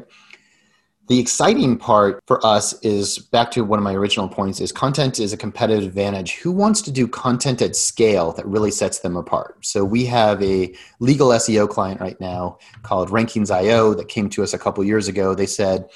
The 1.11 1.19
exciting 1.19 1.77
part 1.77 2.23
for 2.25 2.39
us 2.45 2.71
is 2.83 3.19
back 3.19 3.51
to 3.51 3.65
one 3.65 3.77
of 3.77 3.83
my 3.83 3.93
original 3.93 4.29
points 4.29 4.61
is 4.61 4.71
content 4.71 5.19
is 5.19 5.33
a 5.33 5.37
competitive 5.37 5.83
advantage. 5.83 6.35
Who 6.35 6.53
wants 6.53 6.81
to 6.83 6.89
do 6.89 7.05
content 7.05 7.61
at 7.61 7.75
scale 7.75 8.31
that 8.31 8.45
really 8.45 8.71
sets 8.71 8.99
them 8.99 9.17
apart? 9.17 9.65
So 9.65 9.83
we 9.83 10.05
have 10.05 10.41
a 10.41 10.73
legal 11.01 11.27
SEO 11.31 11.67
client 11.67 11.99
right 11.99 12.17
now 12.21 12.59
called 12.83 13.09
Rankings.io 13.09 13.93
that 13.95 14.07
came 14.07 14.29
to 14.29 14.41
us 14.41 14.53
a 14.53 14.57
couple 14.57 14.85
years 14.85 15.09
ago. 15.09 15.35
They 15.35 15.47
said, 15.47 15.89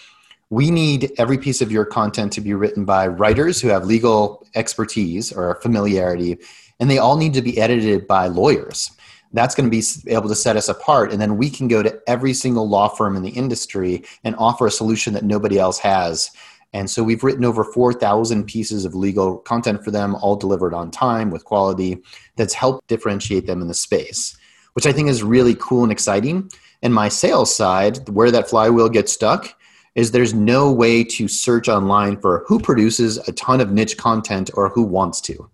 we 0.50 0.70
need 0.70 1.14
every 1.18 1.38
piece 1.38 1.62
of 1.62 1.72
your 1.72 1.86
content 1.86 2.34
to 2.34 2.42
be 2.42 2.54
written 2.54 2.84
by 2.84 3.08
writers 3.08 3.62
who 3.62 3.70
have 3.70 3.86
legal 3.86 4.46
expertise 4.54 5.32
or 5.32 5.62
familiarity, 5.62 6.40
and 6.82 6.92
they 6.92 6.98
all 6.98 7.16
need 7.16 7.36
to 7.36 7.42
be 7.42 7.58
edited 7.58 8.06
by 8.06 8.28
lawyers. 8.28 8.92
That's 9.34 9.56
going 9.56 9.70
to 9.70 9.72
be 9.72 9.84
able 10.12 10.30
to 10.30 10.36
set 10.36 10.56
us 10.56 10.70
apart. 10.70 11.12
And 11.12 11.22
then 11.22 11.38
we 11.38 11.50
can 11.50 11.68
go 11.68 11.84
to 11.84 12.00
every 12.08 12.34
single 12.34 12.68
law 12.70 12.88
firm 12.88 13.16
in 13.16 13.24
the 13.24 13.32
industry 13.32 14.04
and 14.24 14.36
offer 14.38 14.68
a 14.68 14.72
solution 14.72 15.14
that 15.14 15.24
nobody 15.24 15.60
else 15.60 15.80
has. 15.80 16.32
And 16.74 16.90
so 16.90 17.04
we've 17.04 17.24
written 17.24 17.46
over 17.46 17.64
4,000 17.64 18.46
pieces 18.46 18.84
of 18.84 18.96
legal 18.96 19.38
content 19.38 19.84
for 19.84 19.92
them, 19.92 20.16
all 20.16 20.36
delivered 20.36 20.74
on 20.74 20.92
time 20.92 21.32
with 21.32 21.46
quality, 21.46 22.02
that's 22.36 22.54
helped 22.54 22.88
differentiate 22.88 23.48
them 23.48 23.62
in 23.62 23.70
the 23.70 23.74
space, 23.74 24.36
which 24.74 24.86
I 24.86 24.92
think 24.92 25.08
is 25.08 25.24
really 25.24 25.56
cool 25.56 25.84
and 25.84 25.92
exciting. 25.92 26.50
And 26.82 26.94
my 26.94 27.08
sales 27.08 27.56
side, 27.56 28.10
where 28.10 28.30
that 28.32 28.50
flywheel 28.50 28.90
gets 28.90 29.14
stuck, 29.14 29.56
is 29.96 30.12
there's 30.12 30.34
no 30.34 30.70
way 30.72 31.04
to 31.04 31.28
search 31.28 31.70
online 31.70 32.20
for 32.20 32.44
who 32.46 32.60
produces 32.60 33.18
a 33.30 33.32
ton 33.32 33.62
of 33.62 33.72
niche 33.72 33.98
content 33.98 34.52
or 34.56 34.70
who 34.70 34.84
wants 34.84 35.22
to. 35.22 35.50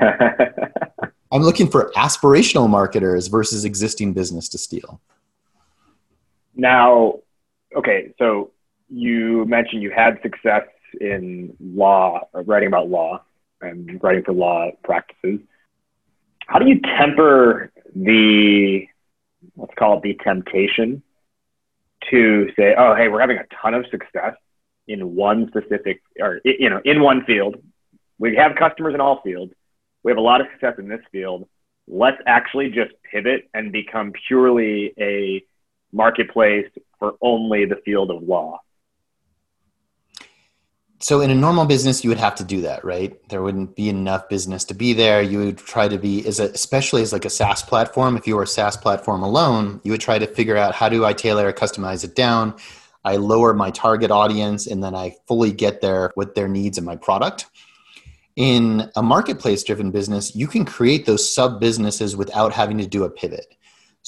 I'm 1.30 1.42
looking 1.42 1.68
for 1.68 1.92
aspirational 1.96 2.68
marketers 2.68 3.28
versus 3.28 3.64
existing 3.64 4.14
business 4.14 4.48
to 4.50 4.58
steal. 4.58 5.00
Now, 6.54 7.20
okay, 7.76 8.14
so 8.18 8.50
you 8.88 9.44
mentioned 9.44 9.82
you 9.82 9.90
had 9.90 10.20
success 10.22 10.64
in 11.00 11.54
law, 11.60 12.26
uh, 12.34 12.42
writing 12.44 12.68
about 12.68 12.88
law 12.88 13.22
and 13.60 14.02
writing 14.02 14.24
for 14.24 14.32
law 14.32 14.70
practices. 14.82 15.40
How 16.46 16.58
do 16.58 16.66
you 16.66 16.80
temper 16.80 17.70
the, 17.94 18.88
let's 19.56 19.74
call 19.78 19.98
it 19.98 20.02
the 20.02 20.14
temptation 20.24 21.02
to 22.10 22.50
say, 22.56 22.74
oh, 22.78 22.94
hey, 22.94 23.08
we're 23.08 23.20
having 23.20 23.36
a 23.36 23.44
ton 23.60 23.74
of 23.74 23.84
success 23.90 24.34
in 24.86 25.14
one 25.14 25.48
specific, 25.48 26.00
or 26.18 26.40
you 26.44 26.70
know, 26.70 26.80
in 26.84 27.02
one 27.02 27.24
field. 27.24 27.56
We 28.18 28.36
have 28.36 28.56
customers 28.56 28.94
in 28.94 29.00
all 29.00 29.20
fields. 29.20 29.52
We 30.08 30.12
have 30.12 30.16
a 30.16 30.22
lot 30.22 30.40
of 30.40 30.46
success 30.52 30.76
in 30.78 30.88
this 30.88 31.02
field. 31.12 31.46
Let's 31.86 32.16
actually 32.26 32.70
just 32.70 32.92
pivot 33.12 33.50
and 33.52 33.70
become 33.70 34.14
purely 34.26 34.94
a 34.98 35.44
marketplace 35.92 36.64
for 36.98 37.16
only 37.20 37.66
the 37.66 37.76
field 37.84 38.10
of 38.10 38.22
law. 38.22 38.62
So 41.00 41.20
in 41.20 41.30
a 41.30 41.34
normal 41.34 41.66
business 41.66 42.04
you 42.04 42.08
would 42.08 42.18
have 42.18 42.36
to 42.36 42.44
do 42.44 42.62
that 42.62 42.86
right? 42.86 43.20
There 43.28 43.42
wouldn't 43.42 43.76
be 43.76 43.90
enough 43.90 44.30
business 44.30 44.64
to 44.64 44.74
be 44.74 44.94
there. 44.94 45.20
You 45.20 45.40
would 45.40 45.58
try 45.58 45.88
to 45.88 45.98
be 45.98 46.26
as 46.26 46.40
a, 46.40 46.44
especially 46.44 47.02
as 47.02 47.12
like 47.12 47.26
a 47.26 47.30
saas 47.30 47.62
platform. 47.62 48.16
If 48.16 48.26
you 48.26 48.36
were 48.36 48.44
a 48.44 48.46
saas 48.46 48.78
platform 48.78 49.22
alone 49.22 49.82
you 49.84 49.92
would 49.92 50.00
try 50.00 50.18
to 50.18 50.26
figure 50.26 50.56
out 50.56 50.74
how 50.74 50.88
do 50.88 51.04
i 51.04 51.12
tailor 51.12 51.48
or 51.48 51.52
customize 51.52 52.02
it 52.02 52.14
down. 52.16 52.54
I 53.04 53.16
lower 53.16 53.52
my 53.52 53.70
target 53.72 54.10
audience 54.10 54.68
and 54.68 54.82
then 54.82 54.94
i 54.94 55.16
fully 55.26 55.52
get 55.52 55.82
there 55.82 56.12
with 56.16 56.34
their 56.34 56.48
needs 56.48 56.78
and 56.78 56.86
my 56.86 56.96
product 56.96 57.44
in 58.38 58.90
a 58.96 59.02
marketplace 59.02 59.62
driven 59.64 59.90
business 59.90 60.34
you 60.34 60.46
can 60.46 60.64
create 60.64 61.04
those 61.04 61.34
sub 61.34 61.60
businesses 61.60 62.16
without 62.16 62.52
having 62.52 62.78
to 62.78 62.86
do 62.86 63.04
a 63.04 63.10
pivot 63.10 63.54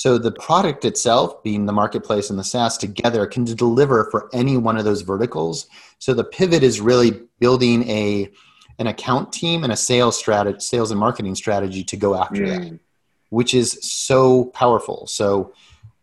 so 0.00 0.16
the 0.16 0.32
product 0.32 0.86
itself, 0.86 1.42
being 1.42 1.66
the 1.66 1.74
marketplace 1.74 2.30
and 2.30 2.38
the 2.38 2.42
SaaS 2.42 2.78
together, 2.78 3.26
can 3.26 3.44
deliver 3.44 4.08
for 4.10 4.30
any 4.32 4.56
one 4.56 4.78
of 4.78 4.86
those 4.86 5.02
verticals. 5.02 5.66
So 5.98 6.14
the 6.14 6.24
pivot 6.24 6.62
is 6.62 6.80
really 6.80 7.20
building 7.38 7.86
a 7.86 8.30
an 8.78 8.86
account 8.86 9.30
team 9.30 9.62
and 9.62 9.70
a 9.70 9.76
sales 9.76 10.16
strategy, 10.16 10.58
sales 10.60 10.90
and 10.90 10.98
marketing 10.98 11.34
strategy 11.34 11.84
to 11.84 11.98
go 11.98 12.14
after 12.14 12.40
mm. 12.40 12.48
that, 12.48 12.80
which 13.28 13.52
is 13.52 13.78
so 13.82 14.46
powerful. 14.54 15.06
So 15.06 15.52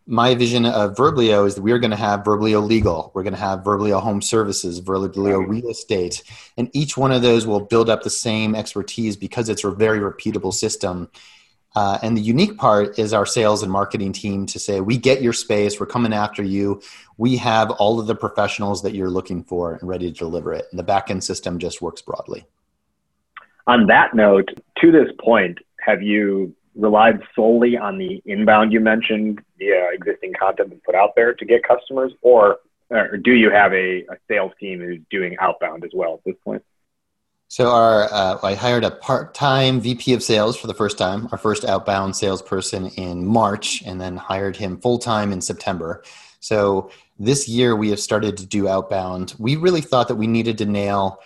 my 0.07 0.33
vision 0.35 0.65
of 0.65 0.95
Verblio 0.95 1.45
is 1.45 1.55
that 1.55 1.61
we're 1.61 1.79
going 1.79 1.91
to 1.91 1.97
have 1.97 2.21
Verblio 2.21 2.65
Legal, 2.65 3.11
we're 3.13 3.23
going 3.23 3.33
to 3.33 3.39
have 3.39 3.59
Verblio 3.59 4.01
Home 4.01 4.21
Services, 4.21 4.81
Verblio 4.81 5.47
Real 5.47 5.69
Estate, 5.69 6.23
and 6.57 6.69
each 6.73 6.97
one 6.97 7.11
of 7.11 7.21
those 7.21 7.45
will 7.45 7.59
build 7.59 7.89
up 7.89 8.03
the 8.03 8.09
same 8.09 8.55
expertise 8.55 9.15
because 9.17 9.49
it's 9.49 9.63
a 9.63 9.71
very 9.71 9.99
repeatable 9.99 10.53
system 10.53 11.09
uh, 11.77 11.99
and 12.01 12.17
the 12.17 12.21
unique 12.21 12.57
part 12.57 12.97
is 12.97 13.13
our 13.13 13.25
sales 13.27 13.61
and 13.61 13.71
marketing 13.71 14.11
team 14.11 14.47
to 14.47 14.57
say, 14.57 14.81
we 14.81 14.97
get 14.97 15.21
your 15.21 15.31
space, 15.31 15.79
we're 15.79 15.85
coming 15.85 16.11
after 16.11 16.41
you. 16.41 16.81
We 17.17 17.37
have 17.37 17.69
all 17.69 17.99
of 17.99 18.07
the 18.07 18.15
professionals 18.15 18.81
that 18.81 18.95
you're 18.95 19.11
looking 19.11 19.43
for 19.43 19.75
and 19.75 19.87
ready 19.87 20.11
to 20.11 20.17
deliver 20.17 20.53
it. 20.53 20.65
And 20.71 20.79
the 20.79 20.83
backend 20.83 21.21
system 21.21 21.59
just 21.59 21.79
works 21.79 22.01
broadly. 22.01 22.47
On 23.67 23.85
that 23.85 24.15
note, 24.15 24.49
to 24.79 24.91
this 24.91 25.09
point, 25.19 25.59
have 25.79 26.01
you 26.01 26.55
relied 26.77 27.21
solely 27.35 27.77
on 27.77 27.97
the 27.97 28.21
inbound 28.25 28.71
you 28.71 28.79
mentioned, 28.79 29.41
the 29.57 29.71
uh, 29.71 29.93
existing 29.93 30.33
content 30.39 30.69
that's 30.69 30.81
put 30.85 30.95
out 30.95 31.13
there 31.15 31.33
to 31.33 31.45
get 31.45 31.63
customers, 31.63 32.13
or, 32.21 32.59
or 32.89 33.17
do 33.17 33.33
you 33.33 33.49
have 33.49 33.73
a, 33.73 34.01
a 34.03 34.17
sales 34.27 34.51
team 34.59 34.79
who's 34.79 35.01
doing 35.09 35.35
outbound 35.39 35.83
as 35.83 35.91
well 35.93 36.13
at 36.13 36.23
this 36.25 36.35
point? 36.43 36.63
So 37.49 37.69
our 37.69 38.03
uh, 38.11 38.39
I 38.43 38.55
hired 38.55 38.83
a 38.83 38.91
part-time 38.91 39.79
VP 39.79 40.13
of 40.13 40.21
sales 40.21 40.57
for 40.57 40.67
the 40.67 40.73
first 40.73 40.97
time, 40.97 41.29
our 41.31 41.37
first 41.37 41.63
outbound 41.63 42.15
salesperson 42.15 42.87
in 42.89 43.25
March, 43.25 43.81
and 43.85 44.01
then 44.01 44.17
hired 44.17 44.57
him 44.57 44.79
full-time 44.79 45.31
in 45.31 45.39
September. 45.39 46.03
So 46.41 46.91
this 47.17 47.47
year 47.47 47.75
we 47.75 47.89
have 47.89 48.01
started 48.01 48.37
to 48.37 48.45
do 48.45 48.67
outbound. 48.67 49.33
We 49.39 49.55
really 49.55 49.81
thought 49.81 50.09
that 50.09 50.15
we 50.15 50.27
needed 50.27 50.57
to 50.59 50.65
nail 50.65 51.19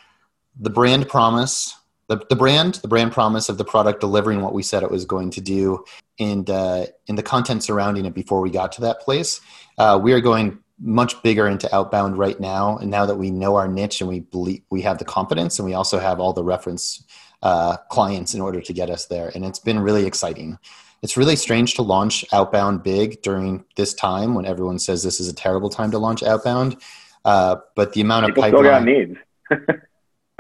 the 0.59 0.69
brand 0.69 1.09
promise, 1.09 1.75
the, 2.11 2.25
the 2.29 2.35
brand, 2.35 2.75
the 2.75 2.89
brand 2.89 3.13
promise 3.13 3.47
of 3.47 3.57
the 3.57 3.63
product 3.63 4.01
delivering 4.01 4.41
what 4.41 4.53
we 4.53 4.63
said 4.63 4.83
it 4.83 4.91
was 4.91 5.05
going 5.05 5.29
to 5.31 5.39
do, 5.39 5.85
and 6.19 6.49
uh, 6.49 6.85
in 7.07 7.15
the 7.15 7.23
content 7.23 7.63
surrounding 7.63 8.03
it 8.03 8.13
before 8.13 8.41
we 8.41 8.49
got 8.49 8.73
to 8.73 8.81
that 8.81 8.99
place. 8.99 9.39
Uh, 9.77 9.97
we 10.01 10.11
are 10.11 10.19
going 10.19 10.59
much 10.77 11.23
bigger 11.23 11.47
into 11.47 11.73
outbound 11.73 12.17
right 12.17 12.37
now, 12.37 12.77
and 12.79 12.91
now 12.91 13.05
that 13.05 13.15
we 13.15 13.31
know 13.31 13.55
our 13.55 13.69
niche 13.69 14.01
and 14.01 14.09
we 14.09 14.19
believe 14.19 14.61
we 14.69 14.81
have 14.81 14.97
the 14.97 15.05
confidence, 15.05 15.57
and 15.57 15.65
we 15.65 15.73
also 15.73 15.99
have 15.99 16.19
all 16.19 16.33
the 16.33 16.43
reference 16.43 17.01
uh, 17.43 17.77
clients 17.89 18.33
in 18.33 18.41
order 18.41 18.59
to 18.59 18.73
get 18.73 18.89
us 18.89 19.05
there, 19.05 19.31
and 19.33 19.45
it's 19.45 19.59
been 19.59 19.79
really 19.79 20.05
exciting. 20.05 20.59
It's 21.01 21.15
really 21.15 21.37
strange 21.37 21.75
to 21.75 21.81
launch 21.81 22.25
outbound 22.33 22.83
big 22.83 23.21
during 23.21 23.63
this 23.77 23.93
time 23.93 24.35
when 24.35 24.45
everyone 24.45 24.79
says 24.79 25.01
this 25.01 25.21
is 25.21 25.29
a 25.29 25.33
terrible 25.33 25.69
time 25.69 25.91
to 25.91 25.97
launch 25.97 26.23
outbound. 26.23 26.75
Uh, 27.23 27.55
but 27.75 27.93
the 27.93 28.01
amount 28.01 28.25
People 28.25 28.43
of 28.43 28.51
pipeline, 28.51 28.85
needs. 28.85 29.17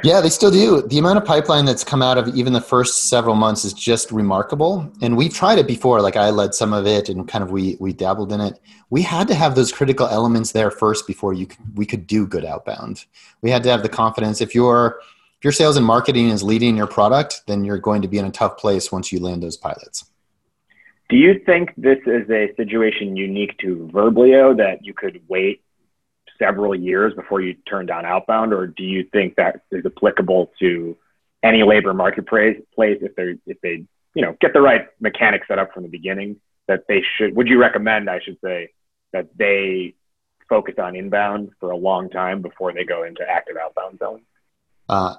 Yeah, 0.03 0.19
they 0.19 0.29
still 0.29 0.49
do. 0.49 0.81
The 0.81 0.97
amount 0.97 1.19
of 1.19 1.25
pipeline 1.25 1.65
that's 1.65 1.83
come 1.83 2.01
out 2.01 2.17
of 2.17 2.27
even 2.29 2.53
the 2.53 2.61
first 2.61 3.09
several 3.09 3.35
months 3.35 3.63
is 3.65 3.73
just 3.73 4.11
remarkable. 4.11 4.91
And 5.01 5.15
we've 5.15 5.33
tried 5.33 5.59
it 5.59 5.67
before. 5.67 6.01
Like 6.01 6.15
I 6.15 6.31
led 6.31 6.55
some 6.55 6.73
of 6.73 6.87
it, 6.87 7.07
and 7.07 7.27
kind 7.27 7.43
of 7.43 7.51
we 7.51 7.77
we 7.79 7.93
dabbled 7.93 8.31
in 8.33 8.41
it. 8.41 8.59
We 8.89 9.03
had 9.03 9.27
to 9.27 9.35
have 9.35 9.53
those 9.53 9.71
critical 9.71 10.07
elements 10.07 10.53
there 10.53 10.71
first 10.71 11.05
before 11.05 11.33
you 11.33 11.47
we 11.75 11.85
could 11.85 12.07
do 12.07 12.25
good 12.25 12.45
outbound. 12.45 13.05
We 13.41 13.51
had 13.51 13.61
to 13.63 13.69
have 13.69 13.83
the 13.83 13.89
confidence. 13.89 14.41
If 14.41 14.55
your 14.55 14.99
if 15.37 15.43
your 15.43 15.53
sales 15.53 15.77
and 15.77 15.85
marketing 15.85 16.29
is 16.29 16.41
leading 16.41 16.75
your 16.75 16.87
product, 16.87 17.43
then 17.45 17.63
you're 17.63 17.77
going 17.77 18.01
to 18.01 18.07
be 18.07 18.17
in 18.17 18.25
a 18.25 18.31
tough 18.31 18.57
place 18.57 18.91
once 18.91 19.11
you 19.11 19.19
land 19.19 19.43
those 19.43 19.57
pilots. 19.57 20.05
Do 21.09 21.17
you 21.17 21.39
think 21.45 21.73
this 21.77 21.99
is 22.07 22.29
a 22.29 22.53
situation 22.55 23.17
unique 23.17 23.57
to 23.59 23.89
Verblio 23.93 24.55
that 24.57 24.83
you 24.83 24.93
could 24.93 25.21
wait 25.27 25.61
several 26.41 26.73
years 26.73 27.13
before 27.13 27.41
you 27.41 27.53
turn 27.69 27.85
down 27.85 28.05
outbound, 28.05 28.53
or 28.53 28.67
do 28.67 28.83
you 28.83 29.05
think 29.11 29.35
that 29.35 29.61
is 29.71 29.85
applicable 29.85 30.51
to 30.59 30.97
any 31.43 31.63
labor 31.63 31.93
marketplace 31.93 32.57
if 32.77 33.15
they 33.15 33.35
if 33.45 33.61
they 33.61 33.85
you 34.15 34.21
know 34.21 34.35
get 34.41 34.53
the 34.53 34.61
right 34.61 34.87
mechanics 34.99 35.47
set 35.47 35.59
up 35.59 35.73
from 35.73 35.83
the 35.83 35.89
beginning? 35.89 36.37
That 36.67 36.85
they 36.87 37.03
should. 37.17 37.35
Would 37.35 37.47
you 37.47 37.59
recommend? 37.59 38.09
I 38.09 38.19
should 38.21 38.37
say 38.43 38.69
that 39.13 39.29
they 39.37 39.95
focus 40.47 40.75
on 40.77 40.95
inbound 40.95 41.51
for 41.59 41.71
a 41.71 41.77
long 41.77 42.09
time 42.09 42.41
before 42.41 42.73
they 42.73 42.83
go 42.83 43.03
into 43.03 43.23
active 43.27 43.55
outbound 43.57 43.97
selling. 43.99 44.23
Uh, 44.89 45.15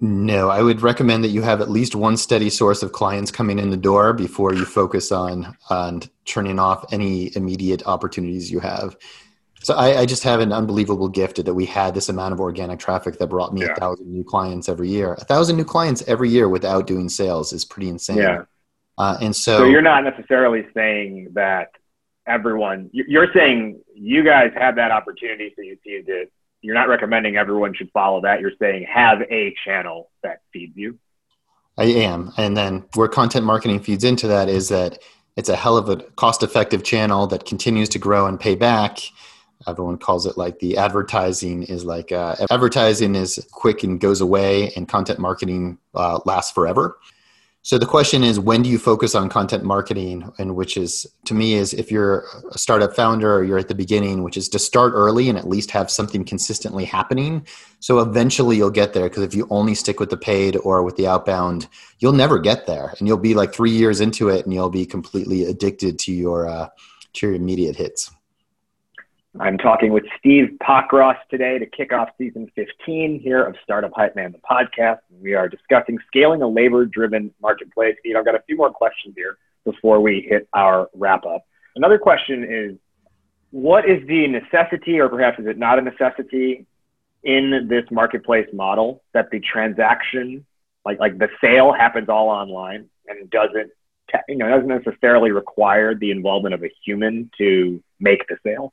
no, 0.00 0.48
I 0.48 0.62
would 0.62 0.80
recommend 0.82 1.24
that 1.24 1.28
you 1.28 1.42
have 1.42 1.60
at 1.60 1.70
least 1.70 1.94
one 1.94 2.16
steady 2.16 2.50
source 2.50 2.82
of 2.82 2.92
clients 2.92 3.32
coming 3.32 3.58
in 3.58 3.70
the 3.70 3.76
door 3.76 4.12
before 4.12 4.54
you 4.54 4.64
focus 4.64 5.10
on 5.10 5.56
on 5.70 6.02
turning 6.24 6.58
off 6.58 6.92
any 6.92 7.34
immediate 7.36 7.84
opportunities 7.86 8.50
you 8.50 8.60
have. 8.60 8.96
So 9.68 9.74
I, 9.74 10.00
I, 10.00 10.06
just 10.06 10.22
have 10.22 10.40
an 10.40 10.50
unbelievable 10.50 11.10
gift 11.10 11.44
that 11.44 11.52
we 11.52 11.66
had 11.66 11.92
this 11.92 12.08
amount 12.08 12.32
of 12.32 12.40
organic 12.40 12.78
traffic 12.78 13.18
that 13.18 13.26
brought 13.26 13.52
me 13.52 13.66
yeah. 13.66 13.72
a 13.72 13.74
thousand 13.74 14.10
new 14.10 14.24
clients 14.24 14.66
every 14.66 14.88
year. 14.88 15.12
A 15.12 15.24
thousand 15.26 15.58
new 15.58 15.64
clients 15.66 16.02
every 16.06 16.30
year 16.30 16.48
without 16.48 16.86
doing 16.86 17.10
sales 17.10 17.52
is 17.52 17.66
pretty 17.66 17.90
insane. 17.90 18.16
Yeah. 18.16 18.44
Uh, 18.96 19.18
and 19.20 19.36
so, 19.36 19.58
so 19.58 19.64
you're 19.66 19.82
not 19.82 20.04
necessarily 20.04 20.66
saying 20.72 21.32
that 21.34 21.72
everyone. 22.26 22.88
You're 22.94 23.30
saying 23.34 23.82
you 23.94 24.24
guys 24.24 24.52
have 24.56 24.76
that 24.76 24.90
opportunity, 24.90 25.52
so 25.54 25.60
you 25.60 25.76
see 25.84 26.02
it. 26.06 26.32
You're 26.62 26.74
not 26.74 26.88
recommending 26.88 27.36
everyone 27.36 27.74
should 27.74 27.90
follow 27.90 28.22
that. 28.22 28.40
You're 28.40 28.52
saying 28.58 28.86
have 28.90 29.20
a 29.30 29.54
channel 29.66 30.10
that 30.22 30.38
feeds 30.50 30.78
you. 30.78 30.98
I 31.76 31.84
am, 31.84 32.32
and 32.38 32.56
then 32.56 32.86
where 32.94 33.06
content 33.06 33.44
marketing 33.44 33.80
feeds 33.80 34.02
into 34.02 34.28
that 34.28 34.48
is 34.48 34.70
that 34.70 34.98
it's 35.36 35.50
a 35.50 35.56
hell 35.56 35.76
of 35.76 35.90
a 35.90 35.96
cost-effective 35.96 36.84
channel 36.84 37.26
that 37.26 37.44
continues 37.44 37.90
to 37.90 37.98
grow 37.98 38.24
and 38.24 38.40
pay 38.40 38.54
back 38.54 39.00
everyone 39.66 39.98
calls 39.98 40.26
it 40.26 40.38
like 40.38 40.58
the 40.60 40.76
advertising 40.76 41.64
is 41.64 41.84
like 41.84 42.12
uh, 42.12 42.36
advertising 42.50 43.14
is 43.14 43.44
quick 43.50 43.82
and 43.82 44.00
goes 44.00 44.20
away 44.20 44.72
and 44.76 44.88
content 44.88 45.18
marketing 45.18 45.78
uh, 45.94 46.20
lasts 46.24 46.52
forever. 46.52 46.98
So 47.62 47.76
the 47.76 47.86
question 47.86 48.22
is 48.24 48.40
when 48.40 48.62
do 48.62 48.70
you 48.70 48.78
focus 48.78 49.14
on 49.14 49.28
content 49.28 49.64
marketing? 49.64 50.32
And 50.38 50.54
which 50.54 50.76
is 50.76 51.06
to 51.24 51.34
me 51.34 51.54
is 51.54 51.74
if 51.74 51.90
you're 51.90 52.24
a 52.52 52.56
startup 52.56 52.94
founder 52.94 53.34
or 53.34 53.44
you're 53.44 53.58
at 53.58 53.68
the 53.68 53.74
beginning 53.74 54.22
which 54.22 54.36
is 54.36 54.48
to 54.50 54.58
start 54.58 54.92
early 54.94 55.28
and 55.28 55.36
at 55.36 55.48
least 55.48 55.70
have 55.72 55.90
something 55.90 56.24
consistently 56.24 56.84
happening. 56.84 57.46
So 57.80 57.98
eventually 57.98 58.56
you'll 58.56 58.70
get 58.70 58.94
there 58.94 59.08
because 59.08 59.24
if 59.24 59.34
you 59.34 59.46
only 59.50 59.74
stick 59.74 60.00
with 60.00 60.08
the 60.08 60.16
paid 60.16 60.56
or 60.58 60.82
with 60.82 60.96
the 60.96 61.08
outbound 61.08 61.68
you'll 61.98 62.12
never 62.12 62.38
get 62.38 62.66
there. 62.66 62.94
And 62.98 63.08
you'll 63.08 63.18
be 63.18 63.34
like 63.34 63.52
three 63.52 63.72
years 63.72 64.00
into 64.00 64.28
it 64.28 64.44
and 64.44 64.54
you'll 64.54 64.70
be 64.70 64.86
completely 64.86 65.44
addicted 65.44 65.98
to 66.00 66.12
your 66.12 66.48
uh, 66.48 66.68
to 67.14 67.26
your 67.26 67.34
immediate 67.34 67.76
hits 67.76 68.10
I'm 69.40 69.56
talking 69.56 69.92
with 69.92 70.04
Steve 70.18 70.56
Pockross 70.60 71.16
today 71.30 71.58
to 71.58 71.66
kick 71.66 71.92
off 71.92 72.08
season 72.18 72.50
15 72.56 73.20
here 73.20 73.44
of 73.44 73.54
Startup 73.62 73.92
Hype 73.94 74.16
Man, 74.16 74.32
the 74.32 74.38
podcast. 74.38 74.98
We 75.20 75.34
are 75.34 75.48
discussing 75.48 75.98
scaling 76.08 76.42
a 76.42 76.48
labor 76.48 76.84
driven 76.86 77.32
marketplace. 77.40 77.94
Steve, 78.00 78.16
I've 78.16 78.24
got 78.24 78.34
a 78.34 78.42
few 78.46 78.56
more 78.56 78.70
questions 78.70 79.14
here 79.16 79.38
before 79.64 80.00
we 80.00 80.26
hit 80.28 80.48
our 80.54 80.88
wrap 80.92 81.24
up. 81.24 81.46
Another 81.76 81.98
question 81.98 82.42
is 82.42 82.76
what 83.50 83.88
is 83.88 84.04
the 84.08 84.26
necessity, 84.26 84.98
or 84.98 85.08
perhaps 85.08 85.38
is 85.38 85.46
it 85.46 85.56
not 85.56 85.78
a 85.78 85.82
necessity, 85.82 86.66
in 87.22 87.66
this 87.68 87.84
marketplace 87.90 88.48
model 88.52 89.02
that 89.12 89.30
the 89.30 89.40
transaction, 89.40 90.44
like, 90.84 90.98
like 90.98 91.18
the 91.18 91.28
sale, 91.40 91.72
happens 91.72 92.08
all 92.08 92.28
online 92.28 92.88
and 93.06 93.30
doesn't, 93.30 93.70
you 94.28 94.36
know, 94.36 94.48
doesn't 94.48 94.84
necessarily 94.84 95.30
require 95.30 95.94
the 95.94 96.10
involvement 96.10 96.54
of 96.54 96.64
a 96.64 96.70
human 96.84 97.30
to 97.38 97.82
make 98.00 98.26
the 98.28 98.36
sale? 98.44 98.72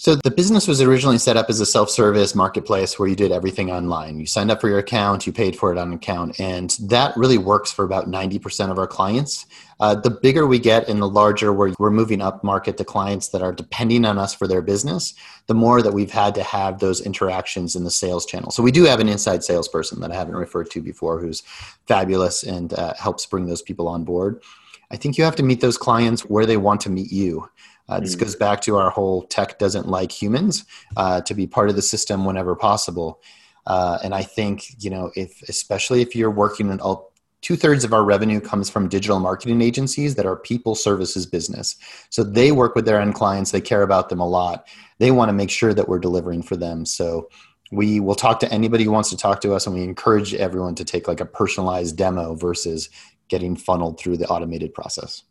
So 0.00 0.14
the 0.14 0.30
business 0.30 0.68
was 0.68 0.80
originally 0.80 1.18
set 1.18 1.36
up 1.36 1.50
as 1.50 1.58
a 1.58 1.66
self-service 1.66 2.36
marketplace 2.36 3.00
where 3.00 3.08
you 3.08 3.16
did 3.16 3.32
everything 3.32 3.72
online. 3.72 4.20
You 4.20 4.26
signed 4.26 4.48
up 4.48 4.60
for 4.60 4.68
your 4.68 4.78
account, 4.78 5.26
you 5.26 5.32
paid 5.32 5.58
for 5.58 5.72
it 5.72 5.78
on 5.78 5.92
account, 5.92 6.38
and 6.38 6.70
that 6.82 7.16
really 7.16 7.36
works 7.36 7.72
for 7.72 7.84
about 7.84 8.08
90% 8.08 8.70
of 8.70 8.78
our 8.78 8.86
clients. 8.86 9.46
Uh, 9.80 9.96
the 9.96 10.10
bigger 10.10 10.46
we 10.46 10.60
get 10.60 10.88
and 10.88 11.02
the 11.02 11.08
larger 11.08 11.52
we're, 11.52 11.74
we're 11.80 11.90
moving 11.90 12.22
up 12.22 12.44
market 12.44 12.76
to 12.76 12.84
clients 12.84 13.30
that 13.30 13.42
are 13.42 13.52
depending 13.52 14.04
on 14.04 14.18
us 14.18 14.32
for 14.32 14.46
their 14.46 14.62
business, 14.62 15.14
the 15.48 15.54
more 15.54 15.82
that 15.82 15.92
we've 15.92 16.12
had 16.12 16.32
to 16.36 16.44
have 16.44 16.78
those 16.78 17.00
interactions 17.00 17.74
in 17.74 17.82
the 17.82 17.90
sales 17.90 18.24
channel. 18.24 18.52
So 18.52 18.62
we 18.62 18.70
do 18.70 18.84
have 18.84 19.00
an 19.00 19.08
inside 19.08 19.42
salesperson 19.42 20.00
that 20.02 20.12
I 20.12 20.14
haven't 20.14 20.36
referred 20.36 20.70
to 20.70 20.80
before 20.80 21.18
who's 21.18 21.40
fabulous 21.88 22.44
and 22.44 22.72
uh, 22.72 22.94
helps 22.94 23.26
bring 23.26 23.46
those 23.46 23.62
people 23.62 23.88
on 23.88 24.04
board. 24.04 24.44
I 24.92 24.96
think 24.96 25.18
you 25.18 25.24
have 25.24 25.36
to 25.36 25.42
meet 25.42 25.60
those 25.60 25.76
clients 25.76 26.22
where 26.22 26.46
they 26.46 26.56
want 26.56 26.80
to 26.82 26.90
meet 26.90 27.12
you. 27.12 27.48
Uh, 27.88 28.00
this 28.00 28.14
mm. 28.14 28.20
goes 28.20 28.36
back 28.36 28.60
to 28.62 28.76
our 28.76 28.90
whole 28.90 29.22
tech 29.22 29.58
doesn't 29.58 29.88
like 29.88 30.12
humans 30.12 30.64
uh, 30.96 31.20
to 31.22 31.34
be 31.34 31.46
part 31.46 31.70
of 31.70 31.76
the 31.76 31.82
system 31.82 32.24
whenever 32.24 32.54
possible. 32.54 33.20
Uh, 33.66 33.98
and 34.02 34.14
I 34.14 34.22
think, 34.22 34.82
you 34.82 34.90
know, 34.90 35.10
if 35.14 35.42
especially 35.48 36.00
if 36.00 36.16
you're 36.16 36.30
working 36.30 36.70
in 36.70 36.80
all, 36.80 37.12
two 37.42 37.56
thirds 37.56 37.84
of 37.84 37.92
our 37.92 38.04
revenue 38.04 38.40
comes 38.40 38.68
from 38.68 38.88
digital 38.88 39.20
marketing 39.20 39.62
agencies 39.62 40.14
that 40.16 40.26
are 40.26 40.36
people 40.36 40.74
services 40.74 41.26
business. 41.26 41.76
So 42.10 42.24
they 42.24 42.52
work 42.52 42.74
with 42.74 42.84
their 42.84 43.00
end 43.00 43.14
clients, 43.14 43.50
they 43.50 43.60
care 43.60 43.82
about 43.82 44.08
them 44.08 44.20
a 44.20 44.28
lot. 44.28 44.66
They 44.98 45.10
want 45.10 45.28
to 45.28 45.34
make 45.34 45.50
sure 45.50 45.74
that 45.74 45.88
we're 45.88 45.98
delivering 45.98 46.42
for 46.42 46.56
them. 46.56 46.84
So 46.84 47.28
we 47.70 48.00
will 48.00 48.14
talk 48.14 48.40
to 48.40 48.52
anybody 48.52 48.84
who 48.84 48.90
wants 48.90 49.10
to 49.10 49.16
talk 49.16 49.40
to 49.42 49.52
us 49.54 49.66
and 49.66 49.74
we 49.74 49.82
encourage 49.82 50.34
everyone 50.34 50.74
to 50.76 50.84
take 50.84 51.06
like 51.06 51.20
a 51.20 51.26
personalized 51.26 51.96
demo 51.96 52.34
versus 52.34 52.88
getting 53.28 53.54
funneled 53.54 54.00
through 54.00 54.16
the 54.16 54.26
automated 54.28 54.72
process. 54.72 55.22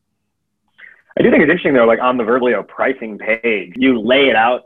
I 1.18 1.24
do 1.24 1.32
think 1.32 1.42
it's 1.42 1.50
interesting 1.50 1.74
though, 1.74 1.86
like 1.86 2.00
on 2.00 2.18
the 2.18 2.24
Verblio 2.24 2.68
pricing 2.68 3.18
page, 3.18 3.74
you 3.76 4.00
lay 4.00 4.30
it 4.30 4.36
out 4.36 4.66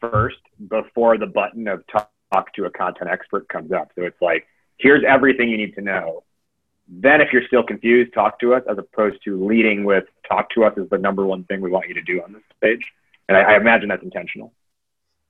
first 0.00 0.38
before 0.68 1.16
the 1.16 1.26
button 1.26 1.68
of 1.68 1.86
talk, 1.86 2.10
talk 2.32 2.52
to 2.54 2.64
a 2.64 2.70
content 2.70 3.10
expert 3.10 3.48
comes 3.48 3.72
up. 3.72 3.92
So 3.94 4.02
it's 4.02 4.20
like, 4.20 4.46
here's 4.78 5.04
everything 5.06 5.48
you 5.48 5.56
need 5.56 5.74
to 5.74 5.80
know. 5.80 6.24
Then 6.88 7.20
if 7.20 7.32
you're 7.32 7.46
still 7.46 7.62
confused, 7.62 8.12
talk 8.12 8.38
to 8.40 8.54
us 8.54 8.62
as 8.68 8.78
opposed 8.78 9.22
to 9.24 9.44
leading 9.44 9.84
with 9.84 10.04
talk 10.28 10.50
to 10.50 10.64
us 10.64 10.76
is 10.76 10.88
the 10.90 10.98
number 10.98 11.24
one 11.24 11.44
thing 11.44 11.60
we 11.60 11.70
want 11.70 11.88
you 11.88 11.94
to 11.94 12.02
do 12.02 12.22
on 12.22 12.32
this 12.32 12.42
page. 12.60 12.84
And 13.28 13.36
I, 13.36 13.42
I 13.42 13.56
imagine 13.56 13.88
that's 13.88 14.02
intentional. 14.02 14.52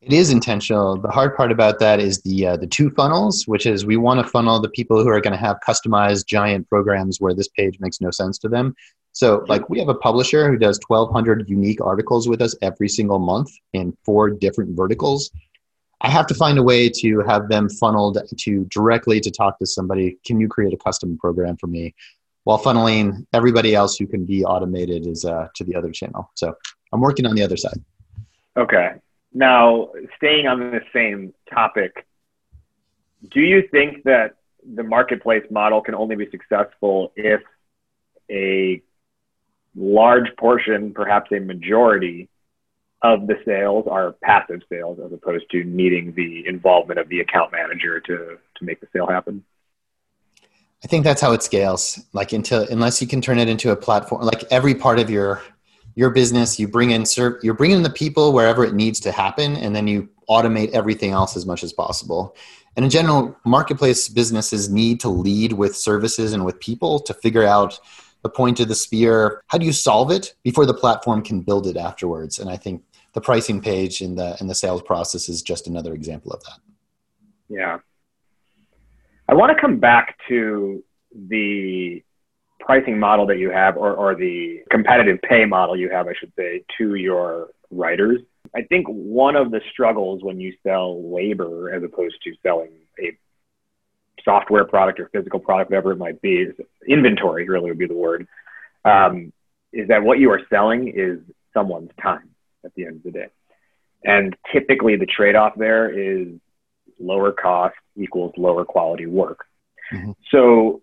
It 0.03 0.13
is 0.13 0.31
intentional. 0.31 0.97
The 0.99 1.09
hard 1.09 1.37
part 1.37 1.51
about 1.51 1.79
that 1.81 2.01
is 2.01 2.21
the 2.21 2.47
uh, 2.47 2.57
the 2.59 2.67
two 2.67 2.91
funnels, 2.91 3.49
which 3.49 3.65
is 3.65 3.87
we 3.87 3.97
want 3.97 4.21
to 4.21 4.31
funnel 4.31 4.61
the 4.61 4.69
people 4.69 5.03
who 5.03 5.09
are 5.09 5.21
going 5.23 5.33
to 5.33 5.39
have 5.39 5.57
customized 5.67 6.27
giant 6.27 6.69
programs 6.69 7.19
where 7.19 7.35
this 7.35 7.49
page 7.49 7.79
makes 7.81 8.01
no 8.01 8.11
sense 8.11 8.39
to 8.39 8.49
them. 8.49 8.75
So, 9.17 9.47
like, 9.49 9.71
we 9.71 9.79
have 9.79 9.89
a 9.89 9.95
publisher 9.95 10.47
who 10.47 10.59
does 10.59 10.79
1,200 10.89 11.49
unique 11.49 11.81
articles 11.81 12.29
with 12.29 12.43
us 12.43 12.55
every 12.61 12.87
single 12.87 13.19
month 13.19 13.49
in 13.73 13.97
four 14.05 14.29
different 14.29 14.77
verticals. 14.77 15.31
I 16.03 16.11
have 16.11 16.27
to 16.27 16.35
find 16.35 16.59
a 16.59 16.63
way 16.63 16.91
to 16.91 17.21
have 17.21 17.49
them 17.49 17.71
funneled 17.71 18.19
to 18.41 18.65
directly 18.67 19.19
to 19.21 19.31
talk 19.31 19.59
to 19.61 19.65
somebody. 19.65 20.19
Can 20.27 20.39
you 20.39 20.49
create 20.49 20.75
a 20.75 20.77
custom 20.77 21.17
program 21.17 21.57
for 21.57 21.67
me? 21.67 21.95
While 22.45 22.59
funneling 22.59 23.27
everybody 23.33 23.75
else 23.75 23.97
who 23.97 24.07
can 24.07 24.27
be 24.27 24.45
automated 24.45 25.07
is 25.07 25.25
uh, 25.25 25.49
to 25.55 25.65
the 25.65 25.75
other 25.77 25.93
channel. 25.93 26.31
So 26.35 26.55
I'm 26.93 27.01
working 27.01 27.25
on 27.25 27.35
the 27.35 27.43
other 27.43 27.57
side. 27.57 27.83
Okay. 28.59 28.97
Now, 29.33 29.93
staying 30.19 30.47
on 30.47 30.59
the 30.61 30.83
same 30.93 31.33
topic, 31.51 32.07
do 33.31 33.41
you 33.41 33.67
think 33.71 34.05
that 34.05 34.35
the 34.75 34.83
marketplace 34.83 35.45
model 35.51 35.81
can 35.81 35.95
only 35.95 36.17
be 36.17 36.29
successful 36.31 37.15
if 37.17 37.41
a 38.31 38.83
large 39.77 40.35
portion, 40.37 40.93
perhaps 40.93 41.31
a 41.33 41.39
majority, 41.39 42.29
of 43.03 43.27
the 43.27 43.37
sales 43.45 43.87
are 43.91 44.13
passive 44.23 44.63
sales 44.69 44.99
as 45.05 45.13
opposed 45.13 45.51
to 45.51 45.63
needing 45.65 46.15
the 46.15 46.47
involvement 46.47 46.99
of 46.99 47.09
the 47.09 47.21
account 47.21 47.53
manager 47.53 48.01
to, 48.01 48.39
to 48.57 48.65
make 48.65 48.81
the 48.81 48.89
sale 48.93 49.07
happen? 49.07 49.45
I 50.83 50.89
think 50.89 51.05
that's 51.05 51.21
how 51.21 51.33
it 51.33 51.43
scales. 51.43 52.01
Like 52.13 52.33
until 52.33 52.67
unless 52.69 53.01
you 53.01 53.07
can 53.07 53.21
turn 53.21 53.39
it 53.39 53.49
into 53.49 53.71
a 53.71 53.77
platform, 53.77 54.23
like 54.23 54.45
every 54.51 54.75
part 54.75 54.99
of 54.99 55.11
your 55.11 55.43
your 55.95 56.11
business, 56.11 56.59
you 56.59 56.69
bring 56.69 56.91
in 56.91 57.05
you're 57.17 57.55
bringing 57.55 57.83
the 57.83 57.91
people 57.91 58.33
wherever 58.33 58.65
it 58.65 58.75
needs 58.75 59.01
to 59.01 59.13
happen, 59.13 59.57
and 59.57 59.75
then 59.75 59.87
you 59.89 60.09
automate 60.29 60.71
everything 60.71 61.13
else 61.13 61.37
as 61.37 61.47
much 61.47 61.65
as 61.65 61.73
possible. 61.73 62.37
And 62.77 62.85
in 62.85 62.91
general, 62.91 63.35
marketplace 63.47 64.07
businesses 64.09 64.69
need 64.69 65.01
to 65.01 65.09
lead 65.09 65.55
with 65.55 65.75
services 65.75 66.35
and 66.35 66.45
with 66.45 66.61
people 66.61 67.01
to 67.01 67.15
figure 67.15 67.45
out 67.45 67.81
the 68.27 68.33
point 68.33 68.59
of 68.61 68.69
the 68.69 68.75
spear. 68.75 69.43
How 69.47 69.59
do 69.59 69.67
you 69.67 69.73
solve 69.73 70.11
it 70.11 70.35
before 70.43 70.67
the 70.67 70.75
platform 70.75 71.23
can 71.23 71.41
build 71.41 71.67
it 71.67 71.77
afterwards? 71.77 72.39
And 72.41 72.51
I 72.51 72.57
think 72.57 72.83
the 73.13 73.21
pricing 73.21 73.61
page 73.61 74.01
and 74.01 74.19
the 74.19 74.37
and 74.41 74.51
the 74.51 74.55
sales 74.55 74.83
process 74.83 75.29
is 75.29 75.43
just 75.43 75.67
another 75.67 75.95
example 75.95 76.33
of 76.33 76.43
that. 76.45 76.59
Yeah, 77.49 77.79
I 79.29 79.35
want 79.35 79.55
to 79.55 79.61
come 79.61 79.79
back 79.79 80.17
to 80.29 80.83
the 81.29 82.03
pricing 82.61 82.99
model 82.99 83.27
that 83.27 83.39
you 83.39 83.51
have, 83.51 83.77
or, 83.77 83.95
or 83.95 84.17
the 84.17 84.61
competitive 84.71 85.21
pay 85.23 85.45
model 85.45 85.77
you 85.77 85.89
have, 85.91 86.09
I 86.09 86.15
should 86.19 86.33
say, 86.37 86.65
to 86.79 86.97
your 86.97 87.51
writers. 87.71 88.21
I 88.57 88.63
think 88.63 88.87
one 88.89 89.37
of 89.37 89.53
the 89.53 89.61
struggles 89.71 90.25
when 90.25 90.41
you 90.41 90.53
sell 90.67 91.15
labor 91.15 91.73
as 91.73 91.83
opposed 91.85 92.17
to 92.25 92.33
selling 92.45 92.73
a 93.01 93.17
software 94.25 94.65
product 94.65 95.01
or 95.01 95.09
physical 95.13 95.41
product, 95.41 95.71
whatever 95.71 95.93
it 95.93 95.99
might 95.99 96.21
be, 96.21 96.49
inventory 96.89 97.49
really 97.49 97.71
would 97.71 97.79
be 97.79 97.87
the 97.87 97.95
word, 97.95 98.27
um, 98.85 99.33
is 99.73 99.89
that 99.89 100.03
what 100.03 100.19
you 100.19 100.31
are 100.31 100.41
selling 100.51 100.89
is 100.89 101.19
someone's 101.53 101.91
time 102.01 102.31
at 102.65 102.75
the 102.75 102.85
end 102.85 102.97
of 102.97 103.03
the 103.03 103.11
day. 103.11 103.29
And 104.05 104.37
typically 104.53 104.97
the 104.97 105.07
trade 105.07 105.35
off 105.35 105.55
there 105.57 105.89
is 105.91 106.29
lower 106.99 107.33
cost 107.33 107.77
equals 107.97 108.33
lower 108.37 108.65
quality 108.65 109.07
work. 109.07 109.45
Mm-hmm. 109.93 110.13
So 110.31 110.83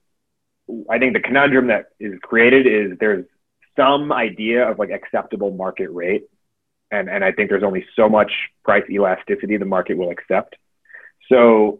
I 0.90 1.00
think 1.00 1.14
the 1.14 1.20
conundrum 1.20 1.68
that 1.68 1.88
is 2.00 2.14
created 2.22 2.68
is 2.68 2.98
there's 3.00 3.26
some 3.76 4.12
idea 4.12 4.70
of 4.70 4.80
like 4.80 4.92
acceptable 4.92 5.52
market 5.52 5.90
rate. 5.90 6.24
And, 6.92 7.10
and 7.10 7.24
I 7.24 7.32
think 7.32 7.50
there's 7.50 7.64
only 7.64 7.86
so 7.96 8.08
much 8.08 8.32
price 8.64 8.84
elasticity 8.90 9.58
the 9.58 9.66
market 9.66 9.98
will 9.98 10.12
accept. 10.12 10.56
So, 11.32 11.80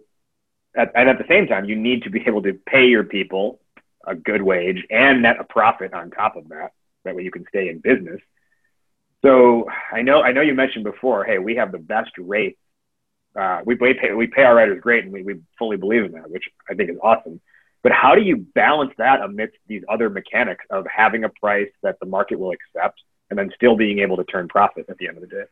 at, 0.76 0.92
and 0.96 1.10
at 1.10 1.18
the 1.18 1.26
same 1.28 1.48
time, 1.48 1.66
you 1.66 1.76
need 1.76 2.04
to 2.04 2.10
be 2.10 2.22
able 2.26 2.42
to 2.44 2.54
pay 2.54 2.86
your 2.86 3.04
people 3.04 3.60
a 4.06 4.16
good 4.16 4.42
wage 4.42 4.86
and 4.90 5.22
net 5.22 5.38
a 5.40 5.44
profit 5.44 5.94
on 5.94 6.12
top 6.12 6.36
of 6.36 6.50
that. 6.50 6.72
That 7.06 7.16
way 7.16 7.24
you 7.24 7.32
can 7.32 7.46
stay 7.48 7.70
in 7.70 7.80
business. 7.80 8.22
So 9.24 9.68
I 9.92 10.02
know 10.02 10.22
I 10.22 10.34
know 10.34 10.42
you 10.42 10.54
mentioned 10.54 10.84
before, 10.84 11.24
hey, 11.24 11.38
we 11.38 11.56
have 11.56 11.72
the 11.72 11.78
best 11.78 12.12
rate 12.18 12.58
uh, 13.36 13.62
we, 13.66 13.76
pay, 13.76 14.14
we 14.14 14.28
pay 14.28 14.44
our 14.44 14.56
writers 14.56 14.80
great 14.82 15.04
and 15.04 15.14
we, 15.14 15.24
we 15.24 15.36
fully 15.58 15.78
believe 15.78 16.04
in 16.04 16.12
that, 16.14 16.30
which 16.30 16.46
I 16.70 16.76
think 16.76 16.90
is 16.90 16.98
awesome. 17.02 17.42
But 17.82 17.92
how 17.92 18.16
do 18.16 18.22
you 18.22 18.38
balance 18.38 18.94
that 18.98 19.22
amidst 19.22 19.58
these 19.68 19.84
other 19.90 20.10
mechanics 20.10 20.64
of 20.70 20.86
having 20.88 21.24
a 21.24 21.30
price 21.30 21.70
that 21.82 22.00
the 22.00 22.06
market 22.06 22.40
will 22.40 22.52
accept 22.52 23.02
and 23.30 23.38
then 23.38 23.52
still 23.56 23.76
being 23.76 24.00
able 24.00 24.18
to 24.18 24.24
turn 24.24 24.48
profit 24.48 24.86
at 24.88 24.98
the 24.98 25.08
end 25.08 25.18
of 25.18 25.22
the 25.22 25.28
day? 25.28 25.44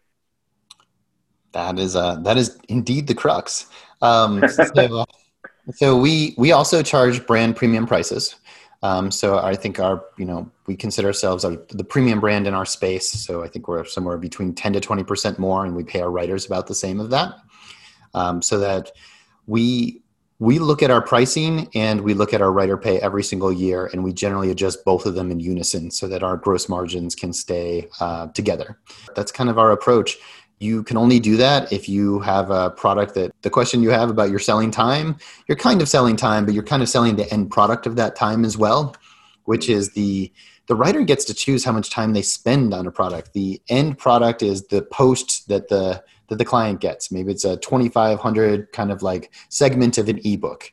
That 1.53 1.79
is 1.79 1.95
uh, 1.95 2.15
that 2.17 2.37
is 2.37 2.57
indeed 2.69 3.07
the 3.07 3.15
crux. 3.15 3.67
Um, 4.01 4.43
so, 4.47 5.05
so 5.73 5.97
we 5.97 6.33
we 6.37 6.51
also 6.51 6.81
charge 6.81 7.25
brand 7.25 7.55
premium 7.55 7.85
prices. 7.85 8.35
Um, 8.83 9.11
so 9.11 9.37
I 9.37 9.55
think 9.55 9.79
our, 9.79 10.03
you 10.17 10.25
know, 10.25 10.49
we 10.65 10.75
consider 10.75 11.09
ourselves 11.09 11.45
our, 11.45 11.55
the 11.69 11.83
premium 11.83 12.19
brand 12.19 12.47
in 12.47 12.55
our 12.55 12.65
space. 12.65 13.07
So 13.07 13.43
I 13.43 13.47
think 13.47 13.67
we're 13.67 13.85
somewhere 13.85 14.17
between 14.17 14.55
10 14.55 14.73
to 14.73 14.79
20% 14.79 15.37
more, 15.37 15.65
and 15.65 15.75
we 15.75 15.83
pay 15.83 16.01
our 16.01 16.09
writers 16.09 16.47
about 16.47 16.65
the 16.65 16.73
same 16.73 16.99
of 16.99 17.11
that 17.11 17.35
um, 18.13 18.41
so 18.41 18.59
that 18.59 18.91
we 19.47 20.01
we 20.39 20.57
look 20.57 20.81
at 20.81 20.89
our 20.89 21.03
pricing 21.03 21.69
and 21.75 22.01
we 22.01 22.15
look 22.15 22.33
at 22.33 22.41
our 22.41 22.51
writer 22.51 22.75
pay 22.75 22.99
every 22.99 23.21
single 23.21 23.53
year 23.53 23.91
and 23.93 24.03
we 24.03 24.11
generally 24.11 24.49
adjust 24.49 24.83
both 24.83 25.05
of 25.05 25.13
them 25.13 25.29
in 25.29 25.39
unison 25.39 25.91
so 25.91 26.07
that 26.07 26.23
our 26.23 26.35
gross 26.35 26.67
margins 26.67 27.13
can 27.13 27.31
stay 27.31 27.87
uh, 27.99 28.25
together 28.29 28.79
that's 29.15 29.31
kind 29.31 29.51
of 29.51 29.59
our 29.59 29.71
approach 29.71 30.17
you 30.61 30.83
can 30.83 30.97
only 30.97 31.19
do 31.19 31.37
that 31.37 31.71
if 31.71 31.89
you 31.89 32.19
have 32.19 32.49
a 32.51 32.69
product 32.71 33.15
that 33.15 33.31
the 33.41 33.49
question 33.49 33.81
you 33.81 33.89
have 33.89 34.09
about 34.09 34.29
your 34.29 34.39
selling 34.39 34.71
time 34.71 35.17
you're 35.47 35.57
kind 35.57 35.81
of 35.81 35.89
selling 35.89 36.15
time 36.15 36.45
but 36.45 36.53
you're 36.53 36.63
kind 36.63 36.83
of 36.83 36.89
selling 36.89 37.15
the 37.15 37.31
end 37.33 37.49
product 37.51 37.85
of 37.85 37.95
that 37.95 38.15
time 38.15 38.45
as 38.45 38.57
well 38.57 38.95
which 39.45 39.69
is 39.69 39.93
the 39.93 40.31
the 40.67 40.75
writer 40.75 41.01
gets 41.01 41.25
to 41.25 41.33
choose 41.33 41.65
how 41.65 41.71
much 41.71 41.89
time 41.89 42.13
they 42.13 42.21
spend 42.21 42.73
on 42.73 42.87
a 42.87 42.91
product 42.91 43.33
the 43.33 43.61
end 43.69 43.97
product 43.97 44.41
is 44.41 44.67
the 44.67 44.81
post 44.83 45.47
that 45.47 45.67
the 45.69 46.03
that 46.31 46.37
the 46.37 46.45
client 46.45 46.79
gets. 46.79 47.11
Maybe 47.11 47.29
it's 47.33 47.43
a 47.43 47.57
2500 47.57 48.71
kind 48.71 48.89
of 48.89 49.03
like 49.03 49.33
segment 49.49 49.97
of 49.97 50.07
an 50.07 50.21
ebook. 50.23 50.71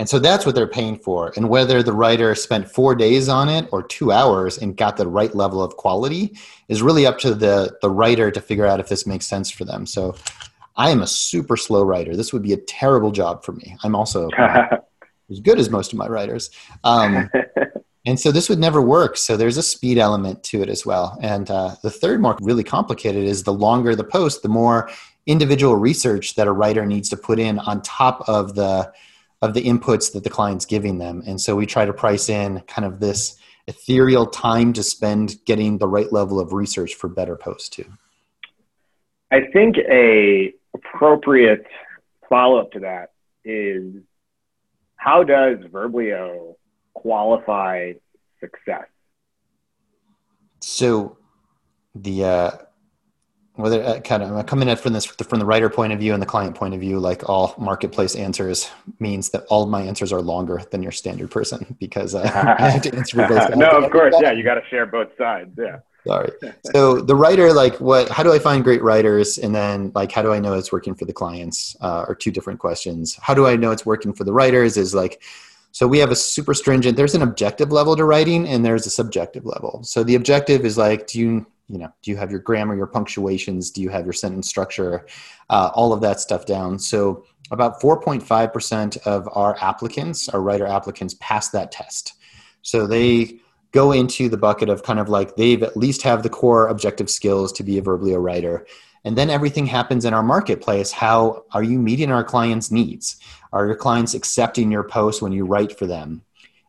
And 0.00 0.08
so 0.08 0.18
that's 0.18 0.46
what 0.46 0.54
they're 0.54 0.66
paying 0.66 0.96
for. 0.96 1.30
And 1.36 1.50
whether 1.50 1.82
the 1.82 1.92
writer 1.92 2.34
spent 2.34 2.70
four 2.70 2.94
days 2.94 3.28
on 3.28 3.50
it 3.50 3.68
or 3.70 3.82
two 3.82 4.12
hours 4.12 4.56
and 4.56 4.74
got 4.74 4.96
the 4.96 5.06
right 5.06 5.34
level 5.34 5.62
of 5.62 5.76
quality 5.76 6.38
is 6.68 6.80
really 6.80 7.04
up 7.04 7.18
to 7.18 7.34
the, 7.34 7.76
the 7.82 7.90
writer 7.90 8.30
to 8.30 8.40
figure 8.40 8.64
out 8.64 8.80
if 8.80 8.88
this 8.88 9.06
makes 9.06 9.26
sense 9.26 9.50
for 9.50 9.66
them. 9.66 9.84
So 9.84 10.16
I 10.74 10.88
am 10.88 11.02
a 11.02 11.06
super 11.06 11.54
slow 11.54 11.82
writer. 11.82 12.16
This 12.16 12.32
would 12.32 12.42
be 12.42 12.54
a 12.54 12.56
terrible 12.56 13.10
job 13.10 13.44
for 13.44 13.52
me. 13.52 13.76
I'm 13.84 13.94
also 13.94 14.30
as 15.30 15.40
good 15.40 15.58
as 15.58 15.68
most 15.68 15.92
of 15.92 15.98
my 15.98 16.08
writers. 16.08 16.48
Um, 16.82 17.28
and 18.06 18.18
so 18.18 18.32
this 18.32 18.48
would 18.48 18.58
never 18.58 18.80
work. 18.80 19.18
So 19.18 19.36
there's 19.36 19.58
a 19.58 19.62
speed 19.62 19.98
element 19.98 20.42
to 20.44 20.62
it 20.62 20.70
as 20.70 20.86
well. 20.86 21.18
And 21.20 21.50
uh, 21.50 21.74
the 21.82 21.90
third, 21.90 22.22
more 22.22 22.38
really 22.40 22.64
complicated, 22.64 23.24
is 23.24 23.42
the 23.42 23.52
longer 23.52 23.94
the 23.94 24.04
post, 24.04 24.42
the 24.42 24.48
more 24.48 24.88
individual 25.26 25.76
research 25.76 26.36
that 26.36 26.46
a 26.46 26.52
writer 26.52 26.86
needs 26.86 27.10
to 27.10 27.18
put 27.18 27.38
in 27.38 27.58
on 27.58 27.82
top 27.82 28.26
of 28.26 28.54
the 28.54 28.90
of 29.42 29.54
the 29.54 29.62
inputs 29.62 30.12
that 30.12 30.24
the 30.24 30.30
client's 30.30 30.66
giving 30.66 30.98
them. 30.98 31.22
And 31.26 31.40
so 31.40 31.56
we 31.56 31.66
try 31.66 31.84
to 31.84 31.92
price 31.92 32.28
in 32.28 32.60
kind 32.62 32.84
of 32.84 33.00
this 33.00 33.38
ethereal 33.66 34.26
time 34.26 34.72
to 34.74 34.82
spend 34.82 35.36
getting 35.46 35.78
the 35.78 35.88
right 35.88 36.12
level 36.12 36.40
of 36.40 36.52
research 36.52 36.94
for 36.94 37.08
better 37.08 37.36
posts 37.36 37.68
too. 37.68 37.86
I 39.30 39.42
think 39.52 39.76
a 39.78 40.52
appropriate 40.74 41.64
follow 42.28 42.58
up 42.58 42.72
to 42.72 42.80
that 42.80 43.12
is 43.44 43.94
how 44.96 45.22
does 45.22 45.58
Verblio 45.58 46.56
qualify 46.94 47.92
success? 48.40 48.86
So 50.60 51.16
the 51.94 52.24
uh, 52.24 52.50
whether 53.60 53.82
uh, 53.82 54.00
kind 54.00 54.22
of 54.22 54.46
coming 54.46 54.68
at 54.68 54.80
from 54.80 54.92
this 54.92 55.04
from 55.04 55.38
the 55.38 55.44
writer 55.44 55.68
point 55.68 55.92
of 55.92 55.98
view 55.98 56.12
and 56.12 56.22
the 56.22 56.26
client 56.26 56.54
point 56.54 56.74
of 56.74 56.80
view, 56.80 56.98
like 56.98 57.28
all 57.28 57.54
marketplace 57.58 58.14
answers 58.14 58.70
means 58.98 59.30
that 59.30 59.44
all 59.48 59.66
my 59.66 59.82
answers 59.82 60.12
are 60.12 60.20
longer 60.20 60.62
than 60.70 60.82
your 60.82 60.92
standard 60.92 61.30
person 61.30 61.76
because 61.80 62.14
uh, 62.14 62.22
I 62.58 62.70
have 62.70 62.82
to 62.82 62.94
answer 62.94 63.26
both. 63.26 63.50
no, 63.56 63.70
of 63.70 63.90
course, 63.90 64.14
yeah, 64.20 64.32
you 64.32 64.42
got 64.42 64.54
to 64.54 64.64
share 64.68 64.86
both 64.86 65.08
sides. 65.16 65.50
Yeah. 65.58 65.80
Sorry. 66.06 66.30
So 66.74 67.02
the 67.02 67.14
writer, 67.14 67.52
like, 67.52 67.78
what? 67.78 68.08
How 68.08 68.22
do 68.22 68.32
I 68.32 68.38
find 68.38 68.64
great 68.64 68.82
writers? 68.82 69.36
And 69.36 69.54
then, 69.54 69.92
like, 69.94 70.10
how 70.10 70.22
do 70.22 70.32
I 70.32 70.38
know 70.38 70.54
it's 70.54 70.72
working 70.72 70.94
for 70.94 71.04
the 71.04 71.12
clients? 71.12 71.76
Uh, 71.82 72.06
are 72.08 72.14
two 72.14 72.30
different 72.30 72.58
questions. 72.58 73.18
How 73.20 73.34
do 73.34 73.46
I 73.46 73.56
know 73.56 73.70
it's 73.70 73.84
working 73.84 74.14
for 74.14 74.24
the 74.24 74.32
writers? 74.32 74.78
Is 74.78 74.94
like, 74.94 75.20
so 75.72 75.86
we 75.86 75.98
have 75.98 76.10
a 76.10 76.16
super 76.16 76.54
stringent, 76.54 76.96
there's 76.96 77.14
an 77.14 77.22
objective 77.22 77.70
level 77.70 77.94
to 77.96 78.04
writing 78.04 78.48
and 78.48 78.64
there's 78.64 78.86
a 78.86 78.90
subjective 78.90 79.46
level. 79.46 79.82
So 79.84 80.02
the 80.02 80.16
objective 80.16 80.64
is 80.64 80.76
like, 80.76 81.06
do 81.06 81.20
you, 81.20 81.46
you 81.70 81.78
know, 81.78 81.92
do 82.02 82.10
you 82.10 82.16
have 82.16 82.30
your 82.30 82.40
grammar, 82.40 82.74
your 82.74 82.86
punctuations? 82.86 83.70
Do 83.70 83.80
you 83.80 83.90
have 83.90 84.04
your 84.04 84.12
sentence 84.12 84.48
structure? 84.48 85.06
Uh, 85.48 85.70
all 85.74 85.92
of 85.92 86.00
that 86.00 86.20
stuff 86.20 86.44
down. 86.44 86.78
So 86.78 87.24
about 87.50 87.80
4.5% 87.80 88.98
of 89.06 89.28
our 89.32 89.56
applicants, 89.60 90.28
our 90.28 90.40
writer 90.40 90.66
applicants, 90.66 91.14
pass 91.20 91.50
that 91.50 91.72
test. 91.72 92.14
So 92.62 92.86
they 92.86 93.40
go 93.72 93.92
into 93.92 94.28
the 94.28 94.36
bucket 94.36 94.68
of 94.68 94.82
kind 94.82 94.98
of 94.98 95.08
like 95.08 95.36
they've 95.36 95.62
at 95.62 95.76
least 95.76 96.02
have 96.02 96.22
the 96.22 96.28
core 96.28 96.68
objective 96.68 97.08
skills 97.08 97.52
to 97.52 97.62
be 97.62 97.78
a 97.78 97.82
Verblio 97.82 98.20
writer. 98.22 98.66
And 99.04 99.16
then 99.16 99.30
everything 99.30 99.66
happens 99.66 100.04
in 100.04 100.12
our 100.12 100.22
marketplace. 100.22 100.92
How 100.92 101.44
are 101.52 101.62
you 101.62 101.78
meeting 101.78 102.10
our 102.10 102.24
clients' 102.24 102.70
needs? 102.70 103.16
Are 103.52 103.66
your 103.66 103.76
clients 103.76 104.14
accepting 104.14 104.70
your 104.70 104.84
post 104.84 105.22
when 105.22 105.32
you 105.32 105.46
write 105.46 105.78
for 105.78 105.86
them? 105.86 106.22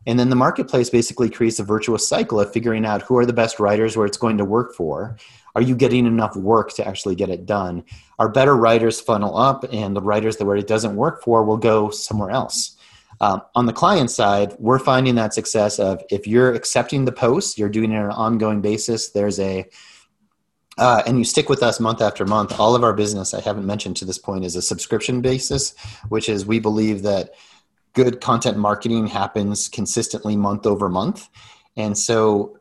And 0.06 0.18
then 0.18 0.30
the 0.30 0.36
marketplace 0.36 0.90
basically 0.90 1.30
creates 1.30 1.58
a 1.58 1.64
virtuous 1.64 2.08
cycle 2.08 2.40
of 2.40 2.52
figuring 2.52 2.84
out 2.84 3.02
who 3.02 3.16
are 3.18 3.26
the 3.26 3.32
best 3.32 3.60
writers 3.60 3.96
where 3.96 4.06
it's 4.06 4.16
going 4.16 4.38
to 4.38 4.44
work 4.44 4.74
for. 4.74 5.16
Are 5.54 5.62
you 5.62 5.76
getting 5.76 6.06
enough 6.06 6.34
work 6.34 6.72
to 6.74 6.86
actually 6.86 7.14
get 7.14 7.28
it 7.28 7.46
done? 7.46 7.84
Are 8.18 8.28
better 8.28 8.56
writers 8.56 9.00
funnel 9.00 9.36
up, 9.36 9.64
and 9.72 9.94
the 9.94 10.00
writers 10.00 10.38
that 10.38 10.46
where 10.46 10.56
it 10.56 10.66
doesn't 10.66 10.96
work 10.96 11.22
for 11.22 11.44
will 11.44 11.58
go 11.58 11.90
somewhere 11.90 12.30
else? 12.30 12.76
Um, 13.20 13.42
on 13.54 13.66
the 13.66 13.72
client 13.72 14.10
side, 14.10 14.56
we're 14.58 14.78
finding 14.78 15.14
that 15.16 15.34
success 15.34 15.78
of 15.78 16.02
if 16.10 16.26
you're 16.26 16.52
accepting 16.54 17.04
the 17.04 17.12
post, 17.12 17.58
you're 17.58 17.68
doing 17.68 17.92
it 17.92 17.96
on 17.96 18.06
an 18.06 18.10
ongoing 18.10 18.60
basis. 18.60 19.10
There's 19.10 19.38
a 19.38 19.68
uh, 20.78 21.02
and 21.06 21.18
you 21.18 21.24
stick 21.24 21.50
with 21.50 21.62
us 21.62 21.78
month 21.78 22.00
after 22.00 22.24
month, 22.24 22.58
all 22.58 22.74
of 22.74 22.82
our 22.82 22.94
business, 22.94 23.34
I 23.34 23.42
haven't 23.42 23.66
mentioned 23.66 23.96
to 23.98 24.06
this 24.06 24.18
point, 24.18 24.44
is 24.44 24.56
a 24.56 24.62
subscription 24.62 25.20
basis, 25.20 25.74
which 26.08 26.30
is 26.30 26.46
we 26.46 26.60
believe 26.60 27.02
that 27.02 27.34
good 27.94 28.20
content 28.20 28.56
marketing 28.56 29.06
happens 29.06 29.68
consistently 29.68 30.36
month 30.36 30.66
over 30.66 30.88
month. 30.88 31.28
And 31.76 31.96
so 31.96 32.58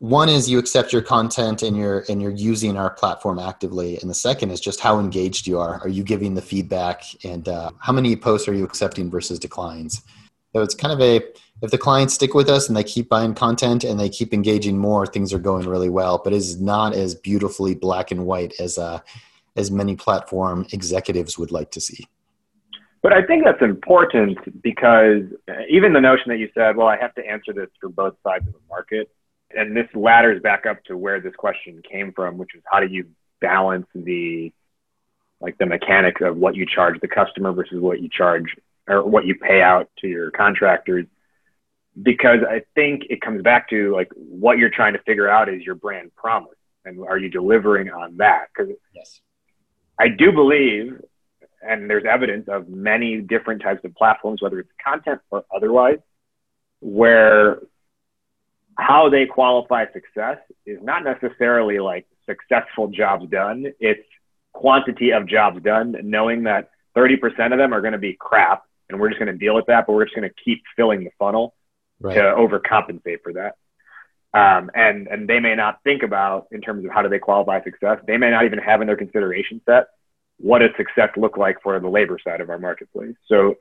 one 0.00 0.28
is 0.30 0.48
you 0.48 0.58
accept 0.58 0.92
your 0.92 1.02
content 1.02 1.62
and 1.62 1.76
you're 1.76 2.04
and 2.08 2.22
you're 2.22 2.30
using 2.30 2.76
our 2.76 2.90
platform 2.90 3.38
actively 3.38 3.98
and 4.00 4.08
the 4.08 4.14
second 4.14 4.50
is 4.50 4.58
just 4.58 4.80
how 4.80 4.98
engaged 4.98 5.46
you 5.46 5.60
are 5.60 5.78
are 5.82 5.90
you 5.90 6.02
giving 6.02 6.34
the 6.34 6.40
feedback 6.40 7.04
and 7.22 7.48
uh, 7.48 7.70
how 7.80 7.92
many 7.92 8.16
posts 8.16 8.48
are 8.48 8.54
you 8.54 8.64
accepting 8.64 9.10
versus 9.10 9.38
declines 9.38 10.02
So 10.54 10.62
it's 10.62 10.74
kind 10.74 10.94
of 10.94 11.02
a 11.02 11.22
if 11.62 11.70
the 11.70 11.78
clients 11.78 12.14
stick 12.14 12.32
with 12.32 12.48
us 12.48 12.68
and 12.68 12.76
they 12.76 12.84
keep 12.84 13.10
buying 13.10 13.34
content 13.34 13.84
and 13.84 14.00
they 14.00 14.08
keep 14.08 14.32
engaging 14.32 14.78
more, 14.78 15.06
things 15.06 15.32
are 15.34 15.38
going 15.38 15.68
really 15.68 15.90
well. 15.90 16.18
But 16.22 16.32
it's 16.32 16.56
not 16.56 16.94
as 16.94 17.14
beautifully 17.14 17.74
black 17.74 18.10
and 18.10 18.24
white 18.24 18.58
as 18.58 18.78
uh, 18.78 19.00
as 19.56 19.70
many 19.70 19.96
platform 19.96 20.66
executives 20.72 21.38
would 21.38 21.52
like 21.52 21.70
to 21.72 21.80
see. 21.80 22.06
But 23.02 23.12
I 23.14 23.22
think 23.22 23.44
that's 23.44 23.62
important 23.62 24.62
because 24.62 25.22
even 25.70 25.92
the 25.92 26.00
notion 26.00 26.28
that 26.28 26.38
you 26.38 26.50
said, 26.54 26.76
well, 26.76 26.86
I 26.86 26.98
have 26.98 27.14
to 27.14 27.26
answer 27.26 27.52
this 27.52 27.68
for 27.80 27.88
both 27.88 28.14
sides 28.22 28.46
of 28.46 28.52
the 28.52 28.60
market. 28.68 29.10
And 29.56 29.74
this 29.74 29.88
ladders 29.94 30.42
back 30.42 30.66
up 30.66 30.84
to 30.84 30.96
where 30.96 31.20
this 31.20 31.34
question 31.34 31.82
came 31.90 32.12
from, 32.12 32.36
which 32.36 32.54
is 32.54 32.62
how 32.70 32.80
do 32.80 32.86
you 32.86 33.06
balance 33.40 33.86
the 33.94 34.52
like 35.40 35.56
the 35.58 35.66
mechanics 35.66 36.20
of 36.22 36.36
what 36.36 36.54
you 36.54 36.66
charge 36.66 37.00
the 37.00 37.08
customer 37.08 37.52
versus 37.52 37.80
what 37.80 38.00
you 38.00 38.08
charge 38.08 38.56
or 38.86 39.02
what 39.02 39.24
you 39.26 39.34
pay 39.34 39.62
out 39.62 39.88
to 39.98 40.06
your 40.06 40.30
contractors 40.30 41.06
because 42.02 42.40
i 42.48 42.62
think 42.74 43.04
it 43.10 43.20
comes 43.20 43.42
back 43.42 43.68
to 43.68 43.92
like 43.94 44.10
what 44.14 44.58
you're 44.58 44.70
trying 44.70 44.92
to 44.92 44.98
figure 45.00 45.28
out 45.28 45.48
is 45.48 45.62
your 45.62 45.74
brand 45.74 46.14
promise 46.14 46.52
and 46.84 47.00
are 47.00 47.18
you 47.18 47.28
delivering 47.28 47.90
on 47.90 48.16
that 48.18 48.48
because 48.54 48.72
yes 48.94 49.20
i 49.98 50.08
do 50.08 50.30
believe 50.30 51.00
and 51.62 51.88
there's 51.88 52.04
evidence 52.04 52.48
of 52.48 52.68
many 52.68 53.20
different 53.20 53.62
types 53.62 53.84
of 53.84 53.94
platforms 53.94 54.40
whether 54.42 54.58
it's 54.58 54.70
content 54.84 55.20
or 55.30 55.44
otherwise 55.54 55.98
where 56.80 57.60
how 58.76 59.10
they 59.10 59.26
qualify 59.26 59.84
success 59.92 60.38
is 60.64 60.78
not 60.82 61.04
necessarily 61.04 61.78
like 61.78 62.06
successful 62.26 62.88
jobs 62.88 63.28
done 63.30 63.66
it's 63.80 64.06
quantity 64.52 65.12
of 65.12 65.26
jobs 65.26 65.62
done, 65.62 65.96
knowing 66.02 66.44
that 66.44 66.70
30% 66.96 67.52
of 67.52 67.58
them 67.58 67.72
are 67.72 67.80
going 67.80 67.92
to 67.92 67.98
be 67.98 68.16
crap 68.18 68.64
and 68.88 69.00
we're 69.00 69.08
just 69.08 69.20
going 69.20 69.32
to 69.32 69.38
deal 69.38 69.54
with 69.54 69.66
that, 69.66 69.86
but 69.86 69.92
we're 69.92 70.04
just 70.04 70.16
going 70.16 70.28
to 70.28 70.34
keep 70.44 70.62
filling 70.76 71.04
the 71.04 71.10
funnel 71.18 71.54
right. 72.00 72.14
to 72.14 72.20
overcompensate 72.20 73.22
for 73.22 73.32
that. 73.34 73.56
Um, 74.32 74.70
and, 74.74 75.08
and 75.08 75.28
they 75.28 75.40
may 75.40 75.54
not 75.54 75.82
think 75.82 76.02
about 76.02 76.46
in 76.52 76.60
terms 76.60 76.84
of 76.84 76.90
how 76.92 77.02
do 77.02 77.08
they 77.08 77.18
qualify 77.18 77.62
success. 77.62 77.98
They 78.06 78.16
may 78.16 78.30
not 78.30 78.44
even 78.44 78.58
have 78.58 78.80
in 78.80 78.86
their 78.86 78.96
consideration 78.96 79.60
set 79.66 79.86
what 80.40 80.60
does 80.60 80.70
success 80.76 81.10
look 81.16 81.36
like 81.36 81.56
for 81.62 81.78
the 81.78 81.88
labor 81.88 82.18
side 82.22 82.40
of 82.40 82.48
our 82.48 82.58
marketplace. 82.58 83.14
So 83.26 83.56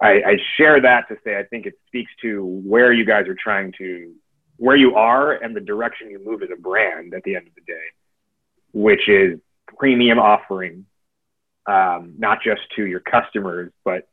I, 0.00 0.22
I 0.22 0.36
share 0.56 0.80
that 0.80 1.08
to 1.08 1.16
say 1.24 1.38
I 1.38 1.44
think 1.44 1.66
it 1.66 1.74
speaks 1.86 2.10
to 2.22 2.44
where 2.44 2.92
you 2.92 3.04
guys 3.04 3.28
are 3.28 3.36
trying 3.36 3.72
to, 3.78 4.12
where 4.56 4.76
you 4.76 4.94
are 4.96 5.32
and 5.32 5.54
the 5.54 5.60
direction 5.60 6.10
you 6.10 6.24
move 6.24 6.42
as 6.42 6.48
a 6.52 6.60
brand 6.60 7.14
at 7.14 7.22
the 7.22 7.36
end 7.36 7.46
of 7.46 7.54
the 7.54 7.60
day, 7.66 7.86
which 8.72 9.08
is 9.08 9.38
premium 9.78 10.18
offering, 10.18 10.86
um, 11.66 12.14
not 12.18 12.42
just 12.42 12.62
to 12.76 12.86
your 12.86 13.00
customers, 13.00 13.72
but 13.84 14.08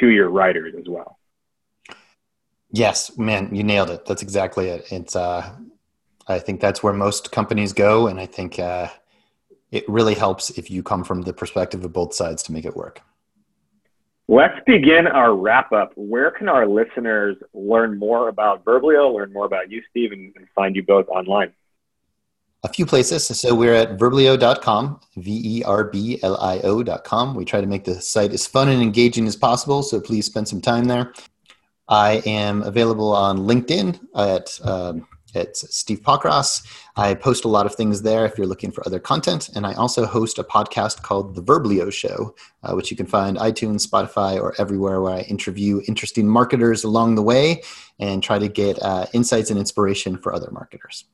to 0.00 0.08
your 0.08 0.28
writers 0.28 0.74
as 0.78 0.86
well. 0.88 1.18
Yes, 2.70 3.16
man, 3.18 3.54
you 3.54 3.62
nailed 3.62 3.90
it. 3.90 4.06
That's 4.06 4.22
exactly 4.22 4.68
it. 4.68 4.90
It's, 4.90 5.14
uh, 5.14 5.54
I 6.26 6.38
think 6.38 6.60
that's 6.60 6.82
where 6.82 6.92
most 6.92 7.30
companies 7.30 7.72
go, 7.72 8.06
and 8.06 8.18
I 8.18 8.26
think 8.26 8.58
uh, 8.58 8.88
it 9.72 9.88
really 9.88 10.14
helps 10.14 10.50
if 10.50 10.70
you 10.70 10.82
come 10.82 11.02
from 11.02 11.22
the 11.22 11.32
perspective 11.32 11.84
of 11.84 11.92
both 11.92 12.14
sides 12.14 12.42
to 12.44 12.52
make 12.52 12.64
it 12.64 12.76
work. 12.76 13.00
Let's 14.28 14.58
begin 14.66 15.08
our 15.08 15.34
wrap 15.34 15.72
up. 15.72 15.92
Where 15.96 16.30
can 16.30 16.48
our 16.48 16.66
listeners 16.66 17.36
learn 17.52 17.98
more 17.98 18.28
about 18.28 18.64
Verblio, 18.64 19.12
learn 19.12 19.32
more 19.32 19.46
about 19.46 19.70
you, 19.70 19.82
Steve, 19.90 20.12
and, 20.12 20.32
and 20.36 20.46
find 20.54 20.76
you 20.76 20.84
both 20.84 21.08
online? 21.08 21.52
a 22.64 22.68
few 22.68 22.86
places. 22.86 23.26
So 23.26 23.54
we're 23.54 23.74
at 23.74 23.98
verblio.com, 23.98 25.00
V 25.16 25.58
E 25.58 25.62
R 25.64 25.84
B 25.84 26.18
L 26.22 26.36
I 26.36 26.60
O.com. 26.60 27.34
We 27.34 27.44
try 27.44 27.60
to 27.60 27.66
make 27.66 27.84
the 27.84 28.00
site 28.00 28.32
as 28.32 28.46
fun 28.46 28.68
and 28.68 28.80
engaging 28.80 29.26
as 29.26 29.36
possible, 29.36 29.82
so 29.82 30.00
please 30.00 30.26
spend 30.26 30.48
some 30.48 30.60
time 30.60 30.84
there. 30.84 31.12
I 31.88 32.22
am 32.24 32.62
available 32.62 33.12
on 33.12 33.38
LinkedIn 33.38 33.98
at, 34.16 34.60
um, 34.64 35.06
at 35.34 35.56
Steve 35.56 36.02
Pockross. 36.02 36.66
I 36.96 37.14
post 37.14 37.44
a 37.44 37.48
lot 37.48 37.66
of 37.66 37.74
things 37.74 38.02
there 38.02 38.26
if 38.26 38.36
you're 38.36 38.46
looking 38.46 38.70
for 38.70 38.86
other 38.86 38.98
content. 38.98 39.50
And 39.54 39.66
I 39.66 39.74
also 39.74 40.04
host 40.06 40.38
a 40.38 40.44
podcast 40.44 41.02
called 41.02 41.34
The 41.34 41.42
Verblio 41.42 41.92
Show, 41.92 42.34
uh, 42.62 42.74
which 42.74 42.90
you 42.90 42.96
can 42.96 43.06
find 43.06 43.36
iTunes, 43.38 43.86
Spotify, 43.86 44.40
or 44.40 44.54
everywhere 44.58 45.00
where 45.00 45.14
I 45.14 45.20
interview 45.22 45.80
interesting 45.88 46.28
marketers 46.28 46.84
along 46.84 47.14
the 47.14 47.22
way 47.22 47.62
and 47.98 48.22
try 48.22 48.38
to 48.38 48.48
get 48.48 48.82
uh, 48.82 49.06
insights 49.12 49.50
and 49.50 49.58
inspiration 49.58 50.18
for 50.18 50.34
other 50.34 50.50
marketers. 50.50 51.04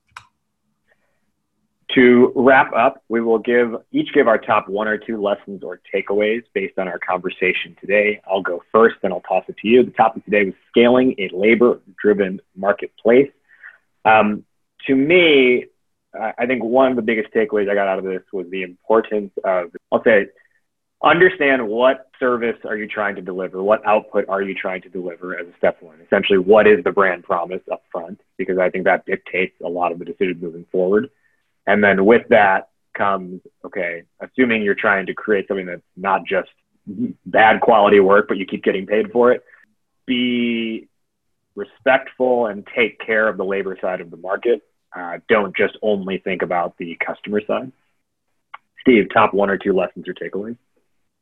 To 1.94 2.32
wrap 2.36 2.70
up, 2.74 3.02
we 3.08 3.22
will 3.22 3.38
give 3.38 3.74
each 3.92 4.12
give 4.12 4.28
our 4.28 4.36
top 4.36 4.68
one 4.68 4.86
or 4.86 4.98
two 4.98 5.20
lessons 5.22 5.62
or 5.62 5.80
takeaways 5.92 6.42
based 6.52 6.78
on 6.78 6.86
our 6.86 6.98
conversation 6.98 7.74
today. 7.80 8.20
I'll 8.30 8.42
go 8.42 8.62
first, 8.70 8.96
then 9.00 9.10
I'll 9.10 9.22
toss 9.22 9.44
it 9.48 9.56
to 9.62 9.68
you. 9.68 9.82
The 9.82 9.92
topic 9.92 10.24
today 10.26 10.44
was 10.44 10.54
scaling 10.68 11.14
a 11.18 11.30
labor-driven 11.32 12.40
marketplace. 12.54 13.30
Um, 14.04 14.44
to 14.86 14.94
me, 14.94 15.66
I 16.14 16.46
think 16.46 16.64
one 16.64 16.90
of 16.90 16.96
the 16.96 17.02
biggest 17.02 17.32
takeaways 17.34 17.68
I 17.70 17.74
got 17.74 17.86
out 17.86 17.98
of 17.98 18.04
this 18.04 18.22
was 18.32 18.46
the 18.50 18.62
importance 18.62 19.32
of, 19.44 19.70
I'll 19.92 20.02
say, 20.02 20.28
understand 21.02 21.66
what 21.68 22.08
service 22.18 22.56
are 22.64 22.76
you 22.76 22.88
trying 22.88 23.14
to 23.16 23.22
deliver, 23.22 23.62
what 23.62 23.86
output 23.86 24.28
are 24.28 24.42
you 24.42 24.54
trying 24.54 24.82
to 24.82 24.88
deliver 24.88 25.38
as 25.38 25.46
a 25.46 25.56
step 25.56 25.80
one. 25.80 26.00
Essentially, 26.04 26.38
what 26.38 26.66
is 26.66 26.82
the 26.82 26.90
brand 26.90 27.22
promise 27.22 27.60
up 27.70 27.84
front? 27.92 28.20
Because 28.36 28.58
I 28.58 28.70
think 28.70 28.84
that 28.84 29.06
dictates 29.06 29.54
a 29.64 29.68
lot 29.68 29.92
of 29.92 29.98
the 29.98 30.04
decisions 30.04 30.42
moving 30.42 30.66
forward. 30.72 31.10
And 31.66 31.84
then 31.84 32.04
with 32.04 32.26
that 32.30 32.70
comes, 32.94 33.42
okay, 33.64 34.02
assuming 34.20 34.62
you're 34.62 34.74
trying 34.74 35.06
to 35.06 35.14
create 35.14 35.46
something 35.46 35.66
that's 35.66 35.82
not 35.96 36.24
just 36.26 36.48
bad 37.26 37.60
quality 37.60 38.00
work, 38.00 38.26
but 38.26 38.38
you 38.38 38.46
keep 38.46 38.64
getting 38.64 38.86
paid 38.86 39.12
for 39.12 39.30
it, 39.30 39.44
be 40.06 40.88
respectful 41.58 42.46
and 42.46 42.66
take 42.74 42.98
care 43.04 43.28
of 43.28 43.36
the 43.36 43.44
labor 43.44 43.76
side 43.80 44.00
of 44.00 44.10
the 44.10 44.16
market. 44.16 44.62
Uh, 44.96 45.18
don't 45.28 45.54
just 45.54 45.76
only 45.82 46.18
think 46.18 46.40
about 46.42 46.78
the 46.78 46.96
customer 47.04 47.42
side. 47.46 47.72
Steve, 48.80 49.08
top 49.12 49.34
one 49.34 49.50
or 49.50 49.58
two 49.58 49.74
lessons 49.74 50.06
or 50.08 50.14
takeaways? 50.14 50.56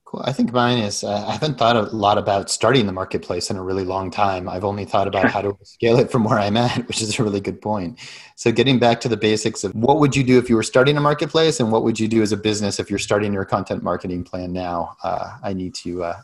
Cool. 0.04 0.22
I 0.24 0.32
think 0.32 0.52
mine 0.52 0.78
is 0.78 1.02
uh, 1.02 1.26
I 1.26 1.32
haven't 1.32 1.58
thought 1.58 1.74
a 1.74 1.82
lot 1.82 2.16
about 2.16 2.48
starting 2.48 2.86
the 2.86 2.92
marketplace 2.92 3.50
in 3.50 3.56
a 3.56 3.62
really 3.62 3.84
long 3.84 4.12
time. 4.12 4.48
I've 4.48 4.62
only 4.62 4.84
thought 4.84 5.08
about 5.08 5.28
how 5.32 5.40
to 5.42 5.56
scale 5.64 5.98
it 5.98 6.12
from 6.12 6.22
where 6.22 6.38
I'm 6.38 6.56
at, 6.56 6.86
which 6.86 7.02
is 7.02 7.18
a 7.18 7.24
really 7.24 7.40
good 7.40 7.60
point. 7.60 7.98
So, 8.36 8.52
getting 8.52 8.78
back 8.78 9.00
to 9.00 9.08
the 9.08 9.16
basics 9.16 9.64
of 9.64 9.74
what 9.74 9.98
would 9.98 10.14
you 10.14 10.22
do 10.22 10.38
if 10.38 10.48
you 10.48 10.54
were 10.54 10.62
starting 10.62 10.96
a 10.96 11.00
marketplace, 11.00 11.58
and 11.58 11.72
what 11.72 11.82
would 11.82 11.98
you 11.98 12.06
do 12.06 12.22
as 12.22 12.30
a 12.30 12.36
business 12.36 12.78
if 12.78 12.88
you're 12.88 13.00
starting 13.00 13.32
your 13.32 13.44
content 13.44 13.82
marketing 13.82 14.22
plan 14.22 14.52
now? 14.52 14.96
Uh, 15.02 15.38
I 15.42 15.52
need 15.52 15.74
to, 15.82 16.04
uh, 16.04 16.16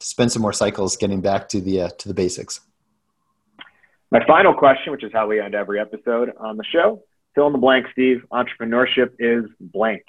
to 0.00 0.06
spend 0.06 0.30
some 0.30 0.42
more 0.42 0.52
cycles 0.52 0.98
getting 0.98 1.22
back 1.22 1.48
to 1.48 1.62
the 1.62 1.82
uh, 1.82 1.88
to 1.96 2.08
the 2.08 2.14
basics. 2.14 2.60
My 4.10 4.24
final 4.26 4.54
question, 4.54 4.92
which 4.92 5.04
is 5.04 5.12
how 5.12 5.28
we 5.28 5.40
end 5.40 5.54
every 5.54 5.78
episode 5.80 6.32
on 6.38 6.56
the 6.56 6.64
show, 6.64 7.02
fill 7.34 7.46
in 7.46 7.52
the 7.52 7.58
blank, 7.58 7.86
Steve. 7.92 8.24
Entrepreneurship 8.32 9.12
is 9.18 9.44
blank. 9.60 10.02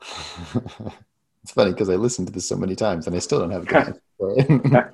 It's 1.48 1.54
funny 1.54 1.72
because 1.72 1.88
I 1.88 1.94
listened 1.94 2.26
to 2.28 2.32
this 2.34 2.46
so 2.46 2.56
many 2.56 2.76
times 2.76 3.06
and 3.06 3.16
I 3.16 3.20
still 3.20 3.38
don't 3.38 3.50
have 3.50 3.66
a 3.66 3.94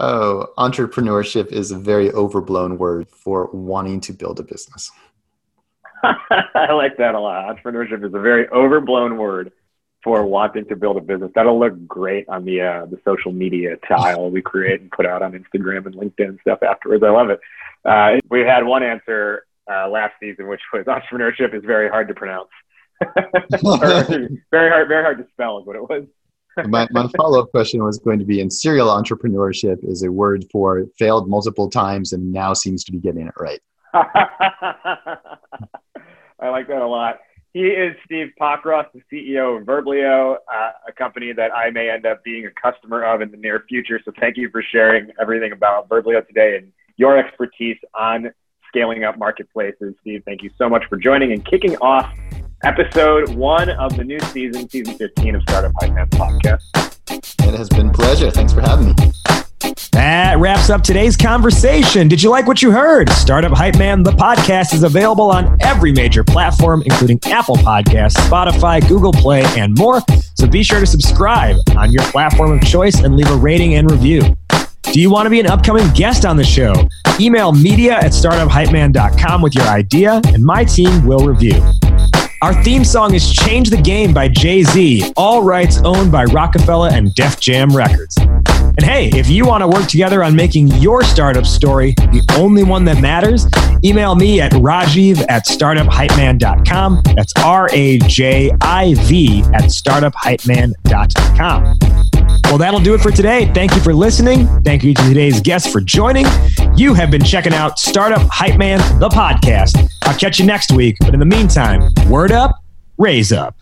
oh, 0.00 0.46
entrepreneurship 0.56 1.52
is 1.52 1.70
a 1.70 1.78
very 1.78 2.10
overblown 2.12 2.78
word 2.78 3.06
for 3.10 3.50
wanting 3.52 4.00
to 4.00 4.14
build 4.14 4.40
a 4.40 4.42
business. 4.42 4.90
I 6.02 6.72
like 6.72 6.96
that 6.96 7.14
a 7.14 7.20
lot. 7.20 7.54
Entrepreneurship 7.54 8.02
is 8.06 8.14
a 8.14 8.20
very 8.20 8.48
overblown 8.48 9.18
word 9.18 9.52
for 10.02 10.24
wanting 10.24 10.66
to 10.66 10.76
build 10.76 10.96
a 10.96 11.00
business. 11.00 11.30
That'll 11.34 11.58
look 11.58 11.86
great 11.86 12.28
on 12.28 12.44
the 12.44 12.60
uh, 12.60 12.86
the 12.86 12.98
social 13.04 13.32
media 13.32 13.76
tile 13.88 14.30
we 14.30 14.42
create 14.42 14.80
and 14.80 14.90
put 14.90 15.06
out 15.06 15.22
on 15.22 15.32
Instagram 15.32 15.86
and 15.86 15.94
LinkedIn 15.94 16.28
and 16.28 16.38
stuff 16.40 16.62
afterwards. 16.62 17.02
I 17.04 17.10
love 17.10 17.30
it. 17.30 17.40
Uh, 17.84 18.18
we 18.30 18.40
had 18.40 18.64
one 18.64 18.82
answer 18.82 19.46
uh, 19.70 19.88
last 19.88 20.14
season, 20.20 20.48
which 20.48 20.60
was 20.72 20.84
entrepreneurship 20.86 21.54
is 21.54 21.62
very 21.64 21.88
hard 21.88 22.08
to 22.08 22.14
pronounce. 22.14 22.48
very 24.50 24.70
hard, 24.70 24.88
very 24.88 25.02
hard 25.02 25.18
to 25.18 25.26
spell 25.32 25.58
is 25.58 25.66
what 25.66 25.76
it 25.76 25.82
was. 25.82 26.04
my, 26.68 26.86
my 26.90 27.08
follow-up 27.16 27.50
question 27.50 27.82
was 27.84 27.98
going 27.98 28.18
to 28.18 28.24
be 28.24 28.40
in 28.40 28.50
serial 28.50 28.88
entrepreneurship 28.88 29.76
is 29.82 30.02
a 30.02 30.10
word 30.10 30.44
for 30.50 30.84
failed 30.98 31.28
multiple 31.28 31.70
times 31.70 32.12
and 32.12 32.32
now 32.32 32.52
seems 32.52 32.82
to 32.84 32.92
be 32.92 32.98
getting 32.98 33.26
it 33.26 33.34
right 33.38 33.60
i 33.94 35.16
like 36.48 36.68
that 36.68 36.82
a 36.82 36.86
lot 36.86 37.18
he 37.52 37.66
is 37.66 37.96
steve 38.04 38.28
pockross 38.40 38.86
the 38.92 39.00
ceo 39.12 39.60
of 39.60 39.66
verblio 39.66 40.36
uh, 40.52 40.70
a 40.88 40.92
company 40.92 41.32
that 41.32 41.50
i 41.54 41.70
may 41.70 41.90
end 41.90 42.06
up 42.06 42.22
being 42.24 42.46
a 42.46 42.50
customer 42.50 43.04
of 43.04 43.20
in 43.20 43.30
the 43.30 43.36
near 43.36 43.64
future 43.68 44.00
so 44.04 44.12
thank 44.20 44.36
you 44.36 44.48
for 44.50 44.62
sharing 44.62 45.10
everything 45.20 45.52
about 45.52 45.88
verblio 45.88 46.26
today 46.26 46.56
and 46.56 46.72
your 46.96 47.18
expertise 47.18 47.78
on 47.94 48.30
scaling 48.68 49.04
up 49.04 49.18
marketplaces 49.18 49.94
steve 50.00 50.22
thank 50.24 50.42
you 50.42 50.50
so 50.56 50.68
much 50.68 50.84
for 50.88 50.96
joining 50.96 51.32
and 51.32 51.44
kicking 51.44 51.76
off 51.78 52.12
episode 52.62 53.30
one 53.34 53.70
of 53.70 53.96
the 53.96 54.04
new 54.04 54.20
season, 54.20 54.68
season 54.68 54.94
15 54.94 55.36
of 55.36 55.42
Startup 55.42 55.72
Man 55.82 56.06
podcast. 56.10 56.62
It 57.08 57.54
has 57.54 57.68
been 57.70 57.88
a 57.88 57.92
pleasure. 57.92 58.30
Thanks 58.30 58.52
for 58.52 58.60
having 58.60 58.88
me. 58.88 58.94
That 59.92 60.38
wraps 60.38 60.70
up 60.70 60.82
today's 60.82 61.16
conversation. 61.16 62.08
Did 62.08 62.22
you 62.22 62.30
like 62.30 62.46
what 62.46 62.62
you 62.62 62.70
heard? 62.70 63.10
Startup 63.10 63.52
Hype 63.52 63.76
Man, 63.76 64.02
the 64.02 64.12
podcast, 64.12 64.72
is 64.72 64.82
available 64.82 65.30
on 65.30 65.56
every 65.60 65.92
major 65.92 66.24
platform, 66.24 66.82
including 66.86 67.18
Apple 67.26 67.56
Podcasts, 67.56 68.14
Spotify, 68.28 68.86
Google 68.88 69.12
Play, 69.12 69.44
and 69.58 69.76
more. 69.76 70.00
So 70.34 70.46
be 70.46 70.62
sure 70.62 70.80
to 70.80 70.86
subscribe 70.86 71.56
on 71.76 71.92
your 71.92 72.02
platform 72.04 72.52
of 72.52 72.62
choice 72.62 73.00
and 73.00 73.16
leave 73.16 73.30
a 73.30 73.36
rating 73.36 73.74
and 73.74 73.90
review. 73.90 74.36
Do 74.82 75.00
you 75.00 75.10
want 75.10 75.26
to 75.26 75.30
be 75.30 75.40
an 75.40 75.46
upcoming 75.46 75.88
guest 75.94 76.24
on 76.24 76.36
the 76.36 76.44
show? 76.44 76.74
Email 77.20 77.52
media 77.52 77.94
at 77.94 78.12
startuphypeman.com 78.12 79.42
with 79.42 79.54
your 79.54 79.66
idea, 79.66 80.20
and 80.26 80.42
my 80.42 80.64
team 80.64 81.06
will 81.06 81.26
review. 81.26 81.60
Our 82.42 82.54
theme 82.64 82.84
song 82.84 83.12
is 83.12 83.30
Change 83.30 83.68
the 83.68 83.76
Game 83.76 84.14
by 84.14 84.26
Jay 84.26 84.62
Z, 84.62 85.12
all 85.14 85.42
rights 85.42 85.82
owned 85.84 86.10
by 86.10 86.24
Roc-A-Fella 86.24 86.90
and 86.90 87.14
Def 87.14 87.38
Jam 87.38 87.68
Records. 87.68 88.16
And 88.16 88.82
hey, 88.82 89.10
if 89.12 89.28
you 89.28 89.44
want 89.44 89.60
to 89.60 89.68
work 89.68 89.88
together 89.88 90.24
on 90.24 90.34
making 90.34 90.68
your 90.76 91.04
startup 91.04 91.44
story 91.44 91.92
the 91.98 92.24
only 92.38 92.62
one 92.62 92.86
that 92.86 93.02
matters, 93.02 93.46
email 93.84 94.14
me 94.14 94.40
at 94.40 94.52
rajiv 94.52 95.22
at 95.28 95.46
startuphypeman.com. 95.46 97.02
That's 97.14 97.34
R 97.44 97.68
A 97.72 97.98
J 97.98 98.50
I 98.62 98.94
V 98.94 99.40
at 99.52 99.64
startuphypeman.com. 99.64 101.76
Well, 102.44 102.58
that'll 102.58 102.80
do 102.80 102.94
it 102.94 103.00
for 103.00 103.10
today. 103.10 103.52
Thank 103.52 103.74
you 103.76 103.80
for 103.80 103.94
listening. 103.94 104.46
Thank 104.62 104.82
you 104.82 104.94
to 104.94 105.02
today's 105.02 105.40
guests 105.40 105.70
for 105.70 105.80
joining. 105.80 106.26
You 106.74 106.94
have 106.94 107.10
been 107.10 107.22
checking 107.22 107.52
out 107.52 107.78
Startup 107.78 108.26
Hype 108.30 108.58
Man, 108.58 108.78
the 108.98 109.08
podcast. 109.08 109.88
I'll 110.02 110.18
catch 110.18 110.40
you 110.40 110.46
next 110.46 110.72
week. 110.72 110.96
But 110.98 111.14
in 111.14 111.20
the 111.20 111.26
meantime, 111.26 111.92
word 112.08 112.29
up, 112.30 112.52
raise 112.98 113.32
up. 113.32 113.56